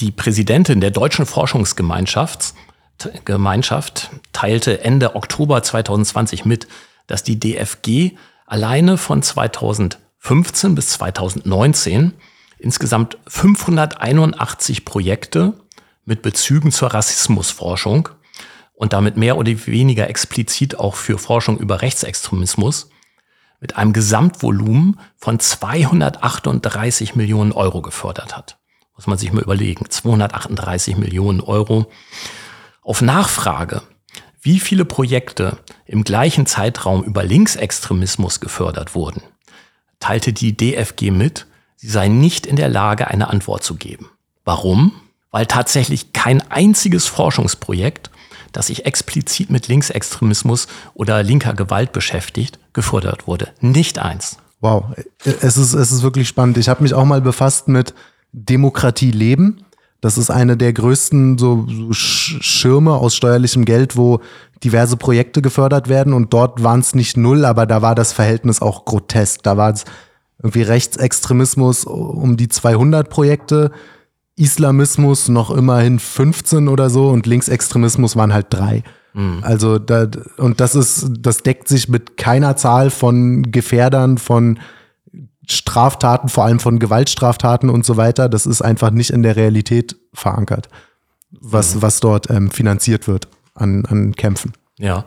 Die 0.00 0.10
Präsidentin 0.10 0.80
der 0.80 0.90
Deutschen 0.90 1.26
Forschungsgemeinschaft 1.26 2.54
Gemeinschaft 3.24 4.10
teilte 4.32 4.80
Ende 4.82 5.16
Oktober 5.16 5.62
2020 5.62 6.44
mit, 6.44 6.66
dass 7.06 7.22
die 7.22 7.38
DFG 7.38 8.16
alleine 8.46 8.96
von 8.96 9.22
2015 9.22 10.74
bis 10.74 10.90
2019 10.90 12.14
insgesamt 12.58 13.18
581 13.26 14.84
Projekte 14.84 15.54
mit 16.04 16.22
Bezügen 16.22 16.72
zur 16.72 16.94
Rassismusforschung 16.94 18.08
und 18.74 18.92
damit 18.92 19.16
mehr 19.16 19.36
oder 19.36 19.52
weniger 19.66 20.08
explizit 20.08 20.78
auch 20.78 20.94
für 20.94 21.18
Forschung 21.18 21.58
über 21.58 21.82
Rechtsextremismus 21.82 22.90
mit 23.60 23.76
einem 23.76 23.92
Gesamtvolumen 23.92 25.00
von 25.16 25.38
238 25.38 27.14
Millionen 27.14 27.52
Euro 27.52 27.82
gefördert 27.82 28.36
hat. 28.36 28.58
Muss 28.94 29.06
man 29.06 29.18
sich 29.18 29.32
mal 29.32 29.42
überlegen. 29.42 29.90
238 29.90 30.96
Millionen 30.96 31.40
Euro. 31.40 31.90
Auf 32.82 33.02
Nachfrage 33.02 33.82
wie 34.46 34.60
viele 34.60 34.84
Projekte 34.84 35.58
im 35.86 36.04
gleichen 36.04 36.46
Zeitraum 36.46 37.02
über 37.02 37.24
Linksextremismus 37.24 38.38
gefördert 38.38 38.94
wurden, 38.94 39.20
teilte 39.98 40.32
die 40.32 40.56
DFG 40.56 41.10
mit, 41.10 41.48
sie 41.74 41.88
sei 41.88 42.06
nicht 42.06 42.46
in 42.46 42.54
der 42.54 42.68
Lage, 42.68 43.08
eine 43.08 43.28
Antwort 43.28 43.64
zu 43.64 43.74
geben. 43.74 44.08
Warum? 44.44 44.92
Weil 45.32 45.46
tatsächlich 45.46 46.12
kein 46.12 46.48
einziges 46.48 47.08
Forschungsprojekt, 47.08 48.12
das 48.56 48.68
sich 48.68 48.86
explizit 48.86 49.50
mit 49.50 49.68
Linksextremismus 49.68 50.66
oder 50.94 51.22
linker 51.22 51.54
Gewalt 51.54 51.92
beschäftigt, 51.92 52.58
gefördert 52.72 53.26
wurde. 53.26 53.48
Nicht 53.60 53.98
eins. 53.98 54.38
Wow, 54.60 54.84
es 55.24 55.58
ist, 55.58 55.74
es 55.74 55.92
ist 55.92 56.02
wirklich 56.02 56.26
spannend. 56.26 56.56
Ich 56.56 56.68
habe 56.68 56.82
mich 56.82 56.94
auch 56.94 57.04
mal 57.04 57.20
befasst 57.20 57.68
mit 57.68 57.94
Demokratie 58.32 59.10
leben. 59.10 59.64
Das 60.00 60.16
ist 60.16 60.30
eine 60.30 60.56
der 60.56 60.72
größten 60.72 61.36
so 61.36 61.66
Schirme 61.90 62.94
aus 62.94 63.14
steuerlichem 63.14 63.64
Geld, 63.64 63.96
wo 63.96 64.20
diverse 64.64 64.96
Projekte 64.96 65.42
gefördert 65.42 65.88
werden. 65.88 66.14
Und 66.14 66.32
dort 66.32 66.62
waren 66.62 66.80
es 66.80 66.94
nicht 66.94 67.16
null, 67.16 67.44
aber 67.44 67.66
da 67.66 67.82
war 67.82 67.94
das 67.94 68.12
Verhältnis 68.12 68.62
auch 68.62 68.86
grotesk. 68.86 69.42
Da 69.42 69.56
war 69.56 69.72
es 69.72 69.84
irgendwie 70.42 70.62
Rechtsextremismus 70.62 71.84
um 71.84 72.36
die 72.36 72.48
200 72.48 73.10
Projekte, 73.10 73.70
Islamismus 74.36 75.28
noch 75.28 75.50
immerhin 75.50 75.98
15 75.98 76.68
oder 76.68 76.90
so 76.90 77.08
und 77.08 77.26
Linksextremismus 77.26 78.16
waren 78.16 78.34
halt 78.34 78.46
drei. 78.50 78.82
Mhm. 79.14 79.38
Also 79.42 79.78
da, 79.78 80.06
und 80.36 80.60
das 80.60 80.74
ist, 80.74 81.06
das 81.18 81.38
deckt 81.38 81.68
sich 81.68 81.88
mit 81.88 82.16
keiner 82.16 82.56
Zahl 82.56 82.90
von 82.90 83.50
Gefährdern, 83.50 84.18
von 84.18 84.58
Straftaten, 85.48 86.28
vor 86.28 86.44
allem 86.44 86.60
von 86.60 86.78
Gewaltstraftaten 86.78 87.70
und 87.70 87.86
so 87.86 87.96
weiter. 87.96 88.28
Das 88.28 88.46
ist 88.46 88.62
einfach 88.62 88.90
nicht 88.90 89.10
in 89.10 89.22
der 89.22 89.36
Realität 89.36 89.96
verankert, 90.12 90.68
was, 91.30 91.76
mhm. 91.76 91.82
was 91.82 92.00
dort 92.00 92.30
ähm, 92.30 92.50
finanziert 92.50 93.08
wird 93.08 93.28
an, 93.54 93.86
an 93.86 94.14
Kämpfen. 94.14 94.52
Ja. 94.78 95.06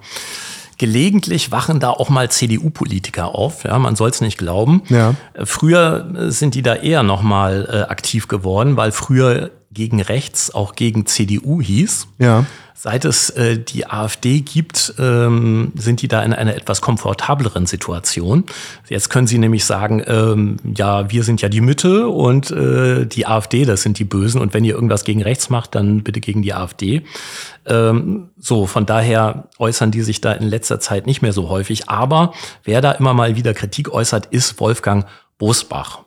Gelegentlich 0.80 1.52
wachen 1.52 1.82
da 1.82 1.89
auch 1.89 2.10
mal 2.10 2.32
CDU-Politiker 2.32 3.36
auf. 3.36 3.65
Ja, 3.65 3.78
man 3.80 3.98
soll 3.98 4.10
es 4.12 4.22
nicht 4.22 4.38
glauben. 4.38 4.82
Ja. 4.88 5.13
Äh, 5.34 5.46
früher 5.46 6.10
äh, 6.15 6.32
sind 6.32 6.56
die 6.56 6.62
da 6.62 6.74
eher 6.74 7.04
noch 7.04 7.22
mal 7.22 7.68
äh, 7.70 7.92
aktiv 7.92 8.30
geworden, 8.30 8.78
weil 8.78 8.94
früher 8.94 9.52
gegen 9.72 10.02
rechts 10.02 10.54
auch 10.54 10.74
gegen 10.76 11.06
CDU 11.06 11.62
hieß. 11.62 12.08
Ja. 12.18 12.46
Seit 12.74 13.04
es 13.04 13.30
äh, 13.32 13.60
die 13.60 13.88
AfD 13.88 14.40
gibt, 14.40 14.94
ähm, 14.98 15.74
sind 15.76 16.02
die 16.02 16.08
da 16.08 16.24
in 16.24 16.32
einer 16.32 16.56
etwas 16.56 16.80
komfortableren 16.80 17.66
Situation. 17.66 18.46
Jetzt 18.88 19.10
können 19.10 19.28
sie 19.28 19.38
nämlich 19.38 19.66
sagen, 19.66 20.02
ähm, 20.08 20.58
ja, 20.64 21.12
wir 21.12 21.24
sind 21.26 21.42
ja 21.42 21.50
die 21.50 21.60
Mitte 21.60 22.08
und 22.08 22.52
äh, 22.52 23.06
die 23.06 23.28
AfD, 23.28 23.66
das 23.66 23.82
sind 23.82 24.00
die 24.00 24.06
Bösen. 24.06 24.40
Und 24.40 24.54
wenn 24.54 24.64
ihr 24.64 24.76
irgendwas 24.76 25.04
gegen 25.04 25.22
rechts 25.22 25.50
macht, 25.50 25.76
dann 25.76 26.04
bitte 26.04 26.22
gegen 26.22 26.42
die 26.42 26.54
AfD. 26.54 27.04
Ähm, 27.66 28.30
so, 28.40 28.66
von 28.66 28.86
daher 28.86 29.50
äußern 29.58 29.92
die 29.92 30.02
sich 30.02 30.22
da 30.22 30.32
in 30.32 30.48
letzter 30.48 30.80
Zeit 30.80 31.06
nicht 31.06 31.22
mehr 31.22 31.34
so 31.34 31.50
häufig. 31.50 31.90
Aber 31.90 32.34
wer 32.64 32.80
da 32.80 32.94
immer 32.94 33.14
mal 33.14 33.36
wieder 33.36 33.54
Kritik 33.54 33.92
äußert, 33.92 34.28
ist 34.28 34.58
Wolfgang 34.62 35.06
Bosbach. 35.38 36.00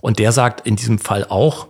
Und 0.00 0.20
der 0.20 0.30
sagt 0.30 0.64
in 0.64 0.76
diesem 0.76 1.00
Fall 1.00 1.26
auch, 1.28 1.66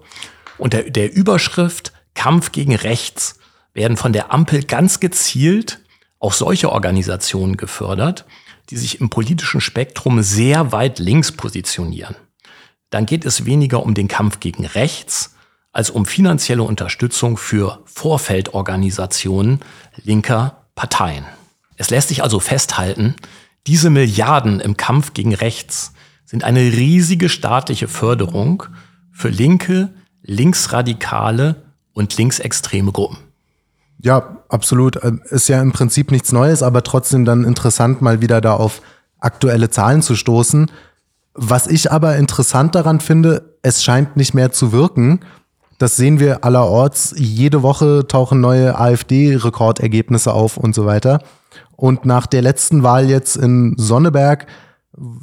unter 0.58 0.82
der 0.82 1.12
Überschrift 1.12 1.92
Kampf 2.14 2.52
gegen 2.52 2.74
Rechts 2.74 3.38
werden 3.72 3.96
von 3.96 4.12
der 4.12 4.32
Ampel 4.32 4.62
ganz 4.62 5.00
gezielt 5.00 5.80
auch 6.18 6.32
solche 6.32 6.72
Organisationen 6.72 7.56
gefördert, 7.56 8.24
die 8.70 8.76
sich 8.76 9.00
im 9.00 9.10
politischen 9.10 9.60
Spektrum 9.60 10.22
sehr 10.22 10.72
weit 10.72 10.98
links 10.98 11.32
positionieren. 11.32 12.16
Dann 12.88 13.04
geht 13.04 13.24
es 13.24 13.44
weniger 13.44 13.82
um 13.82 13.94
den 13.94 14.08
Kampf 14.08 14.40
gegen 14.40 14.64
rechts 14.64 15.34
als 15.72 15.90
um 15.90 16.06
finanzielle 16.06 16.62
Unterstützung 16.62 17.36
für 17.36 17.82
Vorfeldorganisationen 17.84 19.60
linker 20.02 20.68
Parteien. 20.76 21.24
Es 21.76 21.90
lässt 21.90 22.08
sich 22.08 22.22
also 22.22 22.40
festhalten, 22.40 23.16
diese 23.66 23.90
Milliarden 23.90 24.60
im 24.60 24.76
Kampf 24.76 25.12
gegen 25.12 25.34
rechts 25.34 25.92
sind 26.24 26.44
eine 26.44 26.60
riesige 26.60 27.28
staatliche 27.28 27.88
Förderung 27.88 28.64
für 29.10 29.28
linke, 29.28 29.92
linksradikale 30.24 31.56
und 31.92 32.16
linksextreme 32.16 32.92
Gruppen. 32.92 33.18
Ja, 34.00 34.38
absolut. 34.48 35.02
Ähm, 35.02 35.22
ist 35.30 35.48
ja 35.48 35.62
im 35.62 35.72
Prinzip 35.72 36.10
nichts 36.10 36.32
Neues, 36.32 36.62
aber 36.62 36.82
trotzdem 36.82 37.24
dann 37.24 37.44
interessant, 37.44 38.02
mal 38.02 38.20
wieder 38.20 38.40
da 38.40 38.54
auf 38.54 38.82
aktuelle 39.20 39.70
Zahlen 39.70 40.02
zu 40.02 40.16
stoßen. 40.16 40.70
Was 41.34 41.66
ich 41.66 41.90
aber 41.90 42.16
interessant 42.16 42.74
daran 42.74 43.00
finde, 43.00 43.56
es 43.62 43.82
scheint 43.82 44.16
nicht 44.16 44.34
mehr 44.34 44.52
zu 44.52 44.72
wirken. 44.72 45.20
Das 45.78 45.96
sehen 45.96 46.20
wir 46.20 46.44
allerorts. 46.44 47.14
Jede 47.16 47.62
Woche 47.62 48.06
tauchen 48.06 48.40
neue 48.40 48.78
AfD-Rekordergebnisse 48.78 50.32
auf 50.32 50.56
und 50.56 50.74
so 50.74 50.86
weiter. 50.86 51.20
Und 51.76 52.04
nach 52.04 52.26
der 52.26 52.42
letzten 52.42 52.82
Wahl 52.82 53.08
jetzt 53.08 53.36
in 53.36 53.74
Sonneberg 53.76 54.46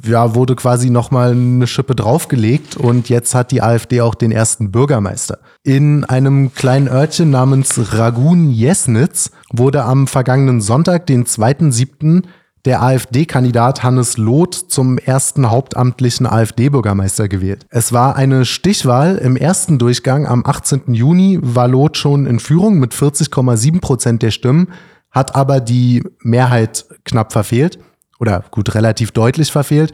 ja, 0.04 0.34
wurde 0.34 0.54
quasi 0.54 0.90
nochmal 0.90 1.32
eine 1.32 1.66
Schippe 1.66 1.94
draufgelegt 1.94 2.76
und 2.76 3.08
jetzt 3.08 3.34
hat 3.34 3.50
die 3.50 3.62
AfD 3.62 4.00
auch 4.00 4.14
den 4.14 4.32
ersten 4.32 4.70
Bürgermeister. 4.70 5.38
In 5.62 6.04
einem 6.04 6.52
kleinen 6.54 6.88
Örtchen 6.88 7.30
namens 7.30 7.94
Ragun-Jesnitz 7.94 9.30
wurde 9.52 9.84
am 9.84 10.06
vergangenen 10.06 10.60
Sonntag, 10.60 11.06
den 11.06 11.24
2.7., 11.24 12.24
der 12.64 12.80
AfD-Kandidat 12.80 13.82
Hannes 13.82 14.18
Loth 14.18 14.54
zum 14.54 14.96
ersten 14.96 15.50
hauptamtlichen 15.50 16.26
AfD-Bürgermeister 16.26 17.26
gewählt. 17.26 17.66
Es 17.70 17.92
war 17.92 18.14
eine 18.14 18.44
Stichwahl. 18.44 19.16
Im 19.16 19.36
ersten 19.36 19.80
Durchgang 19.80 20.28
am 20.28 20.46
18. 20.46 20.94
Juni 20.94 21.40
war 21.42 21.66
Loth 21.66 21.96
schon 21.96 22.24
in 22.24 22.38
Führung 22.38 22.78
mit 22.78 22.94
40,7 22.94 23.80
Prozent 23.80 24.22
der 24.22 24.30
Stimmen, 24.30 24.68
hat 25.10 25.34
aber 25.34 25.58
die 25.58 26.04
Mehrheit 26.22 26.86
knapp 27.04 27.32
verfehlt 27.32 27.80
oder 28.22 28.44
gut 28.52 28.76
relativ 28.76 29.10
deutlich 29.10 29.50
verfehlt. 29.50 29.92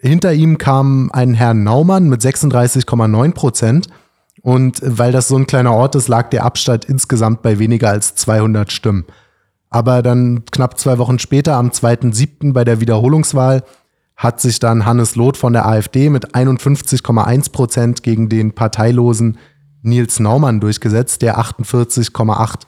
Hinter 0.00 0.32
ihm 0.32 0.56
kam 0.56 1.10
ein 1.12 1.34
Herr 1.34 1.52
Naumann 1.52 2.08
mit 2.08 2.22
36,9 2.22 3.34
Prozent. 3.34 3.88
Und 4.40 4.80
weil 4.82 5.12
das 5.12 5.28
so 5.28 5.36
ein 5.36 5.46
kleiner 5.46 5.74
Ort 5.74 5.94
ist, 5.94 6.08
lag 6.08 6.30
der 6.30 6.44
Abstand 6.44 6.86
insgesamt 6.86 7.42
bei 7.42 7.58
weniger 7.58 7.90
als 7.90 8.14
200 8.14 8.72
Stimmen. 8.72 9.04
Aber 9.68 10.00
dann 10.00 10.46
knapp 10.50 10.78
zwei 10.78 10.96
Wochen 10.96 11.18
später, 11.18 11.56
am 11.56 11.68
2.7. 11.68 12.54
bei 12.54 12.64
der 12.64 12.80
Wiederholungswahl, 12.80 13.62
hat 14.16 14.40
sich 14.40 14.60
dann 14.60 14.86
Hannes 14.86 15.14
Loth 15.14 15.36
von 15.36 15.52
der 15.52 15.66
AfD 15.66 16.08
mit 16.08 16.34
51,1 16.34 17.52
Prozent 17.52 18.02
gegen 18.02 18.30
den 18.30 18.54
parteilosen 18.54 19.36
Nils 19.82 20.20
Naumann 20.20 20.60
durchgesetzt, 20.60 21.20
der 21.20 21.38
48,8 21.38 22.62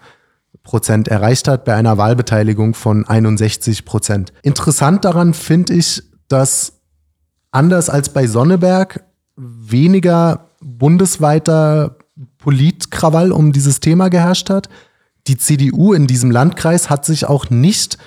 Prozent 0.71 1.09
erreicht 1.09 1.49
hat 1.49 1.65
bei 1.65 1.75
einer 1.75 1.99
Wahlbeteiligung 1.99 2.75
von 2.75 3.05
61 3.05 3.85
Prozent. 3.85 4.33
Interessant 4.43 5.05
daran 5.05 5.35
finde 5.35 5.75
ich, 5.75 6.01
dass 6.29 6.75
anders 7.51 7.91
als 7.91 8.11
bei 8.11 8.29
Sonneberg 8.29 9.03
weniger 9.37 10.51
bundesweiter 10.63 11.97
Politkrawall 12.39 13.33
um 13.33 13.51
dieses 13.51 13.81
Thema 13.81 14.11
geherrscht 14.11 14.49
hat. 14.49 14.69
Die 15.27 15.37
CDU 15.37 15.93
in 15.93 16.07
diesem 16.07 16.31
Landkreis 16.31 16.89
hat 16.89 17.05
sich 17.05 17.27
auch 17.27 17.51
nicht 17.51 17.99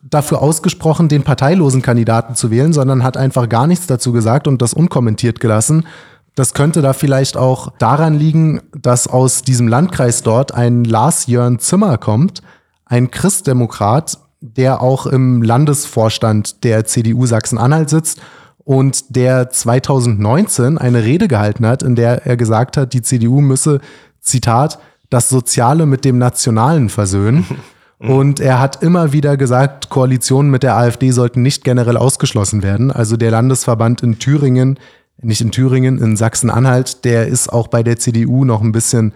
dafür 0.00 0.42
ausgesprochen, 0.42 1.08
den 1.08 1.24
parteilosen 1.24 1.82
Kandidaten 1.82 2.36
zu 2.36 2.52
wählen, 2.52 2.72
sondern 2.72 3.02
hat 3.02 3.16
einfach 3.16 3.48
gar 3.48 3.66
nichts 3.66 3.88
dazu 3.88 4.12
gesagt 4.12 4.46
und 4.46 4.62
das 4.62 4.74
unkommentiert 4.74 5.40
gelassen. 5.40 5.86
Das 6.34 6.54
könnte 6.54 6.80
da 6.80 6.94
vielleicht 6.94 7.36
auch 7.36 7.72
daran 7.78 8.14
liegen, 8.14 8.62
dass 8.74 9.06
aus 9.06 9.42
diesem 9.42 9.68
Landkreis 9.68 10.22
dort 10.22 10.52
ein 10.54 10.84
Lars 10.84 11.26
Jörn 11.26 11.58
Zimmer 11.58 11.98
kommt, 11.98 12.42
ein 12.86 13.10
Christdemokrat, 13.10 14.18
der 14.40 14.80
auch 14.82 15.06
im 15.06 15.42
Landesvorstand 15.42 16.64
der 16.64 16.84
CDU 16.84 17.26
Sachsen-Anhalt 17.26 17.90
sitzt 17.90 18.20
und 18.64 19.16
der 19.16 19.50
2019 19.50 20.78
eine 20.78 21.02
Rede 21.04 21.28
gehalten 21.28 21.66
hat, 21.66 21.82
in 21.82 21.96
der 21.96 22.26
er 22.26 22.36
gesagt 22.36 22.76
hat, 22.76 22.92
die 22.92 23.02
CDU 23.02 23.40
müsse, 23.40 23.80
Zitat, 24.20 24.78
das 25.10 25.28
Soziale 25.28 25.84
mit 25.84 26.04
dem 26.04 26.18
Nationalen 26.18 26.88
versöhnen. 26.88 27.46
Und 27.98 28.40
er 28.40 28.58
hat 28.58 28.82
immer 28.82 29.12
wieder 29.12 29.36
gesagt, 29.36 29.88
Koalitionen 29.88 30.50
mit 30.50 30.64
der 30.64 30.76
AfD 30.76 31.12
sollten 31.12 31.40
nicht 31.40 31.62
generell 31.62 31.96
ausgeschlossen 31.96 32.64
werden. 32.64 32.90
Also 32.90 33.16
der 33.16 33.30
Landesverband 33.30 34.02
in 34.02 34.18
Thüringen 34.18 34.80
nicht 35.20 35.40
in 35.40 35.50
Thüringen, 35.52 35.98
in 35.98 36.16
Sachsen-Anhalt, 36.16 37.04
der 37.04 37.26
ist 37.26 37.52
auch 37.52 37.68
bei 37.68 37.82
der 37.82 37.98
CDU 37.98 38.44
noch 38.44 38.62
ein 38.62 38.72
bisschen 38.72 39.12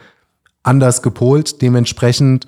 anders 0.63 1.03
gepolt. 1.03 1.63
Dementsprechend 1.63 2.47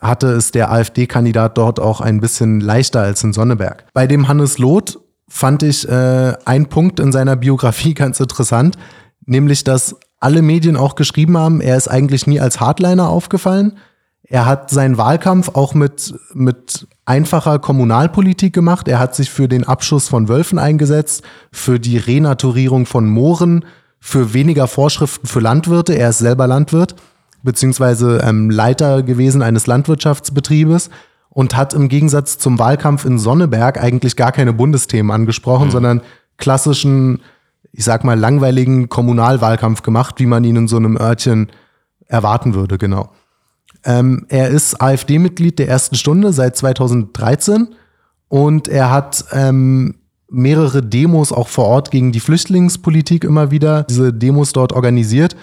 hatte 0.00 0.28
es 0.28 0.50
der 0.50 0.70
AfD-Kandidat 0.72 1.58
dort 1.58 1.78
auch 1.78 2.00
ein 2.00 2.20
bisschen 2.20 2.60
leichter 2.60 3.00
als 3.02 3.22
in 3.22 3.32
Sonneberg. 3.32 3.84
Bei 3.92 4.06
dem 4.06 4.28
Hannes 4.28 4.58
Loth 4.58 4.98
fand 5.28 5.62
ich 5.62 5.88
äh, 5.88 6.34
einen 6.44 6.66
Punkt 6.66 7.00
in 7.00 7.12
seiner 7.12 7.36
Biografie 7.36 7.94
ganz 7.94 8.18
interessant, 8.20 8.76
nämlich 9.26 9.64
dass 9.64 9.96
alle 10.18 10.42
Medien 10.42 10.76
auch 10.76 10.96
geschrieben 10.96 11.38
haben, 11.38 11.60
er 11.60 11.76
ist 11.76 11.88
eigentlich 11.88 12.26
nie 12.26 12.40
als 12.40 12.60
Hardliner 12.60 13.08
aufgefallen. 13.08 13.78
Er 14.32 14.46
hat 14.46 14.70
seinen 14.70 14.96
Wahlkampf 14.96 15.50
auch 15.54 15.74
mit, 15.74 16.14
mit 16.34 16.86
einfacher 17.04 17.58
Kommunalpolitik 17.58 18.52
gemacht. 18.54 18.86
Er 18.86 19.00
hat 19.00 19.16
sich 19.16 19.28
für 19.28 19.48
den 19.48 19.64
Abschuss 19.64 20.06
von 20.06 20.28
Wölfen 20.28 20.60
eingesetzt, 20.60 21.24
für 21.50 21.80
die 21.80 21.98
Renaturierung 21.98 22.86
von 22.86 23.10
Mooren, 23.10 23.64
für 23.98 24.32
weniger 24.32 24.68
Vorschriften 24.68 25.26
für 25.26 25.40
Landwirte. 25.40 25.94
Er 25.94 26.10
ist 26.10 26.20
selber 26.20 26.46
Landwirt, 26.46 26.94
beziehungsweise 27.42 28.22
ähm, 28.24 28.50
Leiter 28.50 29.02
gewesen 29.02 29.42
eines 29.42 29.66
Landwirtschaftsbetriebes 29.66 30.90
und 31.30 31.56
hat 31.56 31.74
im 31.74 31.88
Gegensatz 31.88 32.38
zum 32.38 32.60
Wahlkampf 32.60 33.04
in 33.04 33.18
Sonneberg 33.18 33.82
eigentlich 33.82 34.14
gar 34.14 34.30
keine 34.30 34.52
Bundesthemen 34.52 35.10
angesprochen, 35.10 35.66
mhm. 35.66 35.72
sondern 35.72 36.00
klassischen, 36.36 37.20
ich 37.72 37.82
sag 37.82 38.04
mal, 38.04 38.18
langweiligen 38.18 38.88
Kommunalwahlkampf 38.88 39.82
gemacht, 39.82 40.20
wie 40.20 40.26
man 40.26 40.44
ihn 40.44 40.54
in 40.54 40.68
so 40.68 40.76
einem 40.76 40.96
Örtchen 40.96 41.48
erwarten 42.06 42.54
würde, 42.54 42.78
genau. 42.78 43.10
Ähm, 43.84 44.26
er 44.28 44.48
ist 44.48 44.80
AfD-Mitglied 44.80 45.58
der 45.58 45.68
ersten 45.68 45.96
Stunde 45.96 46.32
seit 46.32 46.56
2013 46.56 47.68
und 48.28 48.68
er 48.68 48.90
hat 48.90 49.24
ähm, 49.32 49.96
mehrere 50.30 50.82
Demos 50.82 51.32
auch 51.32 51.48
vor 51.48 51.66
Ort 51.66 51.90
gegen 51.90 52.12
die 52.12 52.20
Flüchtlingspolitik 52.20 53.24
immer 53.24 53.50
wieder, 53.50 53.84
diese 53.84 54.12
Demos 54.12 54.52
dort 54.52 54.72
organisiert. 54.72 55.36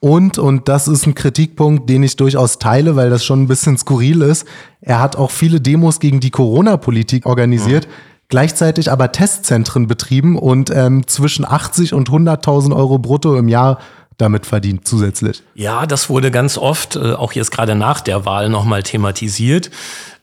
Und, 0.00 0.38
und 0.38 0.68
das 0.68 0.88
ist 0.88 1.06
ein 1.06 1.14
Kritikpunkt, 1.14 1.90
den 1.90 2.02
ich 2.02 2.16
durchaus 2.16 2.58
teile, 2.58 2.96
weil 2.96 3.10
das 3.10 3.22
schon 3.22 3.42
ein 3.42 3.48
bisschen 3.48 3.76
skurril 3.76 4.22
ist, 4.22 4.46
er 4.80 4.98
hat 5.00 5.16
auch 5.16 5.30
viele 5.30 5.60
Demos 5.60 6.00
gegen 6.00 6.20
die 6.20 6.30
Corona-Politik 6.30 7.26
organisiert, 7.26 7.86
mhm. 7.86 7.90
gleichzeitig 8.28 8.90
aber 8.90 9.12
Testzentren 9.12 9.88
betrieben 9.88 10.38
und 10.38 10.70
ähm, 10.74 11.06
zwischen 11.06 11.44
80 11.44 11.92
und 11.92 12.08
100.000 12.08 12.74
Euro 12.74 12.98
brutto 12.98 13.36
im 13.36 13.48
Jahr 13.48 13.78
damit 14.20 14.46
verdient 14.46 14.86
zusätzlich. 14.86 15.42
Ja, 15.54 15.86
das 15.86 16.08
wurde 16.08 16.30
ganz 16.30 16.58
oft, 16.58 16.96
äh, 16.96 17.12
auch 17.12 17.32
jetzt 17.32 17.50
gerade 17.50 17.74
nach 17.74 18.00
der 18.00 18.24
Wahl 18.24 18.48
nochmal 18.48 18.82
thematisiert. 18.82 19.70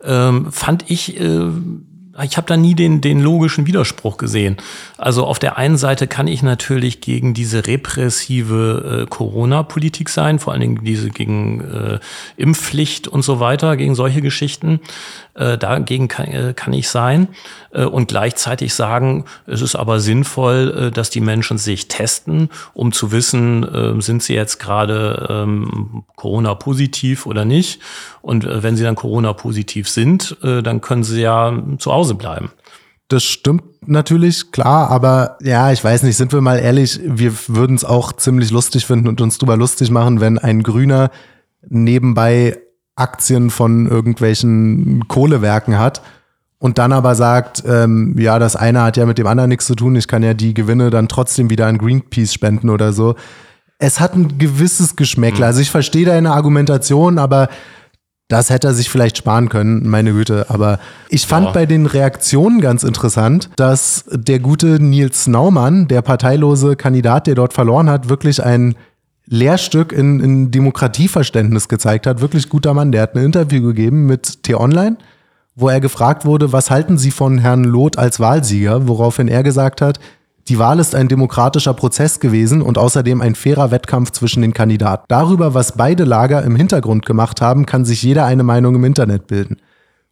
Ähm, 0.03 0.51
fand 0.51 0.89
ich 0.89 1.19
äh, 1.19 1.49
ich 2.23 2.37
habe 2.37 2.47
da 2.47 2.57
nie 2.57 2.75
den, 2.75 3.01
den 3.01 3.21
logischen 3.21 3.67
Widerspruch 3.67 4.17
gesehen. 4.17 4.57
Also 4.97 5.25
auf 5.25 5.39
der 5.39 5.57
einen 5.57 5.77
Seite 5.77 6.07
kann 6.07 6.27
ich 6.27 6.43
natürlich 6.43 7.01
gegen 7.01 7.33
diese 7.33 7.67
repressive 7.67 9.03
äh, 9.03 9.05
Corona-Politik 9.07 10.09
sein, 10.09 10.39
vor 10.39 10.53
allen 10.53 10.61
Dingen 10.61 10.83
diese 10.83 11.09
gegen 11.09 11.61
äh, 11.61 11.99
Impfpflicht 12.37 13.07
und 13.07 13.21
so 13.21 13.39
weiter, 13.39 13.77
gegen 13.77 13.95
solche 13.95 14.21
Geschichten. 14.21 14.79
Äh, 15.37 15.59
dagegen 15.59 16.07
kann, 16.07 16.27
äh, 16.29 16.53
kann 16.55 16.73
ich 16.73 16.89
sein. 16.89 17.27
Äh, 17.71 17.83
und 17.83 18.07
gleichzeitig 18.07 18.73
sagen, 18.73 19.25
es 19.45 19.61
ist 19.61 19.75
aber 19.75 19.99
sinnvoll, 19.99 20.87
äh, 20.87 20.91
dass 20.91 21.11
die 21.11 21.21
Menschen 21.21 21.59
sich 21.59 21.87
testen, 21.87 22.49
um 22.73 22.91
zu 22.91 23.11
wissen, 23.11 23.63
äh, 23.63 24.01
sind 24.01 24.23
sie 24.23 24.33
jetzt 24.33 24.59
gerade 24.59 25.27
ähm, 25.29 26.05
Corona-positiv 26.15 27.27
oder 27.27 27.45
nicht. 27.45 27.79
Und 28.23 28.45
äh, 28.45 28.63
wenn 28.63 28.75
sie 28.75 28.83
dann 28.83 28.95
Corona-positiv 28.95 29.87
sind, 29.87 30.37
äh, 30.41 30.63
dann 30.63 30.81
können 30.81 31.03
sie 31.03 31.21
ja 31.21 31.53
zu 31.77 31.93
Hause 31.93 32.06
bleiben. 32.15 32.51
Das 33.09 33.23
stimmt 33.23 33.63
natürlich, 33.87 34.51
klar, 34.51 34.89
aber 34.89 35.37
ja, 35.41 35.71
ich 35.71 35.81
weiß 35.81 36.03
nicht, 36.03 36.17
sind 36.17 36.33
wir 36.33 36.41
mal 36.41 36.59
ehrlich, 36.59 36.99
wir 37.03 37.31
würden 37.47 37.75
es 37.75 37.85
auch 37.85 38.11
ziemlich 38.11 38.51
lustig 38.51 38.85
finden 38.85 39.07
und 39.07 39.21
uns 39.21 39.37
drüber 39.37 39.55
lustig 39.55 39.91
machen, 39.91 40.19
wenn 40.19 40.37
ein 40.37 40.61
Grüner 40.61 41.09
nebenbei 41.69 42.57
Aktien 42.97 43.49
von 43.49 43.87
irgendwelchen 43.87 45.07
Kohlewerken 45.07 45.79
hat 45.79 46.01
und 46.59 46.77
dann 46.79 46.91
aber 46.91 47.15
sagt, 47.15 47.63
ähm, 47.65 48.15
ja, 48.17 48.39
das 48.39 48.55
eine 48.55 48.81
hat 48.81 48.97
ja 48.97 49.05
mit 49.05 49.17
dem 49.17 49.27
anderen 49.27 49.49
nichts 49.49 49.67
zu 49.67 49.75
tun, 49.75 49.95
ich 49.95 50.07
kann 50.07 50.23
ja 50.23 50.33
die 50.33 50.53
Gewinne 50.53 50.89
dann 50.89 51.07
trotzdem 51.07 51.49
wieder 51.49 51.67
an 51.67 51.77
Greenpeace 51.77 52.33
spenden 52.33 52.69
oder 52.69 52.91
so. 52.91 53.15
Es 53.79 53.99
hat 53.99 54.15
ein 54.15 54.39
gewisses 54.39 54.95
Geschmäckle. 54.95 55.41
Mhm. 55.41 55.45
Also 55.45 55.61
ich 55.61 55.69
verstehe 55.69 56.05
deine 56.05 56.31
Argumentation, 56.31 57.19
aber 57.19 57.47
das 58.27 58.49
hätte 58.49 58.67
er 58.67 58.73
sich 58.73 58.89
vielleicht 58.89 59.17
sparen 59.17 59.47
können, 59.47 59.87
meine 59.87 60.11
Güte. 60.11 60.49
Aber 60.49 60.79
ich 61.09 61.25
fand 61.25 61.47
ja. 61.47 61.51
bei 61.53 61.65
den 61.65 61.85
Reaktionen 61.85 62.59
ganz 62.59 62.83
interessant, 62.83 63.49
dass 63.55 64.05
der 64.11 64.39
gute 64.39 64.81
Nils 64.83 65.27
Naumann, 65.27 65.87
der 65.87 66.01
parteilose 66.01 66.75
Kandidat, 66.75 67.27
der 67.27 67.35
dort 67.35 67.53
verloren 67.53 67.89
hat, 67.89 68.09
wirklich 68.09 68.43
ein 68.43 68.75
Lehrstück 69.27 69.91
in, 69.93 70.19
in 70.19 70.51
Demokratieverständnis 70.51 71.69
gezeigt 71.69 72.05
hat. 72.05 72.21
Wirklich 72.21 72.49
guter 72.49 72.73
Mann. 72.73 72.91
Der 72.91 73.03
hat 73.03 73.15
ein 73.15 73.23
Interview 73.23 73.61
gegeben 73.61 74.05
mit 74.05 74.43
T-Online, 74.43 74.97
wo 75.55 75.69
er 75.69 75.79
gefragt 75.79 76.25
wurde, 76.25 76.51
was 76.51 76.69
halten 76.69 76.97
Sie 76.97 77.11
von 77.11 77.37
Herrn 77.37 77.63
Loth 77.63 77.97
als 77.97 78.19
Wahlsieger? 78.19 78.87
Woraufhin 78.87 79.27
er 79.27 79.43
gesagt 79.43 79.81
hat, 79.81 79.99
die 80.49 80.59
Wahl 80.59 80.79
ist 80.79 80.95
ein 80.95 81.07
demokratischer 81.07 81.73
Prozess 81.73 82.19
gewesen 82.19 82.61
und 82.61 82.77
außerdem 82.77 83.21
ein 83.21 83.35
fairer 83.35 83.71
Wettkampf 83.71 84.11
zwischen 84.11 84.41
den 84.41 84.53
Kandidaten. 84.53 85.05
Darüber, 85.07 85.53
was 85.53 85.73
beide 85.73 86.05
Lager 86.05 86.43
im 86.43 86.55
Hintergrund 86.55 87.05
gemacht 87.05 87.41
haben, 87.41 87.65
kann 87.65 87.85
sich 87.85 88.01
jeder 88.01 88.25
eine 88.25 88.43
Meinung 88.43 88.75
im 88.75 88.83
Internet 88.83 89.27
bilden. 89.27 89.57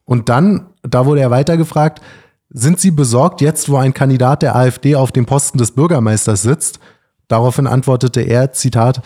Und 0.03 0.29
dann, 0.29 0.67
da 0.83 1.05
wurde 1.05 1.21
er 1.21 1.31
weitergefragt, 1.31 2.01
sind 2.49 2.79
Sie 2.79 2.91
besorgt 2.91 3.41
jetzt, 3.41 3.69
wo 3.69 3.77
ein 3.77 3.93
Kandidat 3.93 4.41
der 4.41 4.55
AfD 4.55 4.95
auf 4.95 5.11
dem 5.11 5.25
Posten 5.25 5.57
des 5.57 5.71
Bürgermeisters 5.71 6.41
sitzt? 6.41 6.79
Daraufhin 7.27 7.67
antwortete 7.67 8.21
er, 8.21 8.51
Zitat, 8.51 9.01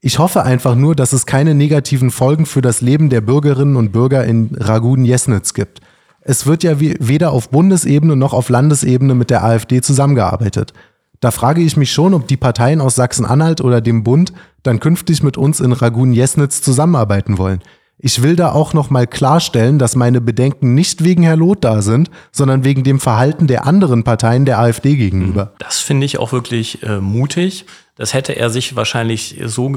ich 0.00 0.18
hoffe 0.18 0.44
einfach 0.44 0.76
nur, 0.76 0.94
dass 0.94 1.12
es 1.12 1.26
keine 1.26 1.54
negativen 1.54 2.10
Folgen 2.10 2.46
für 2.46 2.62
das 2.62 2.80
Leben 2.80 3.10
der 3.10 3.22
Bürgerinnen 3.22 3.76
und 3.76 3.92
Bürger 3.92 4.24
in 4.24 4.54
Ragun-Jesnitz 4.54 5.52
gibt. 5.52 5.80
Es 6.28 6.44
wird 6.44 6.64
ja 6.64 6.80
weder 6.80 7.30
auf 7.30 7.50
Bundesebene 7.50 8.16
noch 8.16 8.32
auf 8.32 8.48
Landesebene 8.48 9.14
mit 9.14 9.30
der 9.30 9.44
AfD 9.44 9.80
zusammengearbeitet. 9.80 10.72
Da 11.20 11.30
frage 11.30 11.62
ich 11.62 11.76
mich 11.76 11.92
schon, 11.92 12.14
ob 12.14 12.26
die 12.26 12.36
Parteien 12.36 12.80
aus 12.80 12.96
Sachsen-Anhalt 12.96 13.60
oder 13.60 13.80
dem 13.80 14.02
Bund 14.02 14.32
dann 14.64 14.80
künftig 14.80 15.22
mit 15.22 15.36
uns 15.36 15.60
in 15.60 15.72
Ragun-Jesnitz 15.72 16.62
zusammenarbeiten 16.62 17.38
wollen. 17.38 17.60
Ich 17.98 18.22
will 18.22 18.34
da 18.34 18.50
auch 18.50 18.74
noch 18.74 18.90
mal 18.90 19.06
klarstellen, 19.06 19.78
dass 19.78 19.94
meine 19.94 20.20
Bedenken 20.20 20.74
nicht 20.74 21.04
wegen 21.04 21.22
Herr 21.22 21.36
Loth 21.36 21.62
da 21.62 21.80
sind, 21.80 22.10
sondern 22.32 22.64
wegen 22.64 22.82
dem 22.82 22.98
Verhalten 22.98 23.46
der 23.46 23.64
anderen 23.64 24.02
Parteien 24.02 24.44
der 24.44 24.58
AfD 24.58 24.96
gegenüber. 24.96 25.52
Das 25.60 25.78
finde 25.78 26.06
ich 26.06 26.18
auch 26.18 26.32
wirklich 26.32 26.82
äh, 26.82 27.00
mutig. 27.00 27.66
Das 27.96 28.12
hätte 28.12 28.36
er 28.36 28.50
sich 28.50 28.76
wahrscheinlich 28.76 29.40
so, 29.46 29.74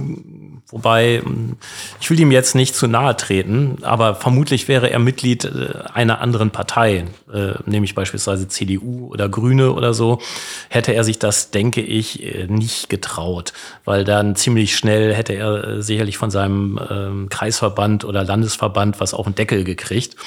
wobei, 0.67 1.23
ich 2.01 2.10
will 2.10 2.19
ihm 2.19 2.32
jetzt 2.32 2.53
nicht 2.53 2.75
zu 2.75 2.88
nahe 2.88 3.15
treten, 3.15 3.77
aber 3.82 4.13
vermutlich 4.13 4.67
wäre 4.67 4.89
er 4.89 4.99
Mitglied 4.99 5.45
äh, 5.45 5.69
einer 5.93 6.19
anderen 6.19 6.51
Partei, 6.51 7.05
äh, 7.34 7.53
nämlich 7.65 7.95
beispielsweise 7.95 8.49
CDU 8.49 9.08
oder 9.08 9.29
Grüne 9.29 9.71
oder 9.71 9.93
so, 9.93 10.19
hätte 10.67 10.93
er 10.93 11.05
sich 11.05 11.17
das, 11.17 11.51
denke 11.51 11.79
ich, 11.79 12.21
äh, 12.21 12.47
nicht 12.47 12.89
getraut, 12.89 13.53
weil 13.86 14.03
dann 14.03 14.36
ziemlich 14.36 14.75
schnell 14.75 15.13
hätte 15.13 15.34
er 15.34 15.82
sicherlich 15.82 16.17
von 16.17 16.29
seinem 16.29 16.77
ähm, 16.89 17.29
Kreisverband 17.29 18.03
oder 18.03 18.25
Landesverband 18.25 18.99
was 18.99 19.13
auf 19.13 19.25
den 19.27 19.36
Deckel 19.36 19.63
gekriegt. 19.63 20.17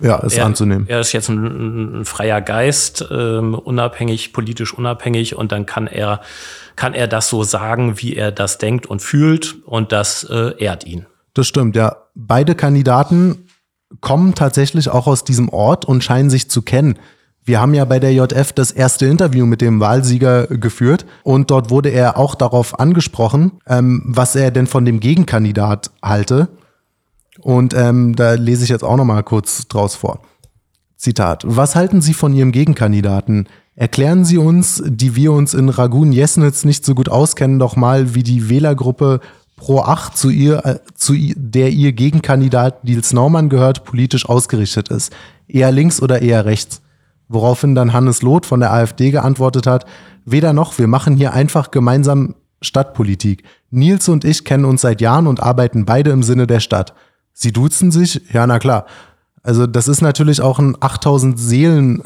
Ja, 0.00 0.16
ist 0.20 0.38
er, 0.38 0.46
anzunehmen. 0.46 0.86
Er 0.88 1.00
ist 1.00 1.12
jetzt 1.12 1.28
ein, 1.28 2.00
ein 2.00 2.04
freier 2.06 2.40
Geist, 2.40 3.04
ähm, 3.10 3.54
unabhängig, 3.54 4.32
politisch 4.32 4.72
unabhängig 4.72 5.36
und 5.36 5.52
dann 5.52 5.66
kann 5.66 5.86
er 5.86 6.22
kann 6.76 6.94
er 6.94 7.08
das 7.08 7.28
so 7.28 7.42
sagen, 7.44 8.00
wie 8.00 8.16
er 8.16 8.32
das 8.32 8.58
denkt 8.58 8.86
und 8.86 9.00
fühlt 9.00 9.62
und 9.66 9.92
das 9.92 10.24
äh, 10.24 10.54
ehrt 10.58 10.84
ihn. 10.84 11.06
Das 11.34 11.46
stimmt, 11.46 11.76
ja. 11.76 11.96
Beide 12.14 12.54
Kandidaten 12.54 13.46
kommen 14.00 14.34
tatsächlich 14.34 14.88
auch 14.88 15.06
aus 15.06 15.24
diesem 15.24 15.48
Ort 15.48 15.84
und 15.84 16.04
scheinen 16.04 16.30
sich 16.30 16.50
zu 16.50 16.62
kennen. 16.62 16.98
Wir 17.44 17.60
haben 17.60 17.74
ja 17.74 17.84
bei 17.84 17.98
der 17.98 18.12
JF 18.12 18.52
das 18.52 18.70
erste 18.70 19.06
Interview 19.06 19.46
mit 19.46 19.60
dem 19.60 19.80
Wahlsieger 19.80 20.46
geführt 20.46 21.04
und 21.24 21.50
dort 21.50 21.70
wurde 21.70 21.88
er 21.88 22.16
auch 22.16 22.34
darauf 22.36 22.78
angesprochen, 22.78 23.60
ähm, 23.66 24.02
was 24.06 24.36
er 24.36 24.52
denn 24.52 24.68
von 24.68 24.84
dem 24.84 25.00
Gegenkandidat 25.00 25.90
halte. 26.02 26.48
Und 27.40 27.74
ähm, 27.74 28.14
da 28.14 28.34
lese 28.34 28.62
ich 28.62 28.70
jetzt 28.70 28.84
auch 28.84 28.96
noch 28.96 29.04
mal 29.04 29.22
kurz 29.22 29.66
draus 29.66 29.96
vor. 29.96 30.22
Zitat: 30.96 31.42
Was 31.44 31.74
halten 31.74 32.00
Sie 32.00 32.14
von 32.14 32.32
Ihrem 32.32 32.52
Gegenkandidaten? 32.52 33.48
Erklären 33.74 34.24
Sie 34.24 34.36
uns, 34.36 34.82
die 34.84 35.16
wir 35.16 35.32
uns 35.32 35.54
in 35.54 35.68
Ragun-Jesnitz 35.68 36.64
nicht 36.64 36.84
so 36.84 36.94
gut 36.94 37.08
auskennen, 37.08 37.58
doch 37.58 37.74
mal, 37.74 38.14
wie 38.14 38.22
die 38.22 38.48
Wählergruppe 38.48 39.20
Pro 39.56 39.80
8 39.80 40.16
zu 40.16 40.28
ihr, 40.28 40.66
äh, 40.66 40.78
zu 40.94 41.14
der 41.36 41.70
ihr 41.70 41.92
Gegenkandidat 41.92 42.84
Nils 42.84 43.12
Naumann 43.12 43.48
gehört, 43.48 43.84
politisch 43.84 44.28
ausgerichtet 44.28 44.88
ist. 44.88 45.12
Eher 45.46 45.70
links 45.70 46.02
oder 46.02 46.20
eher 46.20 46.44
rechts. 46.44 46.82
Woraufhin 47.28 47.74
dann 47.74 47.92
Hannes 47.92 48.22
Loth 48.22 48.44
von 48.44 48.60
der 48.60 48.72
AfD 48.72 49.10
geantwortet 49.10 49.66
hat, 49.66 49.86
weder 50.24 50.52
noch, 50.52 50.78
wir 50.78 50.88
machen 50.88 51.16
hier 51.16 51.32
einfach 51.32 51.70
gemeinsam 51.70 52.34
Stadtpolitik. 52.60 53.44
Nils 53.70 54.08
und 54.08 54.24
ich 54.24 54.44
kennen 54.44 54.64
uns 54.64 54.82
seit 54.82 55.00
Jahren 55.00 55.26
und 55.26 55.40
arbeiten 55.40 55.84
beide 55.84 56.10
im 56.10 56.22
Sinne 56.22 56.46
der 56.46 56.60
Stadt. 56.60 56.94
Sie 57.32 57.52
duzen 57.52 57.90
sich? 57.90 58.20
Ja, 58.32 58.46
na 58.46 58.58
klar. 58.58 58.86
Also 59.44 59.66
das 59.66 59.88
ist 59.88 60.02
natürlich 60.02 60.40
auch 60.40 60.60
ein 60.60 60.76
8000 60.78 61.38
Seelen 61.38 62.02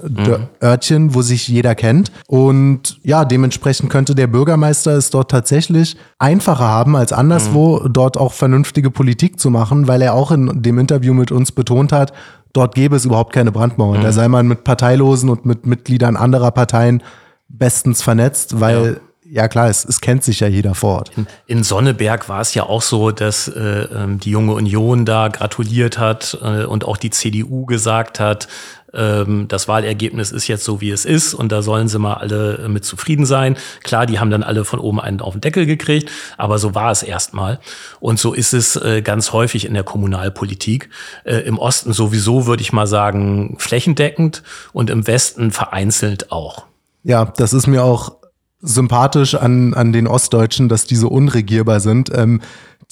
Örtchen, 0.63 1.15
wo 1.15 1.21
sich 1.21 1.49
jeder 1.49 1.75
kennt. 1.75 2.11
Und 2.29 2.99
ja, 3.03 3.27
dementsprechend 3.27 3.91
könnte 3.91 4.15
der 4.15 4.27
Bürgermeister 4.27 4.93
es 4.93 5.11
dort 5.11 5.31
tatsächlich 5.31 5.97
einfacher 6.19 6.67
haben 6.67 6.97
als 6.97 7.13
anderswo, 7.13 7.81
mhm. 7.81 7.93
dort 7.93 8.17
auch 8.17 8.33
vernünftige 8.33 8.91
Politik 8.91 9.39
zu 9.39 9.51
machen, 9.51 9.87
weil 9.87 10.01
er 10.01 10.15
auch 10.15 10.31
in 10.31 10.63
dem 10.63 10.79
Interview 10.79 11.13
mit 11.13 11.31
uns 11.31 11.53
betont 11.53 11.93
hat, 11.93 12.15
dort 12.55 12.75
gäbe 12.75 12.97
es 12.97 13.05
überhaupt 13.05 13.35
keine 13.35 13.53
Brandmauer. 13.53 13.99
Mhm. 13.99 14.03
Da 14.03 14.13
sei 14.13 14.29
man 14.29 14.49
mit 14.49 14.65
Parteilosen 14.65 15.29
und 15.29 15.45
mit 15.45 15.67
Mitgliedern 15.67 16.17
anderer 16.17 16.53
Parteien 16.53 17.03
bestens 17.49 18.03
vernetzt, 18.03 18.61
weil 18.61 18.95
ja 18.95 19.06
ja 19.31 19.49
klar, 19.49 19.69
es, 19.69 19.85
es 19.85 20.01
kennt 20.01 20.25
sich 20.25 20.41
ja 20.41 20.49
jeder 20.49 20.75
vor 20.75 20.97
Ort. 20.97 21.13
In, 21.17 21.27
in 21.47 21.65
Sonneberg 21.65 22.29
war 22.29 22.41
es 22.41 22.55
ja 22.55 22.65
auch 22.65 22.83
so, 22.83 23.11
dass 23.11 23.49
äh, 23.49 23.61
ähm, 23.61 24.21
die 24.21 24.31
junge 24.31 24.55
Union 24.55 25.05
da 25.05 25.29
gratuliert 25.29 25.99
hat 25.99 26.39
äh, 26.43 26.65
und 26.65 26.85
auch 26.85 26.97
die 26.97 27.11
CDU 27.11 27.67
gesagt 27.67 28.21
hat, 28.21 28.49
ähm, 28.97 29.47
das 29.49 29.69
Wahlergebnis 29.69 30.33
ist 30.33 30.49
jetzt 30.49 30.65
so, 30.65 30.81
wie 30.81 30.91
es 30.91 31.05
ist 31.05 31.35
und 31.35 31.53
da 31.53 31.63
sollen 31.63 31.89
sie 31.89 31.99
mal 31.99 32.15
alle 32.15 32.59
äh, 32.65 32.69
mit 32.69 32.85
zufrieden 32.85 33.27
sein. 33.27 33.57
Klar, 33.83 34.07
die 34.07 34.19
haben 34.19 34.31
dann 34.31 34.43
alle 34.43 34.65
von 34.65 34.79
oben 34.79 35.01
einen 35.01 35.21
auf 35.21 35.35
den 35.35 35.41
Deckel 35.41 35.67
gekriegt, 35.67 36.11
aber 36.39 36.59
so 36.59 36.75
war 36.75 36.91
es 36.91 37.03
erstmal. 37.03 37.61
Und 38.01 38.19
so 38.19 38.33
ist 38.33 38.55
es 38.55 38.77
äh, 38.77 39.03
ganz 39.03 39.33
häufig 39.33 39.67
in 39.67 39.75
der 39.75 39.85
Kommunalpolitik. 39.85 40.89
Äh, 41.25 41.39
Im 41.39 41.59
Osten 41.59 41.93
sowieso, 41.93 42.47
würde 42.47 42.63
ich 42.63 42.73
mal 42.73 42.87
sagen, 42.87 43.57
flächendeckend 43.59 44.43
und 44.73 44.91
im 44.91 45.07
Westen 45.07 45.51
vereinzelt 45.51 46.33
auch. 46.33 46.65
Ja, 47.03 47.27
das 47.37 47.53
ist 47.53 47.67
mir 47.67 47.85
auch 47.85 48.17
sympathisch 48.61 49.35
an, 49.35 49.75
an 49.75 49.93
den 49.93 50.07
Ostdeutschen, 50.07 50.69
dass 50.69 50.87
die 50.87 50.97
so 50.97 51.09
unregierbar 51.09 51.81
sind. 51.81 52.11
Ähm, 52.15 52.41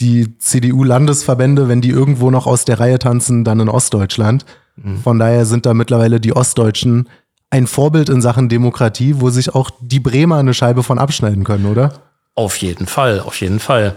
die 0.00 0.36
CDU-Landesverbände, 0.38 1.68
wenn 1.68 1.80
die 1.80 1.90
irgendwo 1.90 2.30
noch 2.30 2.46
aus 2.46 2.64
der 2.64 2.80
Reihe 2.80 2.98
tanzen, 2.98 3.44
dann 3.44 3.60
in 3.60 3.68
Ostdeutschland. 3.68 4.44
Mhm. 4.76 4.98
Von 4.98 5.18
daher 5.18 5.46
sind 5.46 5.66
da 5.66 5.74
mittlerweile 5.74 6.20
die 6.20 6.34
Ostdeutschen 6.34 7.08
ein 7.50 7.66
Vorbild 7.68 8.08
in 8.08 8.20
Sachen 8.20 8.48
Demokratie, 8.48 9.20
wo 9.20 9.30
sich 9.30 9.54
auch 9.54 9.70
die 9.80 10.00
Bremer 10.00 10.38
eine 10.38 10.54
Scheibe 10.54 10.82
von 10.82 10.98
abschneiden 10.98 11.44
können, 11.44 11.66
oder? 11.66 12.02
Auf 12.34 12.56
jeden 12.56 12.86
Fall, 12.86 13.20
auf 13.20 13.40
jeden 13.40 13.60
Fall. 13.60 13.94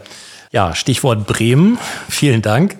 Ja, 0.51 0.76
Stichwort 0.76 1.26
Bremen. 1.26 1.80
Vielen 2.07 2.43
Dank. 2.43 2.78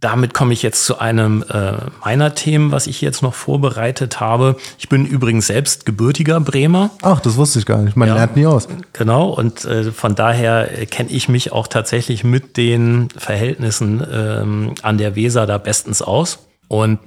Damit 0.00 0.34
komme 0.34 0.52
ich 0.52 0.62
jetzt 0.62 0.84
zu 0.84 0.98
einem 0.98 1.42
äh, 1.48 1.72
meiner 2.04 2.34
Themen, 2.34 2.70
was 2.70 2.86
ich 2.86 3.00
jetzt 3.00 3.22
noch 3.22 3.34
vorbereitet 3.34 4.20
habe. 4.20 4.56
Ich 4.78 4.88
bin 4.88 5.06
übrigens 5.06 5.46
selbst 5.46 5.86
gebürtiger 5.86 6.40
Bremer. 6.40 6.90
Ach, 7.02 7.20
das 7.20 7.36
wusste 7.36 7.58
ich 7.58 7.66
gar 7.66 7.78
nicht. 7.82 7.96
Man 7.96 8.08
Ja. 8.08 8.14
lernt 8.14 8.36
nie 8.36 8.46
aus. 8.46 8.68
Genau, 8.92 9.30
und 9.30 9.64
äh, 9.64 9.92
von 9.92 10.14
daher 10.14 10.78
äh, 10.78 10.86
kenne 10.86 11.10
ich 11.10 11.28
mich 11.28 11.52
auch 11.52 11.66
tatsächlich 11.66 12.24
mit 12.24 12.56
den 12.56 13.08
Verhältnissen 13.16 14.04
ähm, 14.12 14.74
an 14.82 14.98
der 14.98 15.16
Weser 15.16 15.46
da 15.46 15.58
bestens 15.58 16.02
aus 16.02 16.40
und 16.68 16.98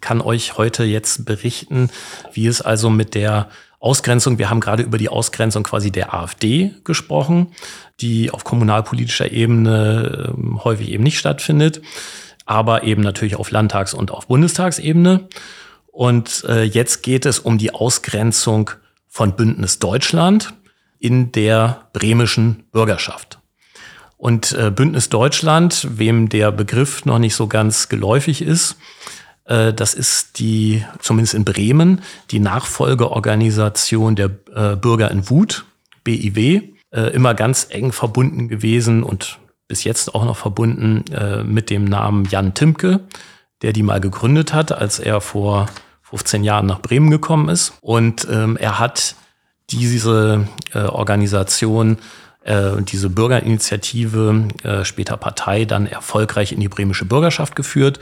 kann 0.00 0.20
euch 0.20 0.56
heute 0.56 0.84
jetzt 0.84 1.24
berichten, 1.24 1.90
wie 2.32 2.46
es 2.46 2.60
also 2.60 2.90
mit 2.90 3.14
der 3.14 3.48
Ausgrenzung, 3.80 4.38
wir 4.38 4.50
haben 4.50 4.60
gerade 4.60 4.82
über 4.82 4.98
die 4.98 5.08
Ausgrenzung 5.08 5.62
quasi 5.62 5.90
der 5.90 6.14
AfD 6.14 6.72
gesprochen, 6.84 7.48
die 8.00 8.30
auf 8.30 8.44
kommunalpolitischer 8.44 9.30
Ebene 9.32 10.32
ähm, 10.36 10.62
häufig 10.64 10.90
eben 10.90 11.02
nicht 11.04 11.18
stattfindet, 11.18 11.82
aber 12.46 12.84
eben 12.84 13.02
natürlich 13.02 13.36
auf 13.36 13.50
Landtags- 13.50 13.92
und 13.92 14.10
auf 14.10 14.28
Bundestagsebene. 14.28 15.28
Und 15.88 16.44
äh, 16.48 16.62
jetzt 16.62 17.02
geht 17.02 17.26
es 17.26 17.38
um 17.38 17.58
die 17.58 17.74
Ausgrenzung 17.74 18.70
von 19.08 19.34
Bündnis 19.36 19.78
Deutschland 19.78 20.54
in 20.98 21.32
der 21.32 21.88
bremischen 21.92 22.64
Bürgerschaft. 22.72 23.40
Und 24.16 24.52
äh, 24.52 24.70
Bündnis 24.70 25.08
Deutschland, 25.10 25.86
wem 25.90 26.28
der 26.28 26.52
Begriff 26.52 27.04
noch 27.04 27.18
nicht 27.18 27.34
so 27.34 27.48
ganz 27.48 27.88
geläufig 27.88 28.40
ist, 28.40 28.76
äh, 29.44 29.72
das 29.72 29.94
ist 29.94 30.38
die, 30.38 30.84
zumindest 31.00 31.34
in 31.34 31.44
Bremen, 31.44 32.02
die 32.30 32.40
Nachfolgeorganisation 32.40 34.16
der 34.16 34.30
äh, 34.54 34.76
Bürger 34.76 35.10
in 35.10 35.28
Wut, 35.28 35.64
BIW, 36.04 36.62
äh, 36.92 37.00
immer 37.12 37.34
ganz 37.34 37.66
eng 37.70 37.92
verbunden 37.92 38.48
gewesen 38.48 39.02
und 39.02 39.38
bis 39.68 39.84
jetzt 39.84 40.14
auch 40.14 40.24
noch 40.24 40.36
verbunden 40.36 41.04
äh, 41.12 41.42
mit 41.42 41.70
dem 41.70 41.84
Namen 41.84 42.26
Jan 42.30 42.54
Timke, 42.54 43.00
der 43.62 43.72
die 43.72 43.82
mal 43.82 44.00
gegründet 44.00 44.52
hat, 44.52 44.72
als 44.72 44.98
er 44.98 45.20
vor 45.20 45.66
15 46.02 46.44
Jahren 46.44 46.66
nach 46.66 46.80
Bremen 46.80 47.10
gekommen 47.10 47.48
ist. 47.48 47.72
Und 47.80 48.26
ähm, 48.30 48.56
er 48.56 48.78
hat 48.78 49.16
diese 49.70 50.46
äh, 50.72 50.78
Organisation, 50.78 51.98
äh, 52.44 52.80
diese 52.82 53.10
Bürgerinitiative, 53.10 54.48
äh, 54.62 54.84
später 54.84 55.16
Partei, 55.16 55.64
dann 55.64 55.86
erfolgreich 55.86 56.52
in 56.52 56.60
die 56.60 56.68
bremische 56.68 57.04
Bürgerschaft 57.04 57.56
geführt 57.56 57.98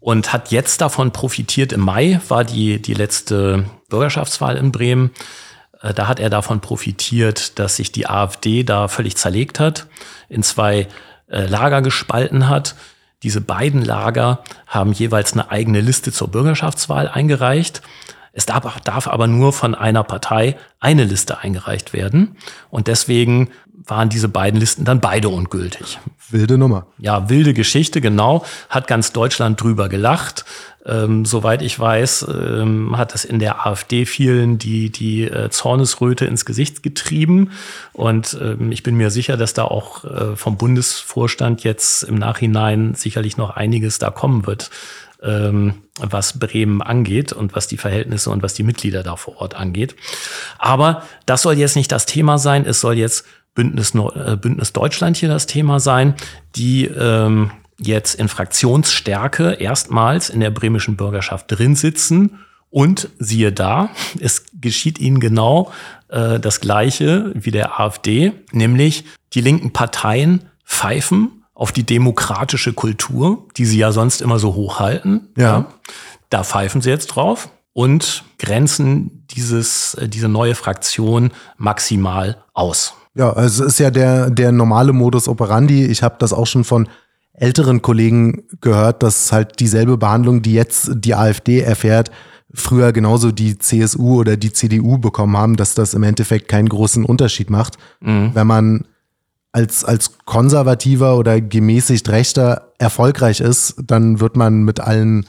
und 0.00 0.34
hat 0.34 0.50
jetzt 0.50 0.82
davon 0.82 1.12
profitiert. 1.12 1.72
Im 1.72 1.80
Mai 1.80 2.20
war 2.28 2.44
die, 2.44 2.82
die 2.82 2.92
letzte 2.92 3.64
Bürgerschaftswahl 3.88 4.58
in 4.58 4.70
Bremen. 4.70 5.12
Äh, 5.84 5.94
Da 5.94 6.08
hat 6.08 6.18
er 6.18 6.30
davon 6.30 6.60
profitiert, 6.60 7.58
dass 7.58 7.76
sich 7.76 7.92
die 7.92 8.08
AfD 8.08 8.64
da 8.64 8.88
völlig 8.88 9.16
zerlegt 9.16 9.60
hat, 9.60 9.86
in 10.28 10.42
zwei 10.42 10.88
äh, 11.28 11.46
Lager 11.46 11.82
gespalten 11.82 12.48
hat. 12.48 12.74
Diese 13.22 13.40
beiden 13.40 13.82
Lager 13.84 14.42
haben 14.66 14.92
jeweils 14.92 15.32
eine 15.32 15.50
eigene 15.50 15.80
Liste 15.80 16.12
zur 16.12 16.28
Bürgerschaftswahl 16.28 17.08
eingereicht. 17.08 17.82
Es 18.34 18.46
darf, 18.46 18.80
darf 18.80 19.06
aber 19.06 19.26
nur 19.28 19.52
von 19.52 19.74
einer 19.74 20.02
Partei 20.02 20.56
eine 20.80 21.04
Liste 21.04 21.38
eingereicht 21.38 21.92
werden. 21.92 22.36
Und 22.68 22.88
deswegen 22.88 23.50
waren 23.86 24.08
diese 24.08 24.28
beiden 24.28 24.58
Listen 24.58 24.84
dann 24.84 25.00
beide 25.00 25.28
ungültig. 25.28 25.98
Wilde 26.30 26.58
Nummer. 26.58 26.86
Ja, 26.98 27.28
wilde 27.28 27.54
Geschichte, 27.54 28.00
genau. 28.00 28.44
Hat 28.70 28.86
ganz 28.86 29.12
Deutschland 29.12 29.60
drüber 29.62 29.88
gelacht. 29.88 30.44
Ähm, 30.86 31.24
soweit 31.24 31.62
ich 31.62 31.78
weiß, 31.78 32.26
ähm, 32.28 32.96
hat 32.96 33.14
es 33.14 33.24
in 33.24 33.38
der 33.38 33.66
AfD 33.66 34.04
vielen 34.04 34.58
die, 34.58 34.90
die 34.90 35.24
äh, 35.24 35.48
Zornesröte 35.50 36.26
ins 36.26 36.44
Gesicht 36.44 36.82
getrieben. 36.82 37.52
Und 37.92 38.38
ähm, 38.40 38.72
ich 38.72 38.82
bin 38.82 38.96
mir 38.96 39.10
sicher, 39.10 39.36
dass 39.36 39.54
da 39.54 39.64
auch 39.64 40.04
äh, 40.04 40.36
vom 40.36 40.56
Bundesvorstand 40.56 41.62
jetzt 41.64 42.02
im 42.02 42.16
Nachhinein 42.16 42.94
sicherlich 42.94 43.36
noch 43.36 43.50
einiges 43.50 43.98
da 43.98 44.10
kommen 44.10 44.46
wird, 44.46 44.70
ähm, 45.24 45.74
was 45.98 46.38
Bremen 46.38 46.82
angeht 46.82 47.32
und 47.32 47.54
was 47.54 47.66
die 47.66 47.76
Verhältnisse 47.76 48.30
und 48.30 48.42
was 48.42 48.54
die 48.54 48.62
Mitglieder 48.62 49.02
da 49.02 49.16
vor 49.16 49.38
Ort 49.40 49.54
angeht. 49.54 49.94
Aber 50.58 51.02
das 51.26 51.42
soll 51.42 51.54
jetzt 51.58 51.76
nicht 51.76 51.92
das 51.92 52.06
Thema 52.06 52.38
sein. 52.38 52.66
Es 52.66 52.80
soll 52.80 52.94
jetzt 52.94 53.24
Bündnis, 53.54 53.94
äh, 53.94 54.36
Bündnis 54.36 54.72
Deutschland 54.72 55.16
hier 55.16 55.28
das 55.28 55.46
Thema 55.46 55.80
sein, 55.80 56.14
die 56.56 56.86
ähm, 56.86 57.50
jetzt 57.78 58.14
in 58.14 58.28
Fraktionsstärke 58.28 59.52
erstmals 59.52 60.30
in 60.30 60.40
der 60.40 60.50
bremischen 60.50 60.96
Bürgerschaft 60.96 61.46
drin 61.48 61.76
sitzen. 61.76 62.40
Und 62.70 63.08
siehe 63.20 63.52
da, 63.52 63.90
es 64.18 64.46
geschieht 64.60 64.98
ihnen 64.98 65.20
genau 65.20 65.72
äh, 66.08 66.40
das 66.40 66.60
Gleiche 66.60 67.30
wie 67.34 67.52
der 67.52 67.78
AfD, 67.78 68.32
nämlich 68.50 69.04
die 69.32 69.40
linken 69.40 69.72
Parteien 69.72 70.46
pfeifen 70.64 71.43
auf 71.54 71.72
die 71.72 71.84
demokratische 71.84 72.72
Kultur, 72.72 73.46
die 73.56 73.64
sie 73.64 73.78
ja 73.78 73.92
sonst 73.92 74.20
immer 74.20 74.38
so 74.38 74.54
hochhalten. 74.54 75.28
Ja. 75.36 75.66
Da 76.30 76.42
pfeifen 76.42 76.82
sie 76.82 76.90
jetzt 76.90 77.06
drauf 77.08 77.48
und 77.72 78.24
grenzen 78.38 79.24
dieses, 79.30 79.94
äh, 79.94 80.08
diese 80.08 80.28
neue 80.28 80.54
Fraktion 80.54 81.30
maximal 81.56 82.38
aus. 82.54 82.94
Ja, 83.14 83.32
also 83.32 83.64
es 83.64 83.74
ist 83.74 83.78
ja 83.78 83.90
der, 83.90 84.30
der 84.30 84.50
normale 84.50 84.92
Modus 84.92 85.28
operandi. 85.28 85.84
Ich 85.84 86.02
habe 86.02 86.16
das 86.18 86.32
auch 86.32 86.46
schon 86.46 86.64
von 86.64 86.88
älteren 87.32 87.82
Kollegen 87.82 88.44
gehört, 88.60 89.02
dass 89.02 89.30
halt 89.30 89.60
dieselbe 89.60 89.96
Behandlung, 89.96 90.42
die 90.42 90.54
jetzt 90.54 90.90
die 90.94 91.14
AfD 91.14 91.60
erfährt, 91.60 92.10
früher 92.52 92.92
genauso 92.92 93.32
die 93.32 93.58
CSU 93.58 94.20
oder 94.20 94.36
die 94.36 94.52
CDU 94.52 94.98
bekommen 94.98 95.36
haben, 95.36 95.56
dass 95.56 95.74
das 95.74 95.94
im 95.94 96.04
Endeffekt 96.04 96.48
keinen 96.48 96.68
großen 96.68 97.04
Unterschied 97.04 97.50
macht. 97.50 97.76
Wenn 98.00 98.46
man 98.46 98.84
als, 99.54 99.84
als 99.84 100.18
konservativer 100.24 101.16
oder 101.16 101.40
gemäßigt 101.40 102.08
Rechter 102.08 102.72
erfolgreich 102.78 103.40
ist, 103.40 103.76
dann 103.86 104.18
wird 104.18 104.36
man 104.36 104.64
mit 104.64 104.80
allen, 104.80 105.26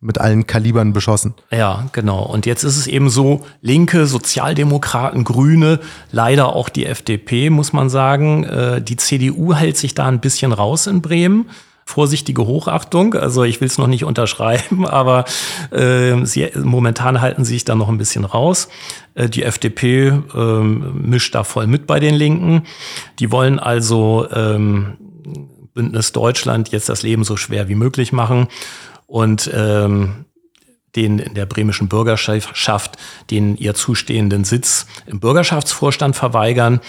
mit 0.00 0.18
allen 0.18 0.46
Kalibern 0.46 0.94
beschossen. 0.94 1.34
Ja, 1.50 1.84
genau. 1.92 2.22
Und 2.24 2.46
jetzt 2.46 2.64
ist 2.64 2.78
es 2.78 2.86
eben 2.86 3.10
so, 3.10 3.44
Linke, 3.60 4.06
Sozialdemokraten, 4.06 5.24
Grüne, 5.24 5.80
leider 6.10 6.56
auch 6.56 6.70
die 6.70 6.86
FDP, 6.86 7.50
muss 7.50 7.74
man 7.74 7.90
sagen. 7.90 8.44
Äh, 8.44 8.80
Die 8.80 8.96
CDU 8.96 9.52
hält 9.52 9.76
sich 9.76 9.94
da 9.94 10.06
ein 10.06 10.20
bisschen 10.20 10.52
raus 10.52 10.86
in 10.86 11.02
Bremen. 11.02 11.50
Vorsichtige 11.88 12.44
Hochachtung, 12.46 13.14
also 13.14 13.44
ich 13.44 13.60
will 13.60 13.68
es 13.68 13.78
noch 13.78 13.86
nicht 13.86 14.04
unterschreiben, 14.04 14.84
aber 14.88 15.24
äh, 15.70 16.24
sie, 16.26 16.50
momentan 16.56 17.20
halten 17.20 17.44
sie 17.44 17.54
sich 17.54 17.64
da 17.64 17.76
noch 17.76 17.88
ein 17.88 17.96
bisschen 17.96 18.24
raus. 18.24 18.68
Äh, 19.14 19.28
die 19.28 19.44
FDP 19.44 20.08
ähm, 20.34 21.08
mischt 21.08 21.34
da 21.34 21.44
voll 21.44 21.68
mit 21.68 21.86
bei 21.86 22.00
den 22.00 22.16
Linken. 22.16 22.64
Die 23.20 23.30
wollen 23.30 23.60
also 23.60 24.26
ähm, 24.32 24.98
Bündnis 25.74 26.10
Deutschland 26.10 26.70
jetzt 26.70 26.88
das 26.88 27.02
Leben 27.02 27.22
so 27.22 27.36
schwer 27.36 27.68
wie 27.68 27.76
möglich 27.76 28.12
machen. 28.12 28.48
Und 29.06 29.48
ähm, 29.54 30.26
den 30.96 31.20
in 31.20 31.34
der 31.34 31.46
bremischen 31.46 31.88
Bürgerschaft 31.88 32.96
den 33.30 33.56
ihr 33.56 33.74
zustehenden 33.74 34.42
Sitz 34.42 34.86
im 35.06 35.20
Bürgerschaftsvorstand 35.20 36.16
verweigern 36.16 36.80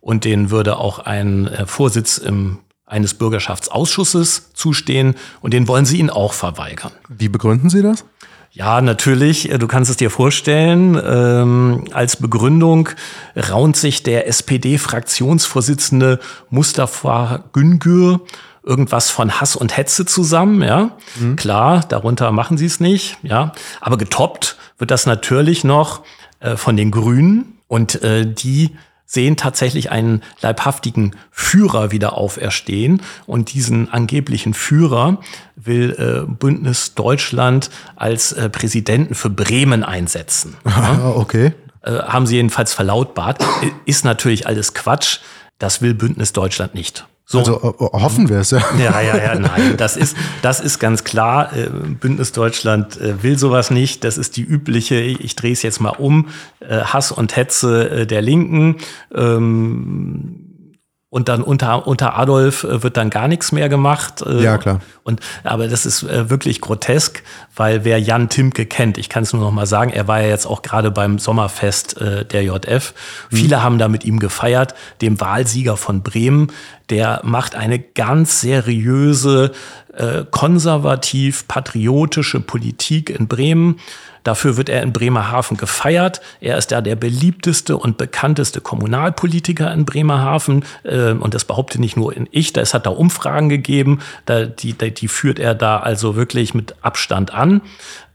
und 0.00 0.24
denen 0.24 0.50
würde 0.50 0.78
auch 0.78 1.00
ein 1.00 1.48
äh, 1.48 1.66
Vorsitz 1.66 2.16
im, 2.16 2.60
eines 2.88 3.14
Bürgerschaftsausschusses 3.14 4.52
zustehen 4.54 5.14
und 5.40 5.52
den 5.54 5.68
wollen 5.68 5.84
sie 5.84 5.98
ihnen 5.98 6.10
auch 6.10 6.32
verweigern. 6.32 6.92
Wie 7.08 7.28
begründen 7.28 7.70
Sie 7.70 7.82
das? 7.82 8.04
Ja, 8.50 8.80
natürlich. 8.80 9.50
äh, 9.50 9.58
Du 9.58 9.66
kannst 9.68 9.90
es 9.90 9.96
dir 9.98 10.10
vorstellen. 10.10 11.00
Ähm, 11.04 11.84
als 11.92 12.16
Begründung 12.16 12.88
raunt 13.36 13.76
sich 13.76 14.02
der 14.02 14.26
SPD-Fraktionsvorsitzende 14.26 16.18
Mustafa 16.50 17.44
Güngör 17.52 18.20
irgendwas 18.64 19.10
von 19.10 19.40
Hass 19.40 19.56
und 19.56 19.76
Hetze 19.76 20.04
zusammen, 20.04 20.62
ja. 20.62 20.90
Klar, 21.36 21.84
darunter 21.88 22.30
machen 22.32 22.58
sie 22.58 22.66
es 22.66 22.80
nicht, 22.80 23.16
ja. 23.22 23.52
Aber 23.80 23.96
getoppt 23.96 24.56
wird 24.78 24.90
das 24.90 25.06
natürlich 25.06 25.64
noch 25.64 26.02
äh, 26.40 26.56
von 26.56 26.76
den 26.76 26.90
Grünen 26.90 27.58
und 27.66 28.02
äh, 28.02 28.26
die 28.30 28.76
sehen 29.10 29.36
tatsächlich 29.38 29.90
einen 29.90 30.22
leibhaftigen 30.42 31.16
Führer 31.30 31.90
wieder 31.90 32.12
auferstehen. 32.18 33.00
Und 33.26 33.54
diesen 33.54 33.90
angeblichen 33.90 34.52
Führer 34.52 35.18
will 35.56 35.96
äh, 35.98 36.30
Bündnis 36.30 36.94
Deutschland 36.94 37.70
als 37.96 38.32
äh, 38.32 38.50
Präsidenten 38.50 39.14
für 39.14 39.30
Bremen 39.30 39.82
einsetzen. 39.82 40.56
Ah, 40.66 41.10
okay. 41.16 41.54
Äh, 41.82 41.92
haben 41.92 42.26
sie 42.26 42.36
jedenfalls 42.36 42.74
verlautbart. 42.74 43.42
I- 43.62 43.72
Ist 43.86 44.04
natürlich 44.04 44.46
alles 44.46 44.74
Quatsch. 44.74 45.20
Das 45.58 45.80
will 45.80 45.94
Bündnis 45.94 46.32
Deutschland 46.34 46.74
nicht. 46.74 47.06
So. 47.30 47.40
Also 47.40 47.76
äh, 47.78 47.98
hoffen 47.98 48.30
wir 48.30 48.38
es, 48.38 48.52
ja. 48.52 48.62
Ja, 48.78 49.02
ja, 49.02 49.16
ja, 49.18 49.38
nein, 49.38 49.76
das 49.76 49.98
ist, 49.98 50.16
das 50.40 50.60
ist 50.60 50.78
ganz 50.78 51.04
klar. 51.04 51.54
Äh, 51.54 51.68
Bündnis 51.68 52.32
Deutschland 52.32 52.98
äh, 52.98 53.22
will 53.22 53.38
sowas 53.38 53.70
nicht. 53.70 54.02
Das 54.02 54.16
ist 54.16 54.38
die 54.38 54.42
übliche, 54.42 54.94
ich 54.94 55.36
drehe 55.36 55.52
es 55.52 55.60
jetzt 55.60 55.78
mal 55.78 55.90
um, 55.90 56.28
äh, 56.60 56.78
Hass 56.80 57.12
und 57.12 57.36
Hetze 57.36 57.90
äh, 57.90 58.06
der 58.06 58.22
Linken. 58.22 58.76
Ähm, 59.14 60.44
und 61.10 61.30
dann 61.30 61.42
unter, 61.42 61.86
unter 61.86 62.18
Adolf 62.18 62.64
äh, 62.64 62.82
wird 62.82 62.96
dann 62.96 63.08
gar 63.10 63.28
nichts 63.28 63.52
mehr 63.52 63.68
gemacht. 63.68 64.22
Äh, 64.22 64.42
ja, 64.42 64.56
klar. 64.56 64.80
Und, 65.04 65.20
aber 65.44 65.68
das 65.68 65.86
ist 65.86 66.02
äh, 66.04 66.28
wirklich 66.30 66.60
grotesk, 66.62 67.22
weil 67.56 67.84
wer 67.84 67.98
Jan 67.98 68.28
Timke 68.28 68.64
kennt, 68.64 68.96
ich 68.98 69.08
kann 69.08 69.22
es 69.22 69.32
nur 69.34 69.42
noch 69.42 69.52
mal 69.52 69.66
sagen, 69.66 69.90
er 69.90 70.06
war 70.06 70.20
ja 70.20 70.28
jetzt 70.28 70.46
auch 70.46 70.60
gerade 70.62 70.90
beim 70.90 71.18
Sommerfest 71.18 71.96
der 71.98 72.42
JF. 72.42 72.94
Mhm. 73.30 73.36
Viele 73.36 73.62
haben 73.62 73.78
da 73.78 73.88
mit 73.88 74.04
ihm 74.04 74.18
gefeiert, 74.18 74.74
dem 75.00 75.18
Wahlsieger 75.20 75.78
von 75.78 76.02
Bremen. 76.02 76.52
Der 76.90 77.20
macht 77.22 77.54
eine 77.54 77.78
ganz 77.78 78.40
seriöse, 78.40 79.52
konservativ-patriotische 80.30 82.40
Politik 82.40 83.10
in 83.10 83.28
Bremen 83.28 83.78
Dafür 84.28 84.58
wird 84.58 84.68
er 84.68 84.82
in 84.82 84.92
Bremerhaven 84.92 85.56
gefeiert. 85.56 86.20
Er 86.42 86.58
ist 86.58 86.70
da 86.70 86.82
der 86.82 86.96
beliebteste 86.96 87.78
und 87.78 87.96
bekannteste 87.96 88.60
Kommunalpolitiker 88.60 89.72
in 89.72 89.86
Bremerhaven. 89.86 90.66
Ähm, 90.84 91.22
und 91.22 91.32
das 91.32 91.46
behaupte 91.46 91.80
nicht 91.80 91.96
nur 91.96 92.12
ich, 92.30 92.54
es 92.54 92.74
hat 92.74 92.84
da 92.84 92.90
Umfragen 92.90 93.48
gegeben. 93.48 94.00
die, 94.28 94.74
die 94.74 95.08
führt 95.08 95.38
er 95.38 95.54
da 95.54 95.78
also 95.78 96.14
wirklich 96.14 96.52
mit 96.52 96.74
Abstand 96.82 97.32
an. 97.32 97.62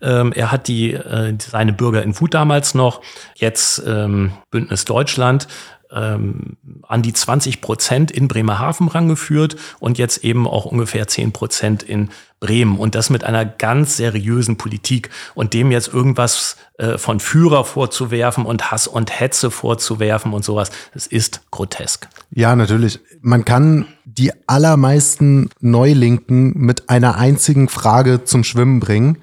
Ähm, 0.04 0.32
er 0.34 0.52
hat 0.52 0.68
die, 0.68 0.94
äh, 0.94 1.36
seine 1.40 1.74
Bürger 1.74 2.04
in 2.04 2.20
Wut 2.20 2.36
damals 2.36 2.76
noch, 2.76 3.02
jetzt 3.36 3.82
ähm, 3.88 4.34
Bündnis 4.52 4.86
Deutschland, 4.86 5.48
ähm, 5.94 6.58
an 6.84 7.02
die 7.02 7.14
20 7.14 7.62
Prozent 7.62 8.12
in 8.12 8.28
Bremerhaven 8.28 8.88
rangeführt 8.88 9.56
und 9.80 9.98
jetzt 9.98 10.24
eben 10.24 10.48
auch 10.48 10.66
ungefähr 10.66 11.08
10 11.08 11.32
Prozent 11.32 11.84
in 11.84 12.10
Bremen. 12.40 12.78
Und 12.78 12.96
das 12.96 13.10
mit 13.10 13.24
einer 13.24 13.46
ganz 13.46 13.98
seriösen 13.98 14.58
Politik 14.58 15.10
und 15.34 15.54
dem 15.54 15.72
jetzt 15.72 15.94
irgendwas 15.94 16.58
äh, 16.78 16.98
von 16.98 17.20
Führer 17.20 17.64
vorzuwerfen 17.64 18.46
und 18.46 18.72
Hass 18.72 18.88
und 18.88 19.18
Hetze 19.18 19.50
vorzuwerfen 19.50 20.34
und 20.34 20.44
sowas, 20.44 20.72
das 20.94 21.08
ist 21.08 21.42
grotesk. 21.52 22.10
Ja, 22.32 22.56
natürlich. 22.56 23.00
Man 23.22 23.46
kann 23.46 23.86
die 24.04 24.32
allermeisten 24.48 25.50
Neulinken 25.60 26.54
mit 26.58 26.90
einer 26.90 27.16
einzigen 27.16 27.70
Frage 27.70 28.26
zum 28.26 28.44
Schwimmen 28.44 28.80
bringen. 28.80 29.20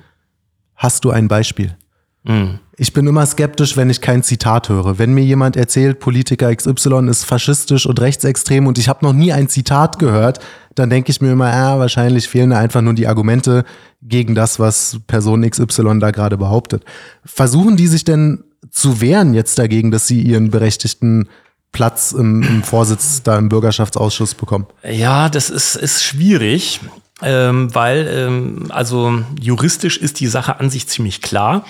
Hast 0.74 1.04
du 1.04 1.10
ein 1.10 1.28
Beispiel? 1.28 1.76
Mhm. 2.22 2.58
Ich 2.82 2.94
bin 2.94 3.06
immer 3.06 3.26
skeptisch, 3.26 3.76
wenn 3.76 3.90
ich 3.90 4.00
kein 4.00 4.22
Zitat 4.22 4.70
höre. 4.70 4.98
Wenn 4.98 5.12
mir 5.12 5.22
jemand 5.22 5.54
erzählt, 5.54 6.00
Politiker 6.00 6.54
XY 6.54 7.08
ist 7.10 7.26
faschistisch 7.26 7.84
und 7.84 8.00
rechtsextrem 8.00 8.66
und 8.66 8.78
ich 8.78 8.88
habe 8.88 9.04
noch 9.04 9.12
nie 9.12 9.34
ein 9.34 9.50
Zitat 9.50 9.98
gehört, 9.98 10.38
dann 10.76 10.88
denke 10.88 11.10
ich 11.10 11.20
mir 11.20 11.30
immer, 11.30 11.50
ja, 11.50 11.78
wahrscheinlich 11.78 12.26
fehlen 12.26 12.54
einfach 12.54 12.80
nur 12.80 12.94
die 12.94 13.06
Argumente 13.06 13.66
gegen 14.00 14.34
das, 14.34 14.58
was 14.58 14.96
Person 15.06 15.42
XY 15.42 15.98
da 15.98 16.10
gerade 16.10 16.38
behauptet. 16.38 16.86
Versuchen 17.22 17.76
die 17.76 17.86
sich 17.86 18.04
denn 18.04 18.44
zu 18.70 19.02
wehren 19.02 19.34
jetzt 19.34 19.58
dagegen, 19.58 19.90
dass 19.90 20.06
sie 20.06 20.22
ihren 20.22 20.50
berechtigten 20.50 21.28
Platz 21.72 22.12
im, 22.12 22.42
im 22.42 22.62
Vorsitz 22.62 23.22
da 23.22 23.36
im 23.36 23.50
Bürgerschaftsausschuss 23.50 24.34
bekommen? 24.34 24.66
Ja, 24.90 25.28
das 25.28 25.50
ist, 25.50 25.76
ist 25.76 26.02
schwierig. 26.02 26.80
Ähm, 27.20 27.74
weil, 27.74 28.08
ähm, 28.10 28.66
also 28.70 29.22
juristisch 29.38 29.98
ist 29.98 30.20
die 30.20 30.28
Sache 30.28 30.58
an 30.58 30.70
sich 30.70 30.88
ziemlich 30.88 31.20
klar 31.20 31.66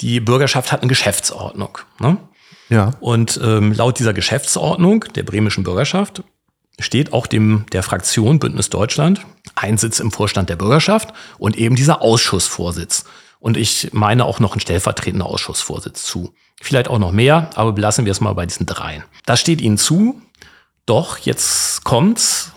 die 0.00 0.20
Bürgerschaft 0.20 0.72
hat 0.72 0.82
eine 0.82 0.88
Geschäftsordnung. 0.88 1.78
Ne? 1.98 2.18
Ja. 2.68 2.92
Und 3.00 3.40
ähm, 3.42 3.72
laut 3.72 3.98
dieser 3.98 4.14
Geschäftsordnung 4.14 5.04
der 5.14 5.22
bremischen 5.22 5.64
Bürgerschaft 5.64 6.22
steht 6.80 7.12
auch 7.12 7.26
dem 7.26 7.66
der 7.72 7.82
Fraktion 7.82 8.38
Bündnis 8.38 8.70
Deutschland 8.70 9.24
ein 9.54 9.78
Sitz 9.78 10.00
im 10.00 10.10
Vorstand 10.10 10.48
der 10.50 10.56
Bürgerschaft 10.56 11.12
und 11.38 11.56
eben 11.56 11.76
dieser 11.76 12.02
Ausschussvorsitz. 12.02 13.04
Und 13.38 13.56
ich 13.56 13.90
meine 13.92 14.24
auch 14.24 14.40
noch 14.40 14.56
ein 14.56 14.60
stellvertretender 14.60 15.26
Ausschussvorsitz 15.26 16.04
zu. 16.04 16.34
Vielleicht 16.60 16.88
auch 16.88 16.98
noch 16.98 17.12
mehr, 17.12 17.50
aber 17.56 17.72
belassen 17.72 18.06
wir 18.06 18.12
es 18.12 18.20
mal 18.20 18.32
bei 18.32 18.46
diesen 18.46 18.66
dreien. 18.66 19.04
Das 19.26 19.40
steht 19.40 19.60
Ihnen 19.60 19.76
zu. 19.76 20.20
Doch 20.86 21.18
jetzt 21.18 21.84
kommt's 21.84 22.53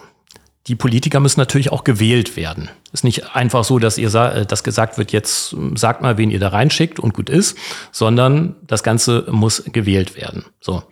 die 0.68 0.76
Politiker 0.76 1.20
müssen 1.20 1.40
natürlich 1.40 1.72
auch 1.72 1.84
gewählt 1.84 2.36
werden. 2.36 2.70
Ist 2.92 3.04
nicht 3.04 3.36
einfach 3.36 3.64
so, 3.64 3.80
dass 3.80 3.98
ihr 3.98 4.14
äh, 4.14 4.46
das 4.46 4.64
gesagt 4.64 4.98
wird, 4.98 5.12
jetzt 5.12 5.54
ähm, 5.54 5.78
sagt 5.78 6.02
mal, 6.02 6.18
wen 6.18 6.30
ihr 6.30 6.40
da 6.40 6.50
reinschickt 6.50 7.00
und 7.00 7.14
gut 7.14 7.30
ist, 7.30 7.58
sondern 7.92 8.56
das 8.66 8.84
Ganze 8.84 9.26
muss 9.30 9.64
gewählt 9.72 10.18
werden. 10.18 10.46
So. 10.60 10.84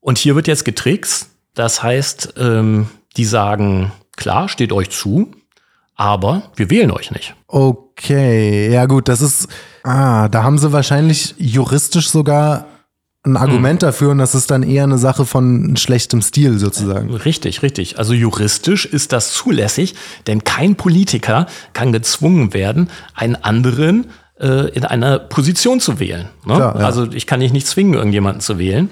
Und 0.00 0.18
hier 0.18 0.34
wird 0.34 0.46
jetzt 0.46 0.64
getrickst. 0.64 1.30
Das 1.54 1.82
heißt, 1.82 2.34
ähm, 2.38 2.88
die 3.16 3.24
sagen, 3.24 3.92
klar, 4.16 4.48
steht 4.48 4.72
euch 4.72 4.90
zu, 4.90 5.32
aber 5.94 6.50
wir 6.56 6.70
wählen 6.70 6.90
euch 6.90 7.10
nicht. 7.10 7.34
Okay, 7.46 8.70
ja 8.70 8.86
gut, 8.86 9.08
das 9.08 9.20
ist, 9.20 9.48
ah, 9.84 10.28
da 10.28 10.42
haben 10.42 10.58
sie 10.58 10.72
wahrscheinlich 10.72 11.34
juristisch 11.38 12.10
sogar 12.10 12.66
ein 13.24 13.36
Argument 13.36 13.82
hm. 13.82 13.86
dafür 13.86 14.10
und 14.10 14.18
das 14.18 14.34
ist 14.34 14.50
dann 14.50 14.62
eher 14.62 14.82
eine 14.82 14.98
Sache 14.98 15.24
von 15.24 15.76
schlechtem 15.76 16.22
Stil 16.22 16.58
sozusagen. 16.58 17.14
Richtig, 17.14 17.62
richtig. 17.62 17.98
Also 17.98 18.14
juristisch 18.14 18.84
ist 18.84 19.12
das 19.12 19.32
zulässig, 19.32 19.94
denn 20.26 20.42
kein 20.42 20.74
Politiker 20.74 21.46
kann 21.72 21.92
gezwungen 21.92 22.52
werden, 22.52 22.90
einen 23.14 23.36
anderen 23.36 24.10
äh, 24.40 24.68
in 24.70 24.84
einer 24.84 25.20
Position 25.20 25.78
zu 25.78 26.00
wählen. 26.00 26.28
Ne? 26.44 26.56
Klar, 26.56 26.80
ja. 26.80 26.84
Also 26.86 27.10
ich 27.12 27.28
kann 27.28 27.38
dich 27.38 27.52
nicht 27.52 27.68
zwingen, 27.68 27.94
irgendjemanden 27.94 28.40
zu 28.40 28.58
wählen. 28.58 28.90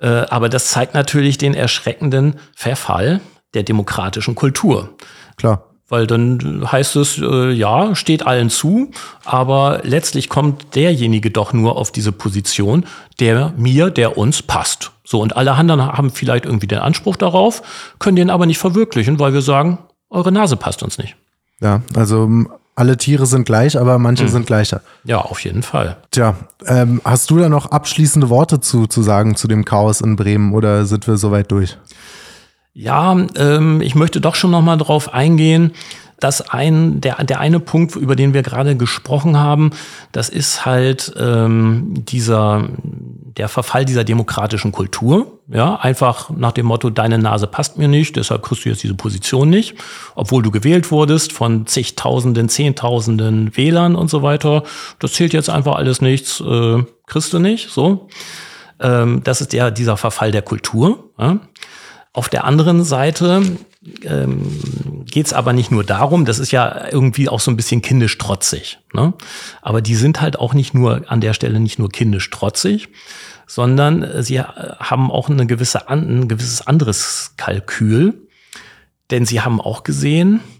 Äh, 0.00 0.06
aber 0.06 0.48
das 0.48 0.68
zeigt 0.68 0.94
natürlich 0.94 1.36
den 1.36 1.54
erschreckenden 1.54 2.36
Verfall 2.54 3.20
der 3.54 3.64
demokratischen 3.64 4.36
Kultur. 4.36 4.90
Klar. 5.36 5.67
Weil 5.88 6.06
dann 6.06 6.70
heißt 6.70 6.96
es, 6.96 7.18
äh, 7.18 7.50
ja, 7.50 7.94
steht 7.94 8.26
allen 8.26 8.50
zu, 8.50 8.90
aber 9.24 9.80
letztlich 9.84 10.28
kommt 10.28 10.74
derjenige 10.74 11.30
doch 11.30 11.52
nur 11.54 11.76
auf 11.76 11.90
diese 11.92 12.12
Position, 12.12 12.84
der 13.20 13.54
mir, 13.56 13.90
der 13.90 14.18
uns 14.18 14.42
passt. 14.42 14.92
So, 15.04 15.20
und 15.20 15.36
alle 15.36 15.52
anderen 15.52 15.82
haben 15.82 16.10
vielleicht 16.10 16.44
irgendwie 16.44 16.66
den 16.66 16.80
Anspruch 16.80 17.16
darauf, 17.16 17.62
können 17.98 18.16
den 18.16 18.28
aber 18.28 18.44
nicht 18.44 18.58
verwirklichen, 18.58 19.18
weil 19.18 19.32
wir 19.32 19.40
sagen, 19.40 19.78
eure 20.10 20.30
Nase 20.30 20.56
passt 20.56 20.82
uns 20.82 20.98
nicht. 20.98 21.16
Ja, 21.60 21.80
also 21.96 22.28
alle 22.74 22.96
Tiere 22.96 23.26
sind 23.26 23.44
gleich, 23.44 23.78
aber 23.78 23.98
manche 23.98 24.24
mhm. 24.24 24.28
sind 24.28 24.46
gleicher. 24.46 24.82
Ja, 25.04 25.22
auf 25.22 25.40
jeden 25.40 25.62
Fall. 25.62 25.96
Tja, 26.10 26.36
ähm, 26.66 27.00
hast 27.04 27.30
du 27.30 27.38
da 27.38 27.48
noch 27.48 27.72
abschließende 27.72 28.28
Worte 28.28 28.60
zu, 28.60 28.86
zu 28.86 29.02
sagen 29.02 29.34
zu 29.34 29.48
dem 29.48 29.64
Chaos 29.64 30.00
in 30.00 30.14
Bremen 30.14 30.54
oder 30.54 30.84
sind 30.84 31.06
wir 31.08 31.16
soweit 31.16 31.50
durch? 31.50 31.76
Ja, 32.80 33.26
ähm, 33.34 33.80
ich 33.80 33.96
möchte 33.96 34.20
doch 34.20 34.36
schon 34.36 34.52
noch 34.52 34.62
mal 34.62 34.76
drauf 34.76 35.12
eingehen, 35.12 35.72
dass 36.20 36.48
ein, 36.50 37.00
der, 37.00 37.24
der 37.24 37.40
eine 37.40 37.58
Punkt, 37.58 37.96
über 37.96 38.14
den 38.14 38.34
wir 38.34 38.44
gerade 38.44 38.76
gesprochen 38.76 39.36
haben, 39.36 39.72
das 40.12 40.28
ist 40.28 40.64
halt 40.64 41.12
ähm, 41.18 41.92
dieser, 41.96 42.68
der 43.36 43.48
Verfall 43.48 43.84
dieser 43.84 44.04
demokratischen 44.04 44.70
Kultur. 44.70 45.40
Ja, 45.48 45.74
einfach 45.74 46.30
nach 46.30 46.52
dem 46.52 46.66
Motto, 46.66 46.88
deine 46.90 47.18
Nase 47.18 47.48
passt 47.48 47.78
mir 47.78 47.88
nicht, 47.88 48.14
deshalb 48.14 48.44
kriegst 48.44 48.64
du 48.64 48.68
jetzt 48.68 48.84
diese 48.84 48.94
Position 48.94 49.50
nicht, 49.50 49.74
obwohl 50.14 50.44
du 50.44 50.52
gewählt 50.52 50.92
wurdest 50.92 51.32
von 51.32 51.66
zigtausenden, 51.66 52.48
zehntausenden 52.48 53.56
Wählern 53.56 53.96
und 53.96 54.08
so 54.08 54.22
weiter. 54.22 54.62
Das 55.00 55.14
zählt 55.14 55.32
jetzt 55.32 55.50
einfach 55.50 55.74
alles 55.74 56.00
nichts, 56.00 56.40
äh, 56.40 56.84
kriegst 57.08 57.32
du 57.32 57.40
nicht, 57.40 57.70
so. 57.70 58.06
Ähm, 58.78 59.22
das 59.24 59.40
ist 59.40 59.52
ja 59.52 59.72
dieser 59.72 59.96
Verfall 59.96 60.30
der 60.30 60.42
Kultur. 60.42 61.10
Ja? 61.18 61.40
Auf 62.12 62.28
der 62.28 62.44
anderen 62.44 62.84
Seite 62.84 63.42
ähm, 64.04 65.04
geht 65.04 65.26
es 65.26 65.32
aber 65.32 65.52
nicht 65.52 65.70
nur 65.70 65.84
darum, 65.84 66.24
das 66.24 66.38
ist 66.38 66.50
ja 66.50 66.88
irgendwie 66.90 67.28
auch 67.28 67.40
so 67.40 67.50
ein 67.50 67.56
bisschen 67.56 67.82
kindisch 67.82 68.18
trotzig. 68.18 68.78
Ne? 68.92 69.14
Aber 69.62 69.80
die 69.80 69.94
sind 69.94 70.20
halt 70.20 70.38
auch 70.38 70.54
nicht 70.54 70.74
nur 70.74 71.02
an 71.06 71.20
der 71.20 71.34
Stelle 71.34 71.60
nicht 71.60 71.78
nur 71.78 71.90
kindisch 71.90 72.28
trotzig, 72.30 72.88
sondern 73.46 74.22
sie 74.22 74.40
haben 74.40 75.10
auch 75.10 75.30
eine 75.30 75.46
gewisse, 75.46 75.88
ein 75.88 76.28
gewisses 76.28 76.66
anderes 76.66 77.32
Kalkül. 77.36 78.28
Denn 79.10 79.24
sie 79.24 79.40
haben 79.40 79.60
auch 79.60 79.84
gesehen, 79.84 80.40
äh, 80.40 80.57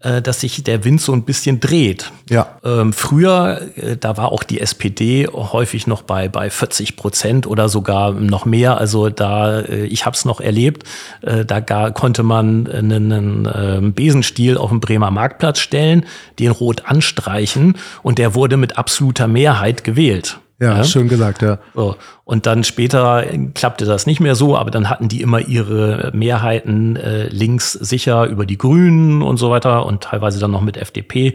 dass 0.00 0.40
sich 0.40 0.62
der 0.62 0.84
Wind 0.84 1.00
so 1.00 1.12
ein 1.12 1.24
bisschen 1.24 1.58
dreht. 1.58 2.12
Ja. 2.30 2.58
Ähm, 2.64 2.92
früher, 2.92 3.62
äh, 3.76 3.96
da 3.96 4.16
war 4.16 4.30
auch 4.30 4.44
die 4.44 4.60
SPD 4.60 5.26
häufig 5.26 5.88
noch 5.88 6.02
bei, 6.02 6.28
bei 6.28 6.50
40 6.50 6.96
Prozent 6.96 7.46
oder 7.48 7.68
sogar 7.68 8.12
noch 8.12 8.44
mehr. 8.44 8.78
Also 8.78 9.08
da, 9.08 9.60
äh, 9.60 9.86
ich 9.86 10.06
habe 10.06 10.14
es 10.14 10.24
noch 10.24 10.40
erlebt, 10.40 10.84
äh, 11.22 11.44
da 11.44 11.58
gar, 11.58 11.90
konnte 11.90 12.22
man 12.22 12.68
einen, 12.68 13.12
einen 13.12 13.48
ähm, 13.52 13.92
Besenstiel 13.92 14.56
auf 14.56 14.70
dem 14.70 14.78
Bremer 14.80 15.10
Marktplatz 15.10 15.58
stellen, 15.58 16.06
den 16.38 16.52
rot 16.52 16.84
anstreichen 16.84 17.76
und 18.02 18.18
der 18.18 18.34
wurde 18.36 18.56
mit 18.56 18.78
absoluter 18.78 19.26
Mehrheit 19.26 19.82
gewählt. 19.82 20.38
Ja, 20.60 20.78
ja, 20.78 20.84
schön 20.84 21.08
gesagt, 21.08 21.42
ja. 21.42 21.60
So. 21.74 21.96
Und 22.24 22.46
dann 22.46 22.64
später 22.64 23.24
klappte 23.54 23.84
das 23.84 24.06
nicht 24.06 24.18
mehr 24.18 24.34
so, 24.34 24.56
aber 24.56 24.72
dann 24.72 24.90
hatten 24.90 25.08
die 25.08 25.20
immer 25.20 25.40
ihre 25.40 26.10
Mehrheiten 26.12 26.96
äh, 26.96 27.28
links 27.28 27.72
sicher 27.72 28.26
über 28.26 28.44
die 28.44 28.58
Grünen 28.58 29.22
und 29.22 29.36
so 29.36 29.50
weiter 29.50 29.86
und 29.86 30.02
teilweise 30.02 30.40
dann 30.40 30.50
noch 30.50 30.60
mit 30.60 30.76
FDP, 30.76 31.34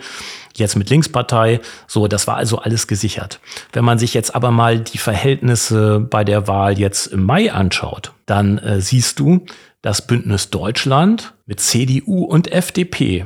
jetzt 0.56 0.76
mit 0.76 0.90
Linkspartei. 0.90 1.62
So, 1.88 2.10
das 2.10 2.28
war 2.28 2.36
also 2.36 2.58
alles 2.58 2.88
gesichert. 2.88 3.40
Wenn 3.72 3.86
man 3.86 3.98
sich 3.98 4.14
jetzt 4.14 4.36
aber 4.36 4.52
mal 4.52 4.80
die 4.80 4.98
Verhältnisse 4.98 6.02
bei 6.02 6.26
der 6.26 6.50
Wahl 6.50 6.78
jetzt 6.78 7.08
im 7.08 7.24
Mai 7.24 7.52
anschaut, 7.54 8.12
dann 8.26 8.58
äh, 8.58 8.82
siehst 8.82 9.20
du, 9.20 9.46
dass 9.82 10.06
Bündnis 10.06 10.50
Deutschland 10.50 11.34
mit 11.46 11.62
CDU 11.62 12.26
und 12.26 12.52
FDP, 12.52 13.26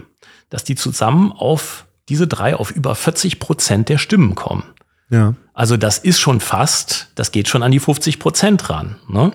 dass 0.52 0.64
die 0.64 0.76
zusammen 0.76 1.32
auf 1.32 1.86
diese 2.08 2.28
drei 2.28 2.56
auf 2.56 2.70
über 2.72 2.94
40 2.94 3.40
Prozent 3.40 3.90
der 3.90 3.98
Stimmen 3.98 4.36
kommen. 4.36 4.64
Ja. 5.10 5.36
Also 5.58 5.76
das 5.76 5.98
ist 5.98 6.20
schon 6.20 6.40
fast, 6.40 7.08
das 7.16 7.32
geht 7.32 7.48
schon 7.48 7.64
an 7.64 7.72
die 7.72 7.80
50 7.80 8.20
Prozent 8.20 8.70
ran. 8.70 8.98
Ne? 9.10 9.32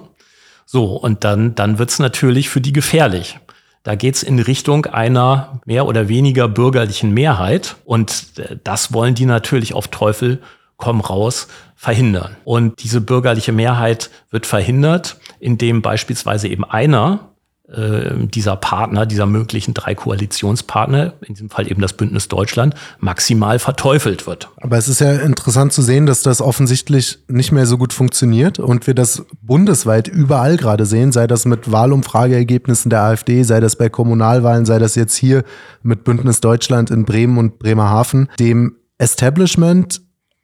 So, 0.65 0.95
und 0.95 1.25
dann, 1.25 1.57
dann 1.57 1.81
wird's 1.81 1.99
natürlich 1.99 2.49
für 2.49 2.61
die 2.61 2.73
gefährlich. 2.73 3.41
Da 3.83 3.97
geht's 3.97 4.23
in 4.23 4.39
Richtung 4.39 4.87
einer 4.87 5.61
mehr 5.65 5.85
oder 5.85 6.07
weniger 6.07 6.47
bürgerlichen 6.47 7.11
Mehrheit. 7.11 7.75
Und 7.85 8.39
äh, 8.39 8.57
das 8.63 8.93
wollen 8.93 9.17
die 9.17 9.27
natürlich 9.27 9.75
auf 9.75 9.89
Teufel 9.89 10.41
komm 10.77 11.01
raus 11.01 11.49
verhindern. 11.75 12.37
Und 12.45 12.85
diese 12.85 13.01
bürgerliche 13.01 13.51
Mehrheit 13.51 14.09
wird 14.31 14.47
verhindert, 14.47 15.17
indem 15.41 15.83
beispielsweise 15.83 16.47
eben 16.47 16.65
einer 16.65 17.32
dieser 17.75 18.57
Partner, 18.57 19.07
dieser 19.07 19.27
möglichen 19.27 19.73
drei 19.73 19.95
Koalitionspartner, 19.95 21.15
in 21.23 21.35
diesem 21.35 21.49
Fall 21.49 21.71
eben 21.71 21.81
das 21.81 21.95
Bündnis 21.95 22.29
Deutschland, 22.29 22.75
maximal 22.99 23.59
verteufelt 23.59 24.27
wird. 24.27 24.51
Aber 24.59 24.77
es 24.77 24.89
ist 24.89 25.01
ja 25.01 25.13
interessant 25.13 25.73
zu 25.73 25.81
sehen, 25.81 26.05
dass 26.05 26.23
das 26.23 26.43
offensichtlich 26.43 27.21
nicht 27.29 27.51
mehr 27.51 27.67
so 27.67 27.79
gut 27.79 27.93
funktioniert 27.93 28.59
und 28.59 28.87
wir 28.87 28.95
das 28.95 29.25
bundesweit 29.41 30.09
überall 30.09 30.57
gerade 30.57 30.85
sehen, 30.85 31.13
sei 31.13 31.27
das 31.27 31.47
mit 31.47 31.73
Wahlumfrageergebnissen 31.73 32.91
der 32.91 33.03
AfD, 33.03 33.43
sei 33.43 33.61
das 33.61 33.77
bei 33.77 33.89
Kommunalwahlen, 33.89 34.67
sei 34.67 34.79
das 34.79 34.95
jetzt 34.95 35.17
hier 35.17 35.43
mit 35.83 36.05
Bündnis 36.05 36.41
Deutschland 36.41 36.91
in 36.91 37.05
Bremen 37.05 37.39
und 37.39 37.59
Bremerhaven. 37.59 38.29
Dem 38.39 38.77
Establishment 38.99 40.03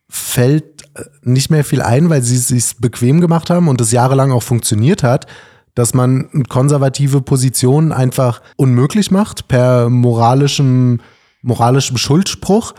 fällt 0.09 0.85
äh, 0.95 1.05
nicht 1.23 1.51
mehr 1.51 1.65
viel 1.65 1.83
ein, 1.83 2.09
weil 2.09 2.23
sie 2.23 2.37
es 2.37 2.49
sich 2.49 2.79
bequem 2.79 3.21
gemacht 3.21 3.51
haben 3.51 3.69
und 3.69 3.81
es 3.81 3.93
jahrelang 3.93 4.33
auch 4.33 4.43
funktioniert 4.43 5.03
hat 5.03 5.27
dass 5.75 5.95
man 5.95 6.45
konservative 6.49 7.21
Positionen 7.21 7.93
einfach 7.93 8.43
unmöglich 8.57 9.11
macht 9.11 9.49
per 9.49 9.89
moralischem, 9.89 11.01
moralischem 11.43 11.97
Schuldspruch. 11.97 12.75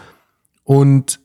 Und 0.63 1.19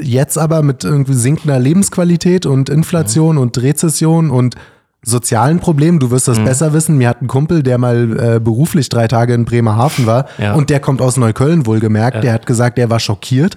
jetzt 0.00 0.38
aber 0.38 0.62
mit 0.62 0.84
irgendwie 0.84 1.14
sinkender 1.14 1.58
Lebensqualität 1.58 2.46
und 2.46 2.68
Inflation 2.68 3.36
mhm. 3.36 3.42
und 3.42 3.58
Rezession 3.58 4.30
und 4.30 4.54
sozialen 5.02 5.60
Problemen. 5.60 5.98
Du 5.98 6.10
wirst 6.10 6.28
das 6.28 6.38
mhm. 6.38 6.44
besser 6.44 6.72
wissen. 6.72 6.98
Mir 6.98 7.08
hat 7.08 7.22
ein 7.22 7.28
Kumpel, 7.28 7.62
der 7.62 7.78
mal 7.78 8.36
äh, 8.36 8.40
beruflich 8.40 8.88
drei 8.88 9.06
Tage 9.06 9.34
in 9.34 9.44
Bremerhaven 9.44 10.06
war 10.06 10.26
ja. 10.38 10.54
und 10.54 10.70
der 10.70 10.80
kommt 10.80 11.00
aus 11.00 11.16
Neukölln 11.16 11.66
wohlgemerkt. 11.66 12.16
Ja. 12.16 12.20
Der 12.20 12.32
hat 12.32 12.46
gesagt, 12.46 12.78
der 12.78 12.90
war 12.90 12.98
schockiert. 12.98 13.56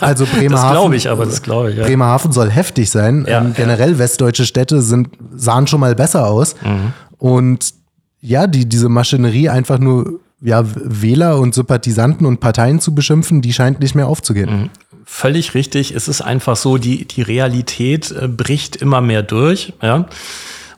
Also 0.00 0.26
Bremerhaven. 0.36 0.50
das 0.50 0.72
glaube 0.72 0.96
ich, 0.96 1.10
aber 1.10 1.24
das 1.24 1.42
glaube 1.42 1.70
ich. 1.70 1.76
Ja. 1.78 1.84
Bremerhaven 1.84 2.32
soll 2.32 2.50
heftig 2.50 2.90
sein. 2.90 3.24
Ähm, 3.26 3.54
generell 3.56 3.98
westdeutsche 3.98 4.44
Städte 4.44 4.82
sind, 4.82 5.08
sahen 5.34 5.66
schon 5.66 5.80
mal 5.80 5.94
besser 5.94 6.28
aus. 6.28 6.54
Mhm. 6.62 6.92
Und 7.18 7.74
ja, 8.20 8.46
die, 8.46 8.68
diese 8.68 8.88
Maschinerie 8.88 9.48
einfach 9.48 9.78
nur 9.78 10.20
ja, 10.42 10.64
Wähler 10.64 11.38
und 11.38 11.54
Sympathisanten 11.54 12.26
und 12.26 12.40
Parteien 12.40 12.80
zu 12.80 12.94
beschimpfen, 12.94 13.42
die 13.42 13.52
scheint 13.52 13.80
nicht 13.80 13.94
mehr 13.94 14.08
aufzugehen. 14.08 14.50
Mhm. 14.50 14.70
Völlig 15.04 15.54
richtig. 15.54 15.92
Es 15.94 16.08
ist 16.08 16.20
einfach 16.20 16.56
so, 16.56 16.78
die, 16.78 17.06
die 17.06 17.22
Realität 17.22 18.10
äh, 18.10 18.28
bricht 18.28 18.76
immer 18.76 19.00
mehr 19.00 19.22
durch. 19.22 19.72
Ja? 19.82 20.06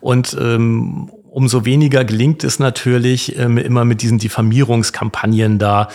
Und 0.04 0.36
ähm, 0.38 1.10
umso 1.30 1.64
weniger 1.64 2.04
gelingt 2.04 2.44
es 2.44 2.58
natürlich, 2.58 3.38
ähm, 3.38 3.56
immer 3.56 3.86
mit 3.86 4.02
diesen 4.02 4.18
Diffamierungskampagnen 4.18 5.58
da 5.58 5.88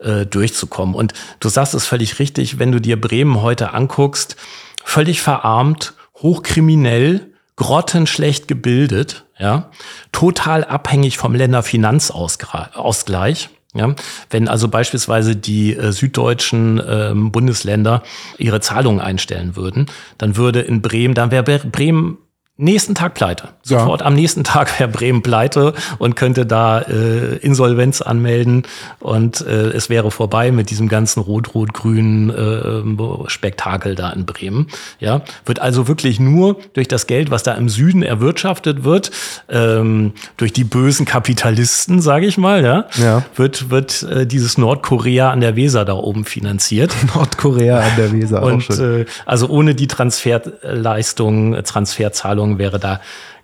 äh, 0.00 0.26
durchzukommen. 0.26 0.96
Und 0.96 1.12
du 1.38 1.48
sagst 1.48 1.72
es 1.74 1.86
völlig 1.86 2.18
richtig, 2.18 2.58
wenn 2.58 2.72
du 2.72 2.80
dir 2.80 3.00
Bremen 3.00 3.40
heute 3.40 3.72
anguckst, 3.72 4.34
völlig 4.82 5.22
verarmt, 5.22 5.94
hochkriminell, 6.16 7.30
grottenschlecht 7.54 8.48
gebildet, 8.48 9.26
ja, 9.38 9.70
total 10.10 10.64
abhängig 10.64 11.18
vom 11.18 11.36
Länderfinanzausgleich. 11.36 13.48
Ja, 13.74 13.94
wenn 14.28 14.48
also 14.48 14.66
beispielsweise 14.66 15.36
die 15.36 15.76
äh, 15.76 15.92
süddeutschen 15.92 16.80
äh, 16.80 17.12
Bundesländer 17.14 18.02
ihre 18.38 18.60
Zahlungen 18.60 19.00
einstellen 19.00 19.54
würden, 19.54 19.86
dann 20.18 20.36
würde 20.36 20.62
in 20.62 20.82
Bremen, 20.82 21.14
dann 21.14 21.30
wäre 21.30 21.44
Bremen 21.44 22.18
nächsten 22.58 22.94
Tag 22.94 23.14
pleite. 23.14 23.48
Sofort 23.62 24.00
ja. 24.00 24.06
am 24.06 24.14
nächsten 24.14 24.44
Tag 24.44 24.78
wäre 24.78 24.88
Bremen 24.88 25.22
pleite 25.22 25.72
und 25.98 26.16
könnte 26.16 26.44
da 26.44 26.80
äh, 26.80 27.36
Insolvenz 27.36 28.02
anmelden 28.02 28.64
und 29.00 29.40
äh, 29.40 29.70
es 29.70 29.88
wäre 29.88 30.10
vorbei 30.10 30.52
mit 30.52 30.68
diesem 30.68 30.88
ganzen 30.88 31.20
rot-rot-grünen 31.20 32.30
äh, 32.30 33.30
Spektakel 33.30 33.94
da 33.94 34.10
in 34.10 34.26
Bremen. 34.26 34.66
Ja, 35.00 35.22
wird 35.46 35.60
also 35.60 35.88
wirklich 35.88 36.20
nur 36.20 36.58
durch 36.74 36.88
das 36.88 37.06
Geld, 37.06 37.30
was 37.30 37.42
da 37.42 37.54
im 37.54 37.68
Süden 37.68 38.02
erwirtschaftet 38.02 38.84
wird, 38.84 39.10
ähm, 39.48 40.12
durch 40.36 40.52
die 40.52 40.64
bösen 40.64 41.06
Kapitalisten, 41.06 42.02
sage 42.02 42.26
ich 42.26 42.36
mal, 42.36 42.62
ja, 42.62 42.84
ja. 42.96 43.24
wird 43.34 43.70
wird 43.70 44.02
äh, 44.02 44.26
dieses 44.26 44.58
Nordkorea 44.58 45.30
an 45.30 45.40
der 45.40 45.56
Weser 45.56 45.84
da 45.84 45.94
oben 45.94 46.24
finanziert. 46.24 46.94
Nordkorea 47.14 47.80
an 47.80 47.92
der 47.96 48.12
Weser. 48.12 48.42
und 48.42 48.68
äh, 48.70 49.06
also 49.24 49.48
ohne 49.48 49.74
die 49.74 49.86
Transferleistung, 49.86 51.62
Transferzahlung 51.64 52.51
Versorgung 52.52 52.58
wäre 52.58 52.78
da 52.78 53.00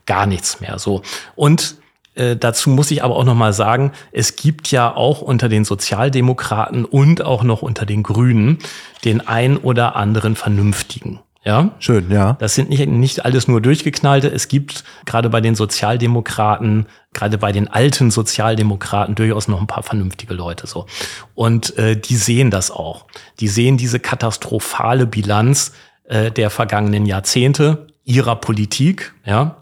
gar 0.07 0.27
nichts 0.27 0.61
mehr 0.61 0.79
so. 0.79 1.03
Und 1.37 1.77
äh, 2.15 2.37
dazu 2.37 2.71
muss 2.71 2.91
ich 2.91 3.03
aber 3.05 3.17
auch 3.17 3.25
noch 3.25 3.35
mal 3.35 3.53
sagen, 3.53 3.93
es 4.13 4.37
gibt 4.37 4.71
ja 4.71 4.95
auch 4.95 5.21
unter 5.21 5.49
den 5.49 5.65
Sozialdemokraten 5.65 6.85
und 6.85 7.23
auch 7.23 7.43
noch 7.43 7.63
unter 7.63 7.87
den 7.87 8.03
Grünen 8.03 8.59
den 9.05 9.27
ein 9.27 9.57
oder 9.57 9.97
anderen 9.97 10.35
Vernünftigen. 10.35 11.21
Ja, 11.45 11.71
schön, 11.79 12.11
ja. 12.11 12.37
Das 12.41 12.55
sind 12.55 12.69
nicht, 12.69 12.87
nicht 12.89 13.25
alles 13.25 13.49
nur 13.49 13.63
durchgeknallte. 13.63 14.29
Es 14.29 14.49
gibt 14.49 14.85
gerade 15.07 15.31
bei 15.31 15.41
den 15.41 15.55
Sozialdemokraten, 15.55 16.87
gerade 17.15 17.39
bei 17.39 17.53
den 17.53 17.69
alten 17.69 18.11
Sozialdemokraten 18.11 19.15
durchaus 19.15 19.49
noch 19.49 19.61
ein 19.61 19.67
paar 19.67 19.83
vernünftige 19.83 20.35
Leute 20.35 20.67
so. 20.67 20.87
Und 21.35 21.79
äh, 21.79 21.97
die 21.97 22.17
sehen 22.17 22.51
das 22.51 22.71
auch. 22.71 23.07
Die 23.41 23.49
sehen 23.49 23.79
diese 23.79 23.99
katastrophale 24.01 25.07
Bilanz 25.07 25.73
äh, 26.05 26.31
der 26.31 26.51
vergangenen 26.51 27.07
Jahrzehnte 27.07 27.87
ihrer 28.09 28.37
Politik, 28.37 29.13
ja, 29.25 29.57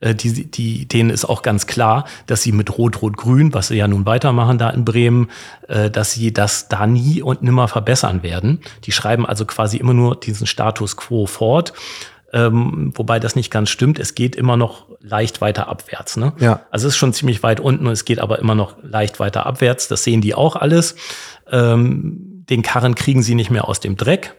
äh, 0.00 0.14
die, 0.14 0.50
die, 0.50 0.88
denen 0.88 1.10
ist 1.10 1.24
auch 1.24 1.42
ganz 1.42 1.66
klar, 1.66 2.06
dass 2.26 2.42
sie 2.42 2.52
mit 2.52 2.76
Rot-Rot-Grün, 2.76 3.54
was 3.54 3.68
sie 3.68 3.76
ja 3.76 3.86
nun 3.86 4.06
weitermachen 4.06 4.58
da 4.58 4.70
in 4.70 4.84
Bremen, 4.84 5.30
äh, 5.68 5.90
dass 5.90 6.12
sie 6.12 6.32
das 6.32 6.68
da 6.68 6.86
nie 6.86 7.22
und 7.22 7.42
nimmer 7.42 7.68
verbessern 7.68 8.22
werden. 8.22 8.60
Die 8.84 8.92
schreiben 8.92 9.26
also 9.26 9.44
quasi 9.44 9.76
immer 9.76 9.94
nur 9.94 10.18
diesen 10.18 10.46
Status 10.46 10.96
quo 10.96 11.26
fort. 11.26 11.72
Ähm, 12.32 12.92
wobei 12.94 13.18
das 13.18 13.34
nicht 13.34 13.50
ganz 13.50 13.70
stimmt. 13.70 13.98
Es 13.98 14.14
geht 14.14 14.36
immer 14.36 14.56
noch 14.56 14.86
leicht 15.00 15.40
weiter 15.40 15.68
abwärts. 15.68 16.16
Ne? 16.16 16.32
Ja. 16.38 16.62
Also 16.70 16.86
es 16.86 16.94
ist 16.94 16.98
schon 16.98 17.12
ziemlich 17.12 17.42
weit 17.42 17.58
unten 17.58 17.86
und 17.86 17.92
es 17.92 18.04
geht 18.04 18.20
aber 18.20 18.38
immer 18.38 18.54
noch 18.54 18.76
leicht 18.82 19.18
weiter 19.18 19.46
abwärts. 19.46 19.88
Das 19.88 20.04
sehen 20.04 20.20
die 20.20 20.34
auch 20.34 20.54
alles. 20.54 20.94
Ähm, 21.50 22.44
den 22.48 22.62
Karren 22.62 22.94
kriegen 22.94 23.22
sie 23.22 23.34
nicht 23.34 23.50
mehr 23.50 23.68
aus 23.68 23.80
dem 23.80 23.96
Dreck. 23.96 24.36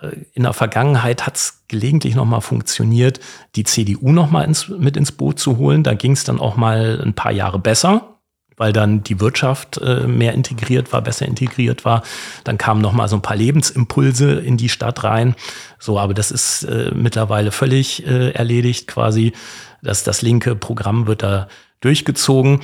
Äh, 0.00 0.24
in 0.32 0.42
der 0.44 0.52
Vergangenheit 0.52 1.26
hat 1.26 1.36
es 1.36 1.64
gelegentlich 1.68 2.14
noch 2.14 2.24
mal 2.24 2.40
funktioniert, 2.40 3.20
die 3.56 3.64
CDU 3.64 4.12
noch 4.12 4.30
mal 4.30 4.44
ins, 4.44 4.68
mit 4.68 4.96
ins 4.96 5.12
Boot 5.12 5.38
zu 5.38 5.58
holen. 5.58 5.82
Da 5.82 5.94
ging 5.94 6.12
es 6.12 6.24
dann 6.24 6.40
auch 6.40 6.56
mal 6.56 7.00
ein 7.04 7.14
paar 7.14 7.32
Jahre 7.32 7.58
besser, 7.58 8.18
weil 8.56 8.72
dann 8.72 9.02
die 9.02 9.20
Wirtschaft 9.20 9.78
äh, 9.78 10.06
mehr 10.06 10.34
integriert 10.34 10.92
war, 10.92 11.02
besser 11.02 11.26
integriert 11.26 11.84
war. 11.84 12.02
Dann 12.44 12.58
kamen 12.58 12.80
noch 12.80 12.92
mal 12.92 13.08
so 13.08 13.16
ein 13.16 13.22
paar 13.22 13.36
Lebensimpulse 13.36 14.32
in 14.32 14.56
die 14.56 14.68
Stadt 14.68 15.04
rein. 15.04 15.34
So, 15.78 15.98
aber 15.98 16.14
das 16.14 16.30
ist 16.30 16.64
äh, 16.64 16.90
mittlerweile 16.94 17.52
völlig 17.52 18.06
äh, 18.06 18.30
erledigt 18.30 18.88
quasi. 18.88 19.32
Das, 19.82 20.02
das 20.02 20.22
linke 20.22 20.56
Programm 20.56 21.06
wird 21.06 21.22
da 21.22 21.48
durchgezogen. 21.80 22.60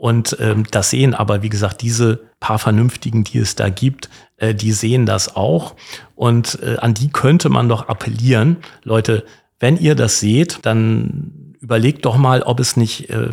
Und 0.00 0.38
ähm, 0.40 0.64
das 0.70 0.88
sehen 0.88 1.14
aber, 1.14 1.42
wie 1.42 1.50
gesagt, 1.50 1.82
diese 1.82 2.20
paar 2.40 2.58
Vernünftigen, 2.58 3.22
die 3.22 3.36
es 3.36 3.54
da 3.54 3.68
gibt, 3.68 4.08
äh, 4.38 4.54
die 4.54 4.72
sehen 4.72 5.04
das 5.04 5.36
auch. 5.36 5.76
Und 6.14 6.58
äh, 6.62 6.78
an 6.78 6.94
die 6.94 7.10
könnte 7.10 7.50
man 7.50 7.68
doch 7.68 7.86
appellieren. 7.86 8.56
Leute, 8.82 9.26
wenn 9.58 9.76
ihr 9.76 9.94
das 9.94 10.18
seht, 10.18 10.60
dann 10.62 11.54
überlegt 11.60 12.06
doch 12.06 12.16
mal, 12.16 12.42
ob 12.42 12.60
es 12.60 12.78
nicht 12.78 13.10
äh, 13.10 13.28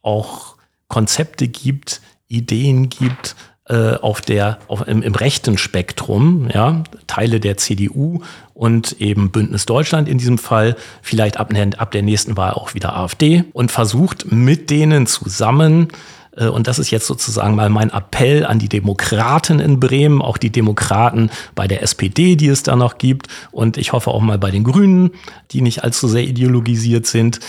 auch 0.00 0.54
Konzepte 0.86 1.48
gibt, 1.48 2.00
Ideen 2.28 2.88
gibt, 2.88 3.34
äh, 3.70 3.94
auf 4.00 4.20
der, 4.20 4.58
auf, 4.66 4.86
im, 4.88 5.02
im 5.02 5.14
rechten 5.14 5.56
Spektrum, 5.56 6.48
ja, 6.52 6.82
Teile 7.06 7.38
der 7.38 7.56
CDU 7.56 8.20
und 8.52 9.00
eben 9.00 9.30
Bündnis 9.30 9.64
Deutschland 9.64 10.08
in 10.08 10.18
diesem 10.18 10.38
Fall, 10.38 10.76
vielleicht 11.02 11.36
ab, 11.36 11.52
ab 11.78 11.90
der 11.92 12.02
nächsten 12.02 12.36
Wahl 12.36 12.52
auch 12.52 12.74
wieder 12.74 12.96
AfD 12.96 13.44
und 13.52 13.70
versucht 13.70 14.32
mit 14.32 14.70
denen 14.70 15.06
zusammen 15.06 15.88
äh, 16.36 16.46
und 16.46 16.66
das 16.66 16.78
ist 16.78 16.90
jetzt 16.90 17.06
sozusagen 17.06 17.54
mal 17.54 17.70
mein 17.70 17.90
Appell 17.90 18.44
an 18.44 18.58
die 18.58 18.68
Demokraten 18.68 19.60
in 19.60 19.78
Bremen, 19.78 20.20
auch 20.20 20.36
die 20.36 20.50
Demokraten 20.50 21.30
bei 21.54 21.68
der 21.68 21.82
SPD, 21.82 22.36
die 22.36 22.48
es 22.48 22.62
da 22.62 22.76
noch 22.76 22.98
gibt. 22.98 23.28
Und 23.50 23.76
ich 23.76 23.92
hoffe 23.92 24.10
auch 24.10 24.20
mal 24.20 24.38
bei 24.38 24.50
den 24.50 24.64
Grünen, 24.64 25.10
die 25.52 25.62
nicht 25.62 25.84
allzu 25.84 26.08
sehr 26.08 26.24
ideologisiert 26.24 27.06
sind. 27.06 27.40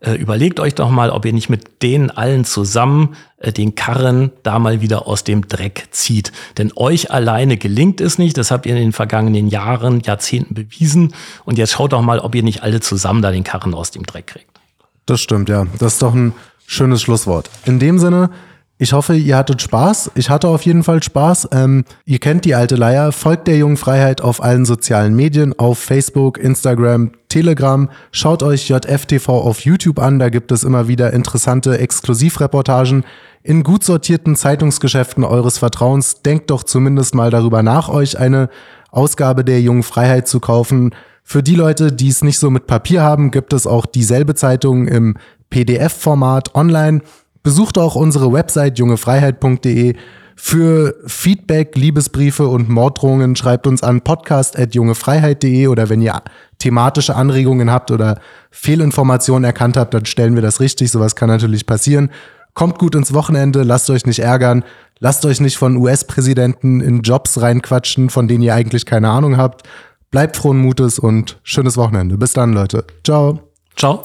Äh, 0.00 0.12
überlegt 0.12 0.60
euch 0.60 0.74
doch 0.74 0.90
mal, 0.90 1.10
ob 1.10 1.24
ihr 1.24 1.32
nicht 1.32 1.48
mit 1.48 1.82
denen 1.82 2.10
allen 2.10 2.44
zusammen 2.44 3.16
äh, 3.38 3.52
den 3.52 3.74
Karren 3.74 4.30
da 4.42 4.58
mal 4.58 4.80
wieder 4.80 5.06
aus 5.06 5.24
dem 5.24 5.48
Dreck 5.48 5.88
zieht. 5.90 6.32
Denn 6.58 6.72
euch 6.76 7.10
alleine 7.10 7.56
gelingt 7.56 8.00
es 8.00 8.18
nicht. 8.18 8.36
Das 8.36 8.50
habt 8.50 8.66
ihr 8.66 8.74
in 8.74 8.80
den 8.80 8.92
vergangenen 8.92 9.48
Jahren, 9.48 10.00
Jahrzehnten 10.00 10.54
bewiesen. 10.54 11.14
Und 11.44 11.56
jetzt 11.56 11.72
schaut 11.72 11.92
doch 11.92 12.02
mal, 12.02 12.18
ob 12.18 12.34
ihr 12.34 12.42
nicht 12.42 12.62
alle 12.62 12.80
zusammen 12.80 13.22
da 13.22 13.30
den 13.30 13.44
Karren 13.44 13.74
aus 13.74 13.90
dem 13.90 14.04
Dreck 14.04 14.26
kriegt. 14.26 14.60
Das 15.06 15.20
stimmt, 15.20 15.48
ja. 15.48 15.66
Das 15.78 15.94
ist 15.94 16.02
doch 16.02 16.14
ein 16.14 16.34
schönes 16.66 17.00
Schlusswort. 17.00 17.48
In 17.64 17.78
dem 17.78 17.98
Sinne, 17.98 18.30
Ich 18.78 18.92
hoffe, 18.92 19.14
ihr 19.14 19.38
hattet 19.38 19.62
Spaß. 19.62 20.10
Ich 20.16 20.28
hatte 20.28 20.48
auf 20.48 20.62
jeden 20.62 20.82
Fall 20.82 21.02
Spaß. 21.02 21.48
Ähm, 21.52 21.84
ihr 22.04 22.18
kennt 22.18 22.44
die 22.44 22.54
alte 22.54 22.76
Leier. 22.76 23.10
Folgt 23.10 23.48
der 23.48 23.56
jungen 23.56 23.78
Freiheit 23.78 24.20
auf 24.20 24.42
allen 24.42 24.66
sozialen 24.66 25.16
Medien, 25.16 25.58
auf 25.58 25.78
Facebook, 25.78 26.36
Instagram, 26.36 27.12
Telegram. 27.30 27.88
Schaut 28.12 28.42
euch 28.42 28.68
JFTV 28.68 29.30
auf 29.30 29.60
YouTube 29.60 29.98
an. 29.98 30.18
Da 30.18 30.28
gibt 30.28 30.52
es 30.52 30.62
immer 30.62 30.88
wieder 30.88 31.14
interessante 31.14 31.78
Exklusivreportagen 31.78 33.04
in 33.42 33.62
gut 33.62 33.82
sortierten 33.82 34.36
Zeitungsgeschäften 34.36 35.24
eures 35.24 35.56
Vertrauens. 35.56 36.20
Denkt 36.20 36.50
doch 36.50 36.62
zumindest 36.62 37.14
mal 37.14 37.30
darüber 37.30 37.62
nach, 37.62 37.88
euch 37.88 38.18
eine 38.18 38.50
Ausgabe 38.90 39.42
der 39.42 39.62
jungen 39.62 39.84
Freiheit 39.84 40.28
zu 40.28 40.38
kaufen. 40.38 40.94
Für 41.22 41.42
die 41.42 41.54
Leute, 41.54 41.92
die 41.92 42.08
es 42.08 42.22
nicht 42.22 42.38
so 42.38 42.50
mit 42.50 42.66
Papier 42.66 43.02
haben, 43.02 43.30
gibt 43.30 43.54
es 43.54 43.66
auch 43.66 43.86
dieselbe 43.86 44.34
Zeitung 44.34 44.86
im 44.86 45.16
PDF-Format 45.48 46.54
online. 46.54 47.00
Besucht 47.46 47.78
auch 47.78 47.94
unsere 47.94 48.32
Website 48.32 48.76
jungefreiheit.de. 48.76 49.94
Für 50.34 50.96
Feedback, 51.06 51.76
Liebesbriefe 51.76 52.48
und 52.48 52.68
Morddrohungen 52.68 53.36
schreibt 53.36 53.68
uns 53.68 53.84
an 53.84 54.00
podcast.jungefreiheit.de 54.00 55.68
oder 55.68 55.88
wenn 55.88 56.02
ihr 56.02 56.20
thematische 56.58 57.14
Anregungen 57.14 57.70
habt 57.70 57.92
oder 57.92 58.18
Fehlinformationen 58.50 59.44
erkannt 59.44 59.76
habt, 59.76 59.94
dann 59.94 60.06
stellen 60.06 60.34
wir 60.34 60.42
das 60.42 60.58
richtig. 60.58 60.90
Sowas 60.90 61.14
kann 61.14 61.28
natürlich 61.28 61.66
passieren. 61.66 62.10
Kommt 62.54 62.80
gut 62.80 62.96
ins 62.96 63.14
Wochenende, 63.14 63.62
lasst 63.62 63.90
euch 63.90 64.06
nicht 64.06 64.18
ärgern, 64.18 64.64
lasst 64.98 65.24
euch 65.24 65.40
nicht 65.40 65.56
von 65.56 65.76
US-Präsidenten 65.76 66.80
in 66.80 67.02
Jobs 67.02 67.40
reinquatschen, 67.40 68.10
von 68.10 68.26
denen 68.26 68.42
ihr 68.42 68.56
eigentlich 68.56 68.86
keine 68.86 69.10
Ahnung 69.10 69.36
habt. 69.36 69.62
Bleibt 70.10 70.36
frohen 70.36 70.58
Mutes 70.58 70.98
und 70.98 71.38
schönes 71.44 71.76
Wochenende. 71.76 72.18
Bis 72.18 72.32
dann, 72.32 72.54
Leute. 72.54 72.84
Ciao. 73.04 73.38
Ciao. 73.76 74.02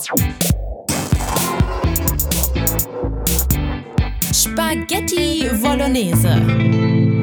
Spaghetti 4.31 5.49
Bolognese. 5.59 7.20